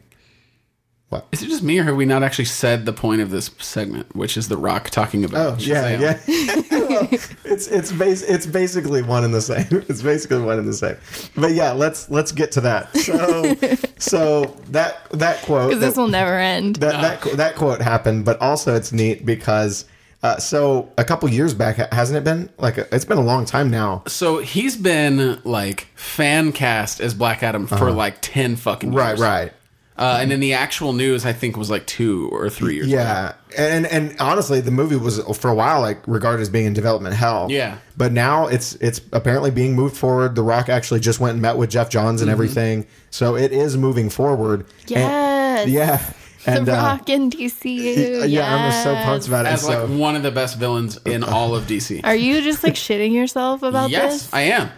Is 1.32 1.42
it 1.42 1.48
just 1.48 1.62
me, 1.62 1.78
or 1.78 1.84
have 1.84 1.96
we 1.96 2.04
not 2.04 2.22
actually 2.22 2.44
said 2.44 2.84
the 2.84 2.92
point 2.92 3.22
of 3.22 3.30
this 3.30 3.50
segment, 3.58 4.14
which 4.14 4.36
is 4.36 4.48
The 4.48 4.58
Rock 4.58 4.90
talking 4.90 5.24
about? 5.24 5.38
Oh 5.40 5.48
about? 5.50 5.66
yeah, 5.66 5.96
Shazam? 5.96 6.70
yeah. 6.70 6.78
Well, 6.88 7.08
it's 7.44 7.66
it's 7.68 7.92
bas- 7.92 8.22
it's 8.22 8.46
basically 8.46 9.00
one 9.02 9.24
and 9.24 9.32
the 9.32 9.40
same. 9.40 9.66
It's 9.88 10.02
basically 10.02 10.42
one 10.42 10.58
and 10.58 10.68
the 10.68 10.74
same. 10.74 10.96
But 11.34 11.52
yeah, 11.52 11.72
let's 11.72 12.10
let's 12.10 12.30
get 12.30 12.52
to 12.52 12.60
that. 12.62 12.94
So 12.94 13.54
so 13.98 14.54
that 14.70 15.08
that 15.12 15.40
quote 15.42 15.70
Because 15.70 15.80
this 15.80 15.96
will 15.96 16.08
never 16.08 16.38
end. 16.38 16.76
that, 16.76 17.00
that 17.00 17.20
qu- 17.22 17.36
that 17.36 17.54
quote 17.56 17.80
happened, 17.80 18.26
but 18.26 18.38
also 18.42 18.74
it's 18.74 18.92
neat 18.92 19.24
because 19.24 19.86
uh, 20.22 20.36
so 20.36 20.92
a 20.98 21.04
couple 21.04 21.28
years 21.30 21.54
back 21.54 21.76
hasn't 21.92 22.16
it 22.18 22.24
been 22.24 22.50
like 22.58 22.76
a, 22.76 22.94
it's 22.94 23.04
been 23.06 23.18
a 23.18 23.22
long 23.22 23.44
time 23.46 23.70
now. 23.70 24.02
So 24.06 24.38
he's 24.40 24.76
been 24.76 25.40
like 25.44 25.86
fan 25.94 26.52
cast 26.52 27.00
as 27.00 27.14
Black 27.14 27.42
Adam 27.42 27.66
for 27.66 27.90
like 27.92 28.18
ten 28.20 28.56
fucking 28.56 28.92
years. 28.92 29.00
Uh-huh. 29.00 29.22
Right, 29.22 29.42
right. 29.44 29.52
Uh, 29.98 30.18
and 30.20 30.30
then 30.30 30.38
the 30.40 30.52
actual 30.54 30.92
news, 30.92 31.26
I 31.26 31.32
think, 31.32 31.56
was 31.56 31.70
like 31.70 31.86
two 31.86 32.28
or 32.30 32.48
three 32.48 32.74
years. 32.76 32.86
ago. 32.86 32.96
Yeah, 32.96 33.32
and 33.56 33.84
and 33.86 34.14
honestly, 34.20 34.60
the 34.60 34.70
movie 34.70 34.94
was 34.96 35.18
for 35.36 35.50
a 35.50 35.54
while 35.54 35.80
like 35.80 35.98
regarded 36.06 36.40
as 36.42 36.48
being 36.48 36.66
in 36.66 36.72
development 36.72 37.16
hell. 37.16 37.48
Yeah. 37.50 37.78
but 37.96 38.12
now 38.12 38.46
it's 38.46 38.74
it's 38.76 39.00
apparently 39.12 39.50
being 39.50 39.74
moved 39.74 39.96
forward. 39.96 40.36
The 40.36 40.42
Rock 40.44 40.68
actually 40.68 41.00
just 41.00 41.18
went 41.18 41.32
and 41.32 41.42
met 41.42 41.56
with 41.56 41.70
Geoff 41.70 41.90
Johns 41.90 42.20
Mm-hmm. 42.20 42.28
and 42.28 42.30
everything, 42.30 42.86
so 43.10 43.36
it 43.36 43.50
is 43.52 43.76
moving 43.76 44.08
forward. 44.08 44.66
And- 44.94 45.68
Yes. 45.68 45.68
yeah, 45.68 46.12
and 46.46 46.66
the 46.66 46.72
uh, 46.72 46.82
Rock 46.82 47.08
in 47.08 47.30
DCU. 47.30 48.28
yeah, 48.28 48.54
I'm 48.54 48.70
just 48.70 48.82
so 48.84 48.94
pumped 48.94 49.26
about 49.28 49.46
it. 49.46 49.50
as 49.50 49.62
So 49.62 49.86
like 49.86 49.98
one 49.98 50.16
of 50.16 50.22
the 50.22 50.30
best 50.30 50.58
villains 50.58 50.98
in 51.04 51.22
all 51.24 51.54
of 51.54 51.64
DC. 51.64 52.00
Are 52.04 52.14
you 52.14 52.40
just 52.42 52.62
like 52.62 52.74
shitting 52.74 53.12
yourself 53.12 53.62
about 53.62 53.90
yes, 53.90 54.12
this? 54.12 54.32
Yes, 54.32 54.34
I 54.34 54.40
am. 54.42 54.70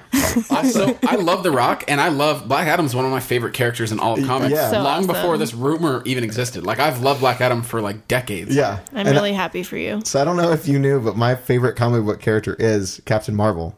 also, 0.51 0.99
I 1.07 1.17
love 1.17 1.43
The 1.43 1.51
Rock, 1.51 1.85
and 1.89 2.01
I 2.01 2.09
love 2.09 2.49
Black 2.49 2.67
Adam's 2.67 2.95
one 2.95 3.05
of 3.05 3.11
my 3.11 3.21
favorite 3.21 3.55
characters 3.55 3.93
in 3.93 4.01
all 4.01 4.19
of 4.19 4.27
comics. 4.27 4.53
Yeah. 4.53 4.71
So 4.71 4.83
long 4.83 4.99
awesome. 5.05 5.07
before 5.09 5.39
this 5.39 5.55
rumor 5.55 6.03
even 6.07 6.25
existed. 6.25 6.65
Like 6.65 6.79
I've 6.79 7.03
loved 7.03 7.21
Black 7.21 7.41
Adam 7.41 7.63
for 7.63 7.81
like 7.81 8.09
decades. 8.09 8.55
yeah, 8.55 8.81
I'm 8.93 9.07
And 9.07 9.11
really 9.11 9.33
happy 9.33 9.63
for 9.63 9.77
you. 9.77 10.01
So 10.05 10.21
I 10.21 10.25
don't 10.25 10.37
know 10.37 10.53
if 10.53 10.67
you 10.69 10.79
knew, 10.79 11.01
but 11.01 11.17
my 11.17 11.35
favorite 11.35 11.77
comic 11.77 12.05
book 12.05 12.21
character 12.21 12.57
is 12.59 13.01
Captain 13.05 13.35
Marvel, 13.35 13.77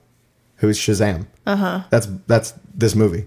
who's 0.57 0.79
Shazam. 0.79 1.27
Uh 1.47 1.57
huh. 1.57 1.83
That's 1.91 2.07
that's 2.27 2.55
this 2.75 2.95
movie. 2.95 3.27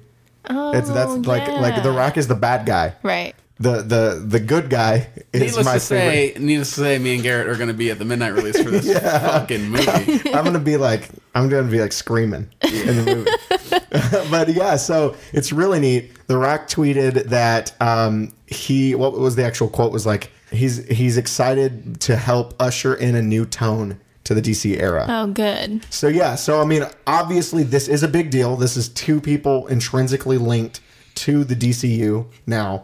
Oh, 0.49 0.71
It's 0.77 0.89
that's 0.89 1.11
like 1.27 1.47
like 1.47 1.81
The. 1.83 1.91
Rock 1.91 2.17
is 2.17 2.27
the 2.27 2.35
bad 2.35 2.65
guy. 2.65 2.93
Right. 3.01 3.35
The 3.57 3.81
the 3.83 4.23
the 4.27 4.39
good 4.41 4.69
guy 4.69 5.07
is 5.31 5.41
Needless 5.41 5.65
my 5.65 5.73
to 5.75 5.79
favorite. 5.79 6.35
say, 6.35 6.43
needless 6.43 6.75
to 6.75 6.81
say, 6.81 6.99
me 6.99 7.13
and 7.15 7.23
Garrett 7.23 7.47
are 7.47 7.55
going 7.55 7.69
to 7.69 7.73
be 7.73 7.89
at 7.89 7.99
the 7.99 8.03
midnight 8.03 8.33
release 8.33 8.61
for 8.61 8.69
this 8.69 8.91
fucking 9.01 9.69
movie. 9.69 10.33
I'm 10.33 10.43
gonna 10.43 10.59
be 10.59 10.75
like 10.75 11.07
I'm 11.33 11.47
gonna 11.47 11.71
be 11.71 11.79
like 11.79 11.93
screaming 11.93 12.49
in 12.63 12.95
the 12.97 13.15
movie. 13.15 14.29
but 14.29 14.49
yeah, 14.49 14.75
so 14.75 15.15
it's 15.31 15.53
really 15.53 15.79
neat. 15.79 16.27
The 16.27 16.37
Rock 16.37 16.67
tweeted 16.67 17.25
that 17.29 17.73
um, 17.81 18.33
he 18.45 18.93
what 18.93 19.13
was 19.13 19.37
the 19.37 19.45
actual 19.45 19.69
quote 19.69 19.93
was 19.93 20.05
like 20.05 20.31
he's 20.51 20.85
he's 20.87 21.15
excited 21.17 22.01
to 22.01 22.17
help 22.17 22.55
usher 22.59 22.93
in 22.95 23.15
a 23.15 23.21
new 23.21 23.45
tone 23.45 23.99
to 24.25 24.33
the 24.33 24.41
DC 24.41 24.77
era. 24.81 25.05
Oh, 25.07 25.27
good. 25.27 25.85
So 25.93 26.07
yeah, 26.07 26.35
so 26.35 26.61
I 26.61 26.65
mean, 26.65 26.83
obviously 27.07 27.63
this 27.63 27.87
is 27.87 28.03
a 28.03 28.07
big 28.09 28.31
deal. 28.31 28.57
This 28.57 28.75
is 28.75 28.89
two 28.89 29.21
people 29.21 29.67
intrinsically 29.67 30.37
linked 30.37 30.81
to 31.15 31.45
the 31.45 31.55
DCU 31.55 32.25
now, 32.45 32.83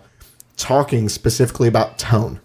talking 0.58 1.10
specifically 1.10 1.68
about 1.68 1.98
tone. 1.98 2.40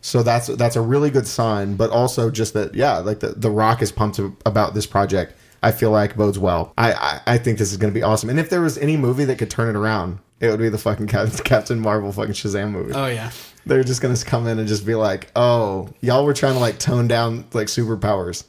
So 0.00 0.22
that's 0.22 0.48
that's 0.48 0.76
a 0.76 0.80
really 0.80 1.10
good 1.10 1.26
sign, 1.26 1.76
but 1.76 1.90
also 1.90 2.30
just 2.30 2.54
that 2.54 2.74
yeah, 2.74 2.98
like 2.98 3.20
the 3.20 3.28
the 3.28 3.50
Rock 3.50 3.82
is 3.82 3.92
pumped 3.92 4.18
about 4.44 4.74
this 4.74 4.86
project. 4.86 5.34
I 5.62 5.70
feel 5.70 5.92
like 5.92 6.16
bodes 6.16 6.40
well. 6.40 6.72
I 6.76 6.92
I, 6.92 7.20
I 7.26 7.38
think 7.38 7.58
this 7.58 7.70
is 7.70 7.76
going 7.76 7.92
to 7.92 7.98
be 7.98 8.02
awesome. 8.02 8.28
And 8.28 8.40
if 8.40 8.50
there 8.50 8.60
was 8.60 8.76
any 8.78 8.96
movie 8.96 9.24
that 9.26 9.38
could 9.38 9.50
turn 9.50 9.68
it 9.68 9.78
around, 9.78 10.18
it 10.40 10.50
would 10.50 10.58
be 10.58 10.68
the 10.68 10.78
fucking 10.78 11.06
Captain 11.44 11.78
Marvel 11.78 12.10
fucking 12.10 12.34
Shazam 12.34 12.72
movie. 12.72 12.92
Oh 12.92 13.06
yeah. 13.06 13.30
They're 13.64 13.84
just 13.84 14.02
going 14.02 14.12
to 14.12 14.24
come 14.24 14.48
in 14.48 14.58
and 14.58 14.66
just 14.66 14.84
be 14.84 14.96
like, 14.96 15.30
"Oh, 15.36 15.88
y'all 16.00 16.24
were 16.24 16.34
trying 16.34 16.54
to 16.54 16.58
like 16.58 16.80
tone 16.80 17.06
down 17.06 17.44
like 17.52 17.68
superpowers." 17.68 18.44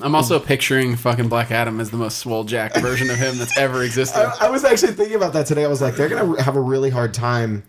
I'm 0.00 0.14
also 0.14 0.38
picturing 0.38 0.96
fucking 0.96 1.28
Black 1.28 1.50
Adam 1.50 1.80
as 1.80 1.90
the 1.90 1.96
most 1.96 2.18
swole 2.18 2.44
jack 2.44 2.74
version 2.76 3.08
of 3.08 3.16
him 3.16 3.38
that's 3.38 3.56
ever 3.56 3.82
existed. 3.82 4.18
I, 4.40 4.46
I 4.46 4.50
was 4.50 4.64
actually 4.64 4.92
thinking 4.92 5.16
about 5.16 5.32
that 5.34 5.46
today. 5.46 5.64
I 5.64 5.68
was 5.68 5.80
like, 5.80 5.96
they're 5.96 6.08
gonna 6.08 6.42
have 6.42 6.56
a 6.56 6.60
really 6.60 6.90
hard 6.90 7.12
time 7.12 7.64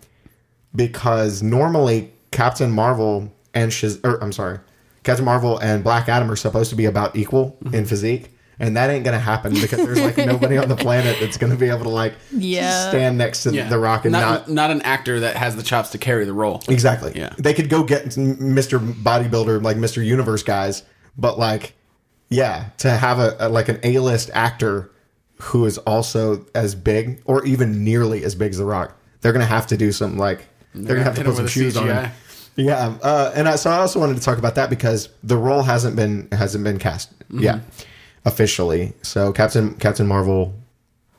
because 0.76 1.42
normally 1.42 2.12
Captain 2.32 2.72
Marvel 2.72 3.34
and 3.54 3.72
Shaz- 3.72 4.04
or 4.04 4.24
I'm 4.24 4.32
sorry, 4.32 4.60
Captain 5.04 5.26
Marvel 5.26 5.58
and 5.58 5.84
Black 5.84 6.10
Adam 6.10 6.30
are 6.30 6.36
supposed 6.36 6.70
to 6.70 6.76
be 6.76 6.86
about 6.86 7.16
equal 7.16 7.58
mm-hmm. 7.64 7.76
in 7.76 7.86
physique, 7.86 8.32
and 8.60 8.76
that 8.76 8.90
ain't 8.90 9.06
gonna 9.06 9.20
happen 9.20 9.54
because 9.54 9.80
there's 9.80 10.00
like 10.00 10.18
nobody 10.26 10.58
on 10.58 10.68
the 10.68 10.76
planet 10.76 11.18
that's 11.20 11.38
gonna 11.38 11.56
be 11.56 11.70
able 11.70 11.84
to 11.84 11.90
like 11.90 12.14
Yeah. 12.32 12.90
stand 12.90 13.18
next 13.18 13.44
to 13.44 13.54
yeah. 13.54 13.70
the 13.70 13.80
Rock 13.80 14.06
and 14.06 14.12
not, 14.12 14.48
not. 14.48 14.50
not 14.50 14.72
an 14.72 14.82
actor 14.82 15.20
that 15.22 15.36
has 15.36 15.56
the 15.56 15.64
chops 15.64 15.92
to 15.92 15.98
carry 15.98 16.26
the 16.26 16.34
role. 16.34 16.62
Exactly. 16.68 17.14
Yeah. 17.16 17.34
They 17.38 17.54
could 17.54 17.70
go 17.70 17.84
get 17.84 18.06
Mr. 18.06 18.80
Bodybuilder, 18.80 19.62
like 19.64 19.78
Mr. 19.78 20.06
Universe 20.06 20.44
guys, 20.44 20.84
but 21.18 21.40
like, 21.40 21.74
yeah, 22.30 22.70
to 22.80 22.92
have 22.92 23.20
a, 23.20 23.36
a 23.40 23.50
like 23.50 23.70
an 23.70 23.80
A-list 23.84 24.30
actor 24.34 24.92
who 25.40 25.66
is 25.66 25.78
also 25.80 26.46
as 26.56 26.76
big 26.76 27.22
or 27.26 27.46
even 27.46 27.84
nearly 27.84 28.24
as 28.24 28.36
big 28.36 28.52
as 28.52 28.58
The 28.58 28.66
Rock, 28.66 28.98
they're 29.22 29.34
gonna 29.34 29.46
have 29.46 29.68
to 29.68 29.78
do 29.78 29.92
some 29.92 30.18
like 30.18 30.48
they're 30.86 30.96
gonna 30.96 31.04
have 31.06 31.16
to 31.16 31.24
put 31.24 31.36
some 31.36 31.48
shoes 31.48 31.76
on 31.78 31.88
CGI. 31.88 32.12
Yeah, 32.56 32.98
uh, 33.04 33.32
and 33.36 33.48
I, 33.48 33.56
so 33.56 33.70
I 33.70 33.78
also 33.78 34.00
wanted 34.00 34.16
to 34.18 34.22
talk 34.24 34.38
about 34.40 34.56
that 34.56 34.70
because 34.70 35.10
the 35.24 35.38
role 35.38 35.62
hasn't 35.64 35.96
been 35.96 36.28
hasn't 36.32 36.64
been 36.64 36.80
cast 36.80 37.12
Mm-hmm. 37.30 37.40
yet 37.44 37.60
officially. 38.26 38.94
So 39.02 39.32
Captain 39.34 39.74
Captain 39.76 40.08
Marvel, 40.08 40.54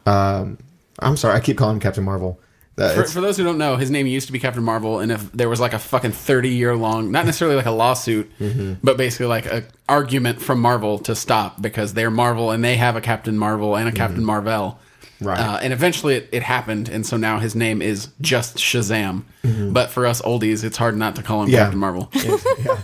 um, 0.07 0.59
I'm 1.01 1.16
sorry, 1.16 1.35
I 1.37 1.40
keep 1.40 1.59
calling 1.59 1.81
Captain 1.81 2.03
Marvel. 2.05 2.40
Uh, 2.79 2.95
For, 2.95 3.05
for 3.05 3.21
those 3.21 3.37
who 3.37 3.45
don't 3.45 3.59
know, 3.59 3.77
his 3.77 3.91
name 3.91 4.07
used 4.07 4.27
to 4.29 4.33
be 4.33 4.38
Captain 4.38 4.62
Marvel, 4.62 5.01
and 5.01 5.11
if 5.11 5.33
there 5.33 5.49
was 5.49 5.59
like 5.61 5.73
a 5.73 5.79
fucking 5.79 6.12
thirty 6.12 6.51
year 6.51 6.77
long, 6.77 7.11
not 7.11 7.27
necessarily 7.27 7.57
like 7.57 7.67
a 7.67 7.71
lawsuit, 7.73 8.31
Mm-hmm. 8.38 8.75
but 8.83 8.97
basically 8.97 9.27
like 9.27 9.47
a 9.47 9.64
argument 9.88 10.41
from 10.41 10.61
Marvel 10.61 10.99
to 11.01 11.14
stop 11.17 11.61
because 11.61 11.95
they're 11.95 12.11
Marvel 12.11 12.51
and 12.51 12.62
they 12.62 12.77
have 12.77 12.95
a 12.97 13.01
Captain 13.01 13.37
Marvel 13.38 13.77
and 13.77 13.88
a 13.88 13.93
Captain 13.93 14.25
Marvel. 14.25 14.51
Mm-hmm. 14.51 14.85
Right. 15.21 15.41
Uh, 15.41 15.59
and 15.61 15.73
eventually 15.73 16.14
it, 16.14 16.29
it 16.31 16.43
happened, 16.45 16.88
and 16.88 17.05
so 17.05 17.17
now 17.17 17.41
his 17.41 17.57
name 17.57 17.83
is 17.83 18.09
just 18.21 18.57
Shazam. 18.59 19.25
But 19.73 19.91
for 19.91 20.07
us 20.07 20.23
oldies, 20.23 20.62
it's 20.62 20.77
hard 20.77 20.97
not 20.97 21.17
to 21.17 21.23
call 21.25 21.43
him 21.43 21.47
Mm-hmm. 21.49 21.55
Yeah. 21.55 21.61
Captain 21.64 21.81
Marvel. 21.81 22.09
It's, 22.12 22.47
yeah. 22.64 22.83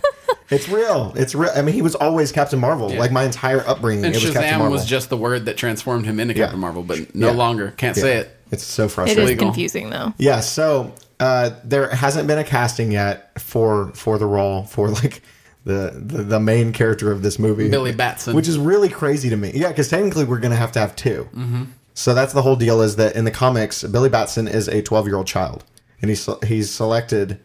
It's 0.51 0.69
real. 0.69 1.13
It's 1.17 1.35
real. 1.35 1.51
I 1.55 1.63
mean, 1.63 1.75
he 1.75 1.83
was 1.83 1.95
always 1.95 2.33
Captain 2.33 2.59
Marvel. 2.59 2.91
Yeah. 2.93 2.99
Like 2.99 3.13
my 3.13 3.23
entire 3.25 3.61
upbringing, 3.67 4.05
And 4.05 4.15
it 4.17 4.23
was 4.23 4.33
Captain 4.33 4.43
Shazam 4.51 4.59
Marvel. 4.59 4.73
was 4.73 4.85
just 4.85 5.09
the 5.11 5.17
word 5.17 5.47
that 5.47 5.57
transformed 5.57 6.05
him 6.07 6.19
into. 6.19 6.35
Captain 6.35 6.59
Marvel, 6.59 6.83
but 6.83 7.15
no 7.15 7.31
longer. 7.33 7.71
Can't 7.77 7.97
say 7.97 8.17
it. 8.19 8.34
It's 8.51 8.63
so 8.65 8.89
frustrating. 8.89 9.25
is 9.25 9.31
Legal. 9.31 9.47
confusing 9.47 9.91
though. 9.91 10.13
Yeah. 10.19 10.41
So 10.41 10.93
uh, 11.21 11.51
there 11.65 11.89
hasn't 11.91 12.27
been 12.27 12.39
a 12.39 12.45
casting 12.45 12.93
yet 12.93 13.41
for 13.41 13.93
for 13.95 14.19
the 14.19 14.27
role 14.27 14.65
for 14.65 14.89
like 14.91 15.23
the 15.65 15.93
the, 15.95 16.23
the 16.23 16.41
main 16.41 16.73
character 16.73 17.11
of 17.11 17.23
this 17.23 17.39
movie, 17.39 17.71
Billy 17.71 17.93
Batson. 17.93 18.35
which 18.37 18.49
is 18.49 18.59
really 18.59 18.89
crazy 18.89 19.31
to 19.31 19.37
me. 19.37 19.53
Yeah, 19.55 19.69
because 19.69 19.89
technically 19.89 20.25
we're 20.25 20.39
gonna 20.41 20.57
have 20.57 20.73
to 20.73 20.79
have 20.81 20.95
2 20.97 21.29
Mm-hmm. 21.35 21.63
So 21.95 22.13
that's 22.13 22.33
the 22.33 22.43
whole 22.43 22.57
deal. 22.57 22.83
Is 22.83 22.97
that 22.97 23.15
in 23.17 23.25
the 23.25 23.31
comics, 23.31 23.83
Billy 23.85 24.09
Batson 24.09 24.49
is 24.49 24.67
a 24.69 24.83
12 24.83 25.07
year 25.07 25.17
old 25.17 25.27
child, 25.27 25.65
and 26.03 26.11
he's 26.11 26.29
he's 26.47 26.71
selected 26.71 27.39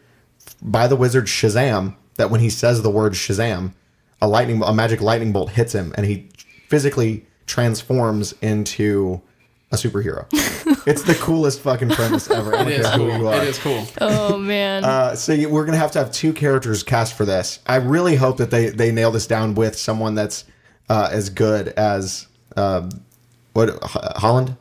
by 0.60 0.86
the 0.86 0.96
wizard 0.96 1.26
Shazam. 1.26 1.94
That 2.16 2.30
when 2.30 2.40
he 2.40 2.50
says 2.50 2.82
the 2.82 2.90
word 2.90 3.12
Shazam, 3.14 3.72
a 4.20 4.28
lightning 4.28 4.62
a 4.62 4.74
magic 4.74 5.00
lightning 5.00 5.32
bolt 5.32 5.50
hits 5.52 5.72
him, 5.72 5.94
and 5.96 6.04
he 6.04 6.28
physically 6.68 7.24
transforms 7.46 8.32
into 8.42 9.20
a 9.72 9.76
superhero. 9.76 10.26
it's 10.86 11.02
the 11.04 11.14
coolest 11.14 11.60
fucking 11.60 11.90
premise 11.90 12.28
ever. 12.30 12.54
I 12.54 12.58
don't 12.64 12.72
It 12.72 12.80
is 12.80 12.86
care 12.86 12.98
who 12.98 13.08
cool. 13.10 13.18
you 13.18 13.28
are. 13.28 13.36
It 13.36 13.48
is 13.48 13.58
cool. 13.58 13.86
Oh 14.00 14.36
man. 14.36 14.84
Uh, 14.84 15.14
so 15.14 15.32
you- 15.32 15.48
we're 15.48 15.64
gonna 15.64 15.78
have 15.78 15.92
to 15.92 15.98
have 16.00 16.10
two 16.10 16.32
characters 16.32 16.82
cast 16.82 17.14
for 17.14 17.24
this. 17.24 17.60
I 17.66 17.76
really 17.76 18.16
hope 18.16 18.38
that 18.38 18.50
they 18.50 18.70
they 18.70 18.90
nail 18.92 19.10
this 19.10 19.26
down 19.26 19.54
with 19.54 19.76
someone 19.78 20.14
that's 20.14 20.44
uh, 20.88 21.08
as 21.12 21.30
good 21.30 21.68
as 21.68 22.26
um, 22.56 22.90
what 23.52 23.70
Holland. 24.16 24.56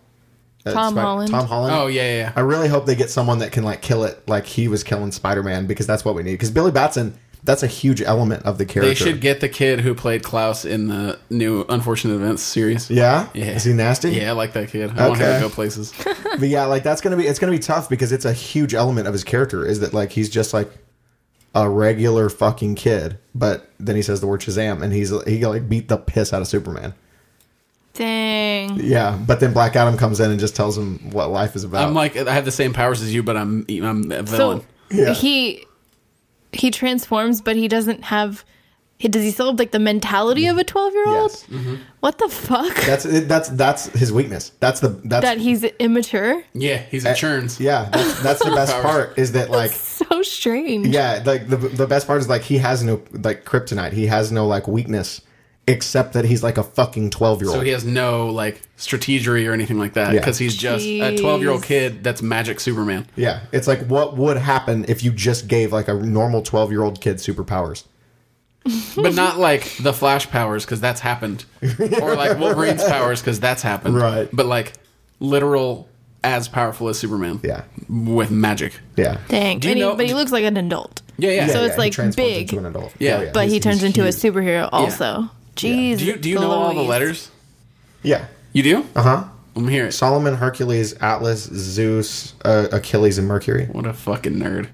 Uh, 0.65 0.73
Tom 0.73 0.95
Holland. 0.95 1.31
Tom 1.31 1.47
Holland. 1.47 1.73
Oh 1.75 1.87
yeah, 1.87 2.01
yeah. 2.03 2.17
yeah. 2.17 2.33
I 2.35 2.41
really 2.41 2.67
hope 2.67 2.85
they 2.85 2.95
get 2.95 3.09
someone 3.09 3.39
that 3.39 3.51
can 3.51 3.63
like 3.63 3.81
kill 3.81 4.03
it 4.03 4.27
like 4.27 4.45
he 4.45 4.67
was 4.67 4.83
killing 4.83 5.11
Spider 5.11 5.41
Man 5.41 5.65
because 5.65 5.87
that's 5.87 6.03
what 6.05 6.15
we 6.15 6.21
need. 6.21 6.33
Because 6.33 6.51
Billy 6.51 6.71
Batson, 6.71 7.17
that's 7.49 7.63
a 7.63 7.67
huge 7.67 7.99
element 8.03 8.43
of 8.45 8.59
the 8.59 8.65
character. 8.65 8.89
They 8.89 8.93
should 8.93 9.21
get 9.21 9.39
the 9.39 9.49
kid 9.49 9.79
who 9.79 9.95
played 9.95 10.21
Klaus 10.21 10.65
in 10.65 10.87
the 10.87 11.17
new 11.31 11.65
Unfortunate 11.67 12.13
Events 12.13 12.43
series. 12.43 12.91
Yeah. 12.91 13.27
Yeah. 13.33 13.45
Is 13.45 13.63
he 13.63 13.73
nasty? 13.73 14.11
Yeah, 14.11 14.29
I 14.29 14.31
like 14.33 14.53
that 14.53 14.69
kid. 14.69 14.91
I 14.95 15.07
want 15.07 15.19
him 15.19 15.33
to 15.41 15.47
go 15.47 15.49
places. 15.49 15.91
But 16.39 16.47
yeah, 16.47 16.65
like 16.65 16.83
that's 16.83 17.01
gonna 17.01 17.17
be 17.17 17.25
it's 17.25 17.39
gonna 17.39 17.51
be 17.51 17.57
tough 17.59 17.89
because 17.89 18.11
it's 18.11 18.23
a 18.23 18.31
huge 18.31 18.73
element 18.75 19.07
of 19.07 19.13
his 19.13 19.23
character 19.23 19.65
is 19.65 19.79
that 19.79 19.93
like 19.95 20.11
he's 20.11 20.29
just 20.29 20.53
like 20.53 20.69
a 21.55 21.67
regular 21.67 22.29
fucking 22.29 22.75
kid, 22.75 23.17
but 23.33 23.67
then 23.79 23.95
he 23.97 24.01
says 24.03 24.21
the 24.21 24.27
word 24.27 24.39
Shazam 24.41 24.81
and 24.83 24.93
he's 24.93 25.09
he 25.25 25.43
like 25.45 25.67
beat 25.67 25.87
the 25.89 25.97
piss 25.97 26.31
out 26.31 26.41
of 26.41 26.47
Superman. 26.47 26.93
Dang. 27.93 28.79
Yeah, 28.79 29.17
but 29.27 29.39
then 29.39 29.51
Black 29.53 29.75
Adam 29.75 29.97
comes 29.97 30.19
in 30.19 30.29
and 30.31 30.39
just 30.39 30.55
tells 30.55 30.77
him 30.77 31.09
what 31.11 31.29
life 31.31 31.55
is 31.55 31.63
about. 31.63 31.85
I'm 31.87 31.93
like, 31.95 32.15
I 32.15 32.31
have 32.33 32.45
the 32.45 32.51
same 32.51 32.71
powers 32.73 33.01
as 33.01 33.13
you, 33.13 33.23
but 33.23 33.35
I'm 33.35 33.65
I'm 33.69 34.11
a 34.11 34.21
villain. 34.23 34.61
So 34.61 34.65
Yeah. 34.91 35.13
he 35.13 35.65
he 36.53 36.71
transforms, 36.71 37.41
but 37.41 37.55
he 37.55 37.67
doesn't 37.67 38.03
have. 38.05 38.43
He, 38.97 39.07
does 39.07 39.23
he 39.23 39.31
still 39.31 39.45
have 39.51 39.57
like 39.59 39.71
the 39.71 39.79
mentality 39.79 40.47
of 40.47 40.57
a 40.57 40.63
twelve 40.65 40.91
year 40.93 41.07
old? 41.07 41.31
Yes. 41.31 41.45
Mm-hmm. 41.45 41.75
What 42.01 42.17
the 42.17 42.27
fuck? 42.27 42.75
that's 42.85 43.03
that's 43.27 43.47
that's 43.49 43.85
his 43.97 44.11
weakness. 44.11 44.51
That's 44.59 44.81
the 44.81 44.89
that's 44.89 45.23
that 45.23 45.37
he's 45.37 45.63
immature. 45.63 46.43
yeah, 46.53 46.77
he's 46.79 47.05
a 47.05 47.13
churns. 47.15 47.61
yeah. 47.61 47.87
That's, 47.93 48.21
that's 48.23 48.43
the 48.43 48.51
best 48.55 48.73
part 48.81 49.17
is 49.17 49.31
that 49.31 49.49
like 49.51 49.71
So 49.71 50.21
strange. 50.21 50.87
yeah, 50.87 51.23
like 51.25 51.47
the 51.47 51.55
the 51.55 51.87
best 51.87 52.07
part 52.07 52.19
is 52.19 52.27
like 52.27 52.41
he 52.41 52.57
has 52.57 52.83
no 52.83 53.01
like 53.13 53.45
kryptonite. 53.45 53.93
He 53.93 54.07
has 54.07 54.33
no 54.33 54.45
like 54.45 54.67
weakness 54.67 55.21
except 55.69 56.13
that 56.13 56.25
he's 56.25 56.41
like 56.43 56.57
a 56.57 56.63
fucking 56.63 57.09
twelve 57.11 57.41
year 57.41 57.49
old. 57.49 57.59
So 57.59 57.63
he 57.63 57.71
has 57.71 57.85
no 57.85 58.27
like 58.27 58.61
strategery 58.77 59.47
or 59.47 59.53
anything 59.53 59.77
like 59.77 59.93
that 59.93 60.13
Yeah. 60.13 60.19
because 60.19 60.37
he's 60.37 60.55
just 60.55 60.83
a 60.85 61.17
12 61.17 61.41
year 61.41 61.51
old 61.51 61.63
kid 61.63 62.03
that's 62.03 62.21
magic 62.21 62.59
Superman. 62.59 63.05
Yeah, 63.15 63.41
it's 63.51 63.67
like 63.67 63.81
what 63.87 64.17
would 64.17 64.37
happen 64.37 64.85
if 64.87 65.03
you 65.03 65.11
just 65.11 65.47
gave 65.47 65.71
like 65.71 65.87
a 65.87 65.93
normal 65.93 66.41
twelve 66.41 66.71
year 66.71 66.83
old 66.83 66.99
kid 67.01 67.17
superpowers. 67.17 67.83
but 68.95 69.15
not 69.15 69.37
like 69.39 69.77
the 69.81 69.93
Flash 69.93 70.29
powers 70.29 70.65
because 70.65 70.81
that's 70.81 70.99
happened, 70.99 71.45
or 72.01 72.15
like 72.15 72.37
Wolverine's 72.37 72.83
powers 72.87 73.21
because 73.21 73.39
that's 73.39 73.61
happened. 73.61 73.95
Right. 73.95 74.27
But 74.33 74.45
like 74.47 74.73
literal 75.19 75.87
as 76.23 76.49
powerful 76.49 76.89
as 76.89 76.99
Superman. 76.99 77.39
Yeah. 77.43 77.63
With 77.87 78.29
magic. 78.31 78.73
Yeah. 78.97 79.19
Dang. 79.29 79.59
Do 79.59 79.69
you 79.69 79.71
And 79.85 79.91
he- 79.91 79.97
but 79.97 80.05
he 80.07 80.13
looks 80.13 80.31
like 80.33 80.43
an 80.43 80.57
adult. 80.57 81.01
Yeah, 81.17 81.31
yeah. 81.31 81.47
So 81.47 81.59
Yeah, 81.61 81.65
it's, 81.67 81.75
he 81.75 81.79
like, 81.79 81.93
transforms 81.93 82.15
big. 82.15 82.41
into 82.53 82.57
an 82.59 82.65
adult. 82.65 82.93
Yeah. 82.99 83.25
Oh, 83.27 83.31
But 83.33 83.47
he 83.49 83.59
turns 83.61 83.83
into 83.83 84.03
huge. 84.03 84.15
a 84.15 84.17
superhero 84.17 84.69
also. 84.71 85.29
Jeez. 85.59 85.97
do 85.99 86.05
you 86.05 86.15
do 86.17 86.29
you 86.29 86.35
know 86.35 86.51
all 86.51 86.69
the 86.69 86.75
Louise. 86.75 86.89
letters? 86.89 87.31
Yeah. 88.03 88.25
You 88.53 88.63
do? 88.63 88.85
Uh 88.95 89.01
huh. 89.03 89.23
I'm 89.55 89.67
here. 89.67 89.91
Solomon, 89.91 90.35
Hercules, 90.35 90.93
Atlas, 91.01 91.43
Zeus, 91.43 92.33
uh, 92.45 92.67
Achilles, 92.71 93.17
and 93.17 93.27
Mercury. 93.27 93.65
What 93.65 93.85
a 93.85 93.93
fucking 93.93 94.35
nerd. 94.35 94.69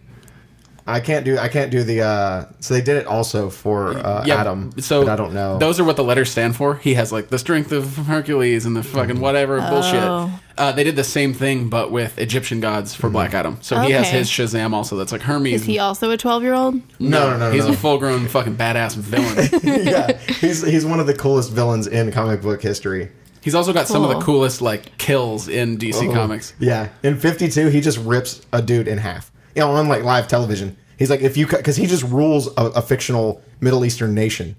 I 0.87 0.99
can't 0.99 1.25
do. 1.25 1.37
I 1.37 1.47
can't 1.47 1.71
do 1.71 1.83
the. 1.83 2.01
uh 2.01 2.45
So 2.59 2.73
they 2.75 2.81
did 2.81 2.97
it 2.97 3.07
also 3.07 3.49
for 3.49 3.97
uh, 3.97 4.25
Adam. 4.27 4.71
So 4.79 5.03
but 5.03 5.11
I 5.11 5.15
don't 5.15 5.33
know. 5.33 5.57
Those 5.57 5.79
are 5.79 5.83
what 5.83 5.95
the 5.95 6.03
letters 6.03 6.29
stand 6.29 6.55
for. 6.55 6.75
He 6.75 6.93
has 6.93 7.11
like 7.11 7.29
the 7.29 7.39
strength 7.39 7.71
of 7.71 7.95
Hercules 7.95 8.65
and 8.65 8.75
the 8.75 8.83
fucking 8.83 9.19
whatever 9.19 9.59
bullshit. 9.61 10.03
Oh. 10.03 10.29
Uh, 10.57 10.71
they 10.71 10.83
did 10.85 10.95
the 10.95 11.03
same 11.03 11.33
thing, 11.33 11.67
but 11.69 11.91
with 11.91 12.17
Egyptian 12.17 12.61
gods 12.61 12.93
for 12.95 13.09
Black 13.09 13.33
Adam. 13.33 13.57
So 13.61 13.79
he 13.81 13.91
has 13.91 14.07
his 14.09 14.29
Shazam 14.29 14.73
also. 14.73 14.95
That's 14.95 15.11
like 15.11 15.21
Hermes. 15.21 15.61
Is 15.61 15.65
he 15.65 15.79
also 15.79 16.11
a 16.11 16.17
12 16.17 16.43
year 16.43 16.53
old? 16.53 16.75
no, 16.99 17.31
no, 17.31 17.37
no, 17.37 17.51
He's 17.51 17.65
no. 17.65 17.73
a 17.73 17.75
full 17.75 17.97
grown 17.97 18.27
fucking 18.27 18.55
badass 18.55 18.95
villain. 18.95 19.49
yeah, 19.85 20.17
he's 20.17 20.65
he's 20.65 20.85
one 20.85 20.99
of 20.99 21.07
the 21.07 21.15
coolest 21.15 21.51
villains 21.51 21.87
in 21.87 22.11
comic 22.11 22.41
book 22.41 22.61
history. 22.61 23.11
He's 23.41 23.53
also 23.53 23.73
got 23.73 23.87
some 23.87 24.03
of 24.03 24.09
the 24.09 24.21
coolest 24.21 24.61
like 24.61 24.97
kills 24.97 25.47
in 25.47 25.77
DC 25.77 26.11
Comics. 26.13 26.53
Yeah, 26.59 26.89
in 27.03 27.17
Fifty 27.19 27.49
Two, 27.49 27.67
he 27.69 27.81
just 27.81 27.97
rips 27.99 28.41
a 28.53 28.61
dude 28.61 28.87
in 28.87 28.97
half. 28.97 29.31
You 29.55 29.61
know, 29.61 29.71
on 29.71 29.87
like 29.87 30.03
live 30.03 30.27
television, 30.27 30.75
he's 30.97 31.09
like, 31.09 31.21
if 31.21 31.37
you 31.37 31.47
because 31.47 31.75
he 31.77 31.85
just 31.87 32.03
rules 32.03 32.47
a, 32.57 32.65
a 32.75 32.81
fictional 32.81 33.41
Middle 33.61 33.85
Eastern 33.85 34.13
nation 34.13 34.55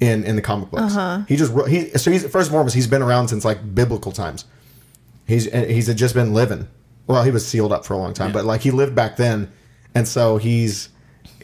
in 0.00 0.24
in 0.24 0.36
the 0.36 0.42
comic 0.42 0.70
books. 0.70 0.94
He 1.28 1.36
just 1.36 1.52
he 1.68 1.90
so 1.90 2.10
he's 2.10 2.22
first 2.22 2.48
and 2.48 2.52
foremost 2.52 2.74
he's 2.74 2.86
been 2.86 3.02
around 3.02 3.28
since 3.28 3.44
like 3.44 3.74
biblical 3.74 4.12
times. 4.12 4.44
He's 5.26 5.50
he's 5.50 5.92
just 5.94 6.14
been 6.14 6.34
living. 6.34 6.68
Well, 7.06 7.22
he 7.22 7.30
was 7.30 7.46
sealed 7.46 7.72
up 7.72 7.84
for 7.84 7.94
a 7.94 7.98
long 7.98 8.14
time, 8.14 8.32
but 8.32 8.44
like 8.44 8.62
he 8.62 8.70
lived 8.70 8.94
back 8.94 9.16
then, 9.16 9.50
and 9.94 10.06
so 10.06 10.36
he's 10.36 10.88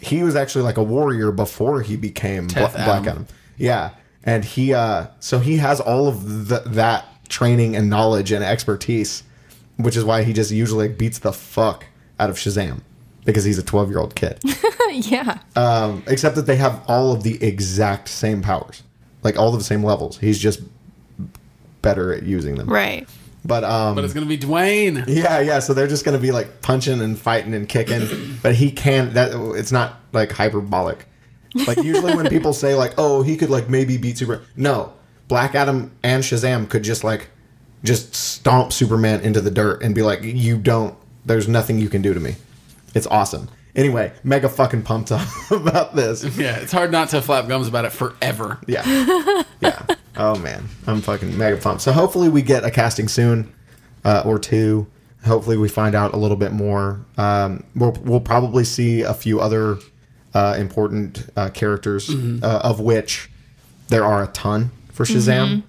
he 0.00 0.22
was 0.22 0.36
actually 0.36 0.64
like 0.64 0.76
a 0.78 0.82
warrior 0.82 1.30
before 1.30 1.82
he 1.82 1.96
became 1.96 2.46
Bla- 2.46 2.68
Black 2.68 2.74
Adam. 2.76 3.08
Adam. 3.08 3.26
Yeah, 3.56 3.90
and 4.24 4.44
he 4.44 4.74
uh 4.74 5.08
so 5.20 5.38
he 5.38 5.58
has 5.58 5.80
all 5.80 6.08
of 6.08 6.48
the, 6.48 6.60
that 6.66 7.06
training 7.28 7.76
and 7.76 7.88
knowledge 7.88 8.32
and 8.32 8.42
expertise, 8.42 9.22
which 9.76 9.96
is 9.96 10.04
why 10.04 10.22
he 10.22 10.32
just 10.32 10.50
usually 10.50 10.88
beats 10.88 11.18
the 11.18 11.32
fuck 11.32 11.86
out 12.18 12.30
of 12.30 12.36
Shazam 12.36 12.80
because 13.24 13.44
he's 13.44 13.58
a 13.58 13.62
twelve 13.62 13.90
year 13.90 13.98
old 13.98 14.14
kid. 14.14 14.38
yeah. 14.90 15.38
um, 15.56 16.02
except 16.06 16.36
that 16.36 16.46
they 16.46 16.56
have 16.56 16.82
all 16.88 17.12
of 17.12 17.22
the 17.22 17.42
exact 17.42 18.08
same 18.08 18.42
powers, 18.42 18.82
like 19.22 19.38
all 19.38 19.52
of 19.52 19.58
the 19.58 19.64
same 19.64 19.84
levels. 19.84 20.18
He's 20.18 20.38
just 20.38 20.60
better 21.82 22.12
at 22.12 22.22
using 22.24 22.56
them. 22.56 22.68
Right. 22.68 23.08
But 23.44 23.64
um, 23.64 23.94
But 23.94 24.04
it's 24.04 24.12
gonna 24.12 24.26
be 24.26 24.38
Dwayne. 24.38 25.04
yeah, 25.08 25.40
yeah. 25.40 25.60
So 25.60 25.72
they're 25.72 25.86
just 25.86 26.04
gonna 26.04 26.18
be 26.18 26.30
like 26.30 26.60
punching 26.60 27.00
and 27.00 27.18
fighting 27.18 27.54
and 27.54 27.68
kicking, 27.68 28.38
but 28.42 28.54
he 28.54 28.70
can't. 28.70 29.14
That 29.14 29.30
it's 29.56 29.72
not 29.72 29.96
like 30.12 30.32
hyperbolic. 30.32 31.06
Like 31.66 31.78
usually 31.78 32.14
when 32.14 32.28
people 32.28 32.52
say 32.52 32.74
like, 32.74 32.92
"Oh, 32.98 33.22
he 33.22 33.36
could 33.36 33.50
like 33.50 33.68
maybe 33.68 33.96
beat 33.96 34.18
Super," 34.18 34.42
no, 34.56 34.92
Black 35.26 35.54
Adam 35.54 35.90
and 36.02 36.22
Shazam 36.22 36.68
could 36.68 36.82
just 36.82 37.02
like 37.02 37.28
just 37.82 38.14
stomp 38.14 38.72
Superman 38.72 39.20
into 39.22 39.40
the 39.40 39.50
dirt 39.50 39.82
and 39.82 39.94
be 39.94 40.02
like, 40.02 40.22
"You 40.22 40.58
don't. 40.58 40.94
There's 41.24 41.48
nothing 41.48 41.78
you 41.78 41.88
can 41.88 42.02
do 42.02 42.12
to 42.12 42.20
me." 42.20 42.36
It's 42.94 43.06
awesome. 43.06 43.48
Anyway, 43.76 44.12
mega 44.24 44.48
fucking 44.48 44.82
pumped 44.82 45.12
up 45.12 45.28
about 45.50 45.94
this. 45.94 46.24
Yeah, 46.36 46.56
it's 46.56 46.72
hard 46.72 46.90
not 46.90 47.10
to 47.10 47.22
flap 47.22 47.46
gums 47.48 47.68
about 47.68 47.84
it 47.84 47.92
forever. 47.92 48.58
Yeah. 48.66 48.82
Yeah. 49.60 49.86
Oh 50.16 50.36
man, 50.38 50.64
I'm 50.86 51.00
fucking 51.00 51.36
mega 51.38 51.56
pumped. 51.56 51.82
So 51.82 51.92
hopefully 51.92 52.28
we 52.28 52.42
get 52.42 52.64
a 52.64 52.70
casting 52.70 53.06
soon, 53.08 53.52
uh, 54.04 54.22
or 54.26 54.38
two. 54.38 54.86
Hopefully 55.24 55.56
we 55.56 55.68
find 55.68 55.94
out 55.94 56.14
a 56.14 56.16
little 56.16 56.36
bit 56.36 56.50
more. 56.52 57.00
Um, 57.16 57.62
we'll 57.76 57.92
we'll 58.02 58.20
probably 58.20 58.64
see 58.64 59.02
a 59.02 59.14
few 59.14 59.40
other 59.40 59.78
uh, 60.34 60.56
important 60.58 61.28
uh, 61.36 61.50
characters, 61.50 62.10
uh, 62.10 62.60
of 62.64 62.80
which 62.80 63.30
there 63.88 64.04
are 64.04 64.22
a 64.24 64.26
ton 64.28 64.70
for 64.92 65.04
Shazam. 65.04 65.62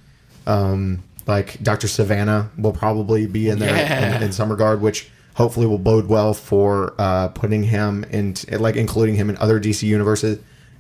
Um, 0.48 1.04
like 1.28 1.62
Doctor 1.62 1.88
Sivana 1.88 2.50
will 2.58 2.74
probably 2.74 3.28
be 3.28 3.50
in 3.50 3.60
there 3.60 3.76
Yeah. 3.76 4.18
in, 4.18 4.24
in 4.24 4.32
some 4.32 4.50
regard, 4.50 4.82
which 4.82 5.10
hopefully 5.42 5.66
will 5.66 5.80
bode 5.80 6.08
well 6.08 6.34
for 6.36 6.94
uh, 7.00 7.28
putting 7.30 7.64
him 7.64 8.04
in, 8.12 8.36
like 8.60 8.76
including 8.76 9.16
him 9.16 9.28
in 9.30 9.36
other 9.38 9.60
DC 9.60 9.82
universes 9.84 10.38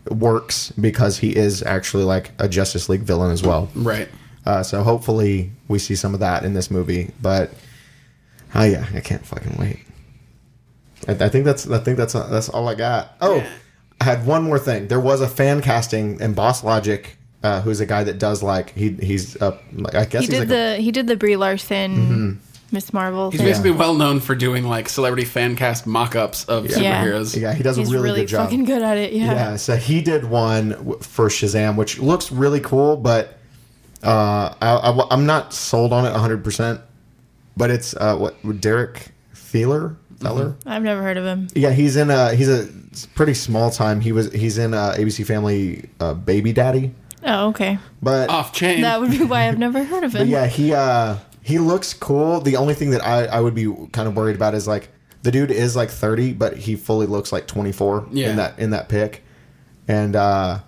works 0.09 0.71
because 0.79 1.17
he 1.17 1.35
is 1.35 1.63
actually 1.63 2.03
like 2.03 2.31
a 2.37 2.47
Justice 2.47 2.87
League 2.87 3.01
villain 3.01 3.31
as 3.31 3.41
well. 3.41 3.69
Right. 3.73 4.07
Uh, 4.45 4.61
so 4.61 4.83
hopefully 4.83 5.51
we 5.67 5.79
see 5.79 5.95
some 5.95 6.13
of 6.13 6.19
that 6.19 6.43
in 6.45 6.53
this 6.53 6.69
movie. 6.69 7.11
But 7.21 7.51
oh 8.53 8.63
yeah, 8.63 8.85
I 8.93 8.99
can't 8.99 9.25
fucking 9.25 9.57
wait. 9.57 9.79
I, 11.07 11.25
I 11.25 11.29
think 11.29 11.45
that's 11.45 11.67
I 11.69 11.79
think 11.79 11.97
that's 11.97 12.13
that's 12.13 12.49
all 12.49 12.67
I 12.69 12.75
got. 12.75 13.15
Oh, 13.19 13.37
Yeah. 13.37 13.49
I 13.99 14.03
had 14.03 14.25
one 14.25 14.43
more 14.43 14.57
thing. 14.59 14.87
There 14.87 14.99
was 14.99 15.21
a 15.21 15.27
fan 15.27 15.61
casting, 15.61 16.19
and 16.21 16.35
Boss 16.35 16.63
Logic, 16.63 17.17
uh, 17.43 17.61
who's 17.61 17.79
a 17.81 17.85
guy 17.85 18.03
that 18.03 18.17
does 18.17 18.41
like 18.41 18.71
he 18.71 18.89
he's 18.93 19.39
uh, 19.41 19.57
I 19.93 20.05
guess 20.05 20.11
He 20.11 20.17
he's 20.19 20.29
did 20.29 20.39
like 20.39 20.47
the 20.49 20.75
a, 20.77 20.81
he 20.81 20.91
did 20.91 21.05
the 21.07 21.15
Brie 21.15 21.35
Larson 21.35 22.41
Miss 22.71 22.93
Marvel 22.93 23.31
He's 23.31 23.39
thing. 23.41 23.47
basically 23.49 23.71
well 23.71 23.93
known 23.95 24.19
for 24.19 24.33
doing 24.35 24.63
like 24.63 24.87
celebrity 24.89 25.25
fan 25.25 25.55
cast 25.55 25.85
mock-ups 25.85 26.45
of 26.45 26.65
Yeah. 26.67 27.03
superheroes. 27.05 27.39
yeah 27.39 27.53
he 27.53 27.63
does 27.63 27.75
He's 27.77 27.89
a 27.89 27.91
really, 27.91 28.03
really 28.05 28.19
good 28.21 28.27
job. 28.29 28.45
fucking 28.45 28.65
good 28.65 28.81
at 28.81 28.97
it. 28.97 29.13
Yeah. 29.13 29.33
Yeah, 29.33 29.55
so 29.57 29.75
he 29.75 30.01
did 30.01 30.23
one 30.25 30.69
w- 30.69 30.99
for 30.99 31.27
Shazam, 31.27 31.75
which 31.75 31.99
looks 31.99 32.31
really 32.31 32.59
cool, 32.61 32.95
but 32.97 33.37
uh, 34.03 34.53
I, 34.61 35.07
am 35.13 35.25
not 35.25 35.53
sold 35.53 35.93
on 35.93 36.05
it 36.05 36.13
100%. 36.13 36.81
But 37.57 37.69
it's 37.69 37.93
uh, 37.95 38.15
what 38.15 38.61
Derek 38.61 39.11
Theler, 39.35 39.97
Feller. 40.21 40.55
I've 40.65 40.83
never 40.83 41.01
heard 41.03 41.17
of 41.17 41.25
him. 41.25 41.47
Yeah, 41.53 41.71
he's 41.71 41.97
in 41.97 42.09
a 42.09 42.33
he's 42.33 42.47
a 42.47 42.69
pretty 43.15 43.33
small 43.33 43.69
time. 43.71 43.99
He 43.99 44.13
was 44.13 44.31
he's 44.31 44.57
in 44.57 44.73
uh, 44.73 44.95
ABC 44.97 45.25
Family 45.25 45.89
uh, 45.99 46.13
Baby 46.13 46.53
Daddy, 46.53 46.93
Oh, 47.25 47.49
okay. 47.49 47.77
but 48.01 48.29
Off 48.29 48.53
chain. 48.53 48.81
That 48.81 49.01
would 49.01 49.11
be 49.11 49.23
why 49.25 49.47
I've 49.49 49.59
never 49.59 49.83
heard 49.83 50.05
of 50.05 50.13
but 50.13 50.21
him. 50.21 50.29
yeah, 50.29 50.47
he 50.47 50.73
uh 50.73 51.17
he 51.43 51.57
looks 51.59 51.93
cool. 51.93 52.39
The 52.41 52.55
only 52.55 52.73
thing 52.73 52.91
that 52.91 53.05
I 53.05 53.25
I 53.25 53.39
would 53.41 53.55
be 53.55 53.65
kind 53.91 54.07
of 54.07 54.15
worried 54.15 54.35
about 54.35 54.53
is 54.53 54.67
like 54.67 54.89
the 55.23 55.31
dude 55.31 55.51
is 55.51 55.75
like 55.75 55.89
30, 55.89 56.33
but 56.33 56.57
he 56.57 56.75
fully 56.75 57.05
looks 57.07 57.31
like 57.31 57.45
24 57.47 58.07
Yeah. 58.11 58.29
in 58.31 58.35
that 58.37 58.57
in 58.59 58.69
that 58.71 58.89
pic. 58.89 59.23
And 59.87 60.15
uh 60.15 60.59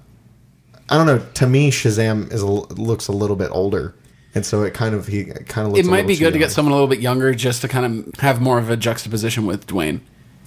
I 0.89 0.97
don't 0.97 1.05
know, 1.07 1.19
to 1.35 1.47
me 1.47 1.71
Shazam 1.71 2.31
is 2.31 2.41
a, 2.41 2.45
looks 2.47 3.07
a 3.07 3.11
little 3.13 3.35
bit 3.35 3.49
older. 3.51 3.95
And 4.35 4.45
so 4.45 4.63
it 4.63 4.73
kind 4.73 4.93
of 4.95 5.07
he 5.07 5.25
kind 5.25 5.67
of 5.67 5.73
looks 5.73 5.87
it 5.87 5.89
might 5.89 6.07
be 6.07 6.15
good 6.17 6.33
to 6.33 6.39
get 6.39 6.51
someone 6.51 6.71
a 6.71 6.75
little 6.75 6.87
bit 6.89 6.99
younger 6.99 7.33
just 7.33 7.61
to 7.61 7.67
kind 7.67 7.85
of 8.15 8.19
have 8.19 8.41
more 8.41 8.57
of 8.59 8.69
a 8.69 8.75
juxtaposition 8.77 9.45
with 9.45 9.65
Dwayne. 9.67 10.01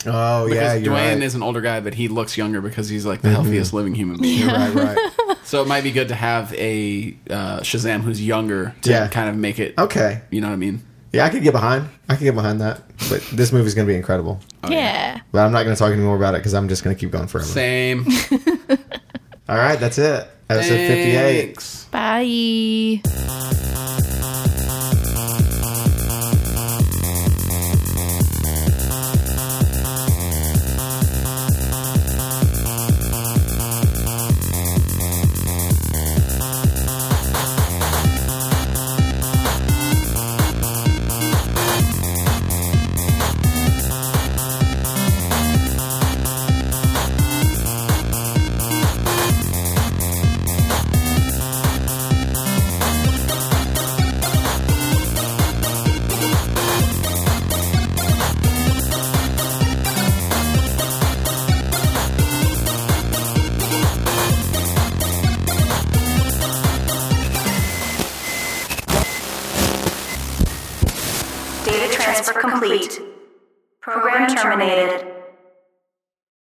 Oh 0.04 0.48
Because 0.48 0.56
yeah, 0.82 0.86
Dwayne 0.86 0.90
right. 0.92 1.02
Mm-hmm. 1.14 1.22
is 1.22 1.34
an 1.34 1.42
older 1.42 1.60
guy, 1.60 1.80
but 1.80 1.94
he 1.94 2.06
looks 2.08 2.36
younger 2.36 2.60
because 2.60 2.88
he's 2.88 3.06
like 3.06 3.22
the 3.22 3.30
healthiest 3.30 3.72
living 3.72 3.94
human 3.94 4.20
being. 4.20 4.40
You're 4.40 4.48
right, 4.52 4.74
right. 4.74 5.10
So 5.46 5.62
it 5.62 5.68
might 5.68 5.84
be 5.84 5.92
good 5.92 6.08
to 6.08 6.14
have 6.16 6.52
a 6.54 7.16
uh, 7.30 7.60
Shazam 7.60 8.00
who's 8.02 8.20
younger 8.24 8.74
to 8.82 8.90
Yeah. 8.90 9.06
kind 9.08 9.30
of 9.30 9.36
make 9.36 9.58
it. 9.60 9.74
Okay. 9.78 10.20
You 10.30 10.40
know 10.40 10.48
what 10.48 10.54
I 10.54 10.56
mean? 10.56 10.82
Yeah, 11.12 11.24
I 11.24 11.30
could 11.30 11.42
get 11.44 11.52
behind. 11.52 11.88
I 12.08 12.16
could 12.16 12.24
get 12.24 12.34
behind 12.34 12.60
that. 12.60 12.82
But 13.08 13.22
this 13.32 13.52
movie's 13.52 13.74
going 13.74 13.86
to 13.86 13.90
be 13.92 13.96
incredible. 13.96 14.40
yeah. 14.68 15.20
But 15.30 15.46
I'm 15.46 15.52
not 15.52 15.62
going 15.62 15.74
to 15.74 15.78
talk 15.78 15.92
anymore 15.92 16.16
about 16.16 16.34
it 16.34 16.38
because 16.38 16.52
I'm 16.52 16.68
just 16.68 16.82
going 16.82 16.94
to 16.96 17.00
keep 17.00 17.12
going 17.12 17.28
forever. 17.28 17.46
Same. 17.48 18.04
All 19.48 19.56
right, 19.56 19.78
that's 19.78 19.98
it. 19.98 20.28
Episode 20.50 20.76
58. 20.76 21.46
Thanks. 21.46 21.84
Bye. 21.86 23.72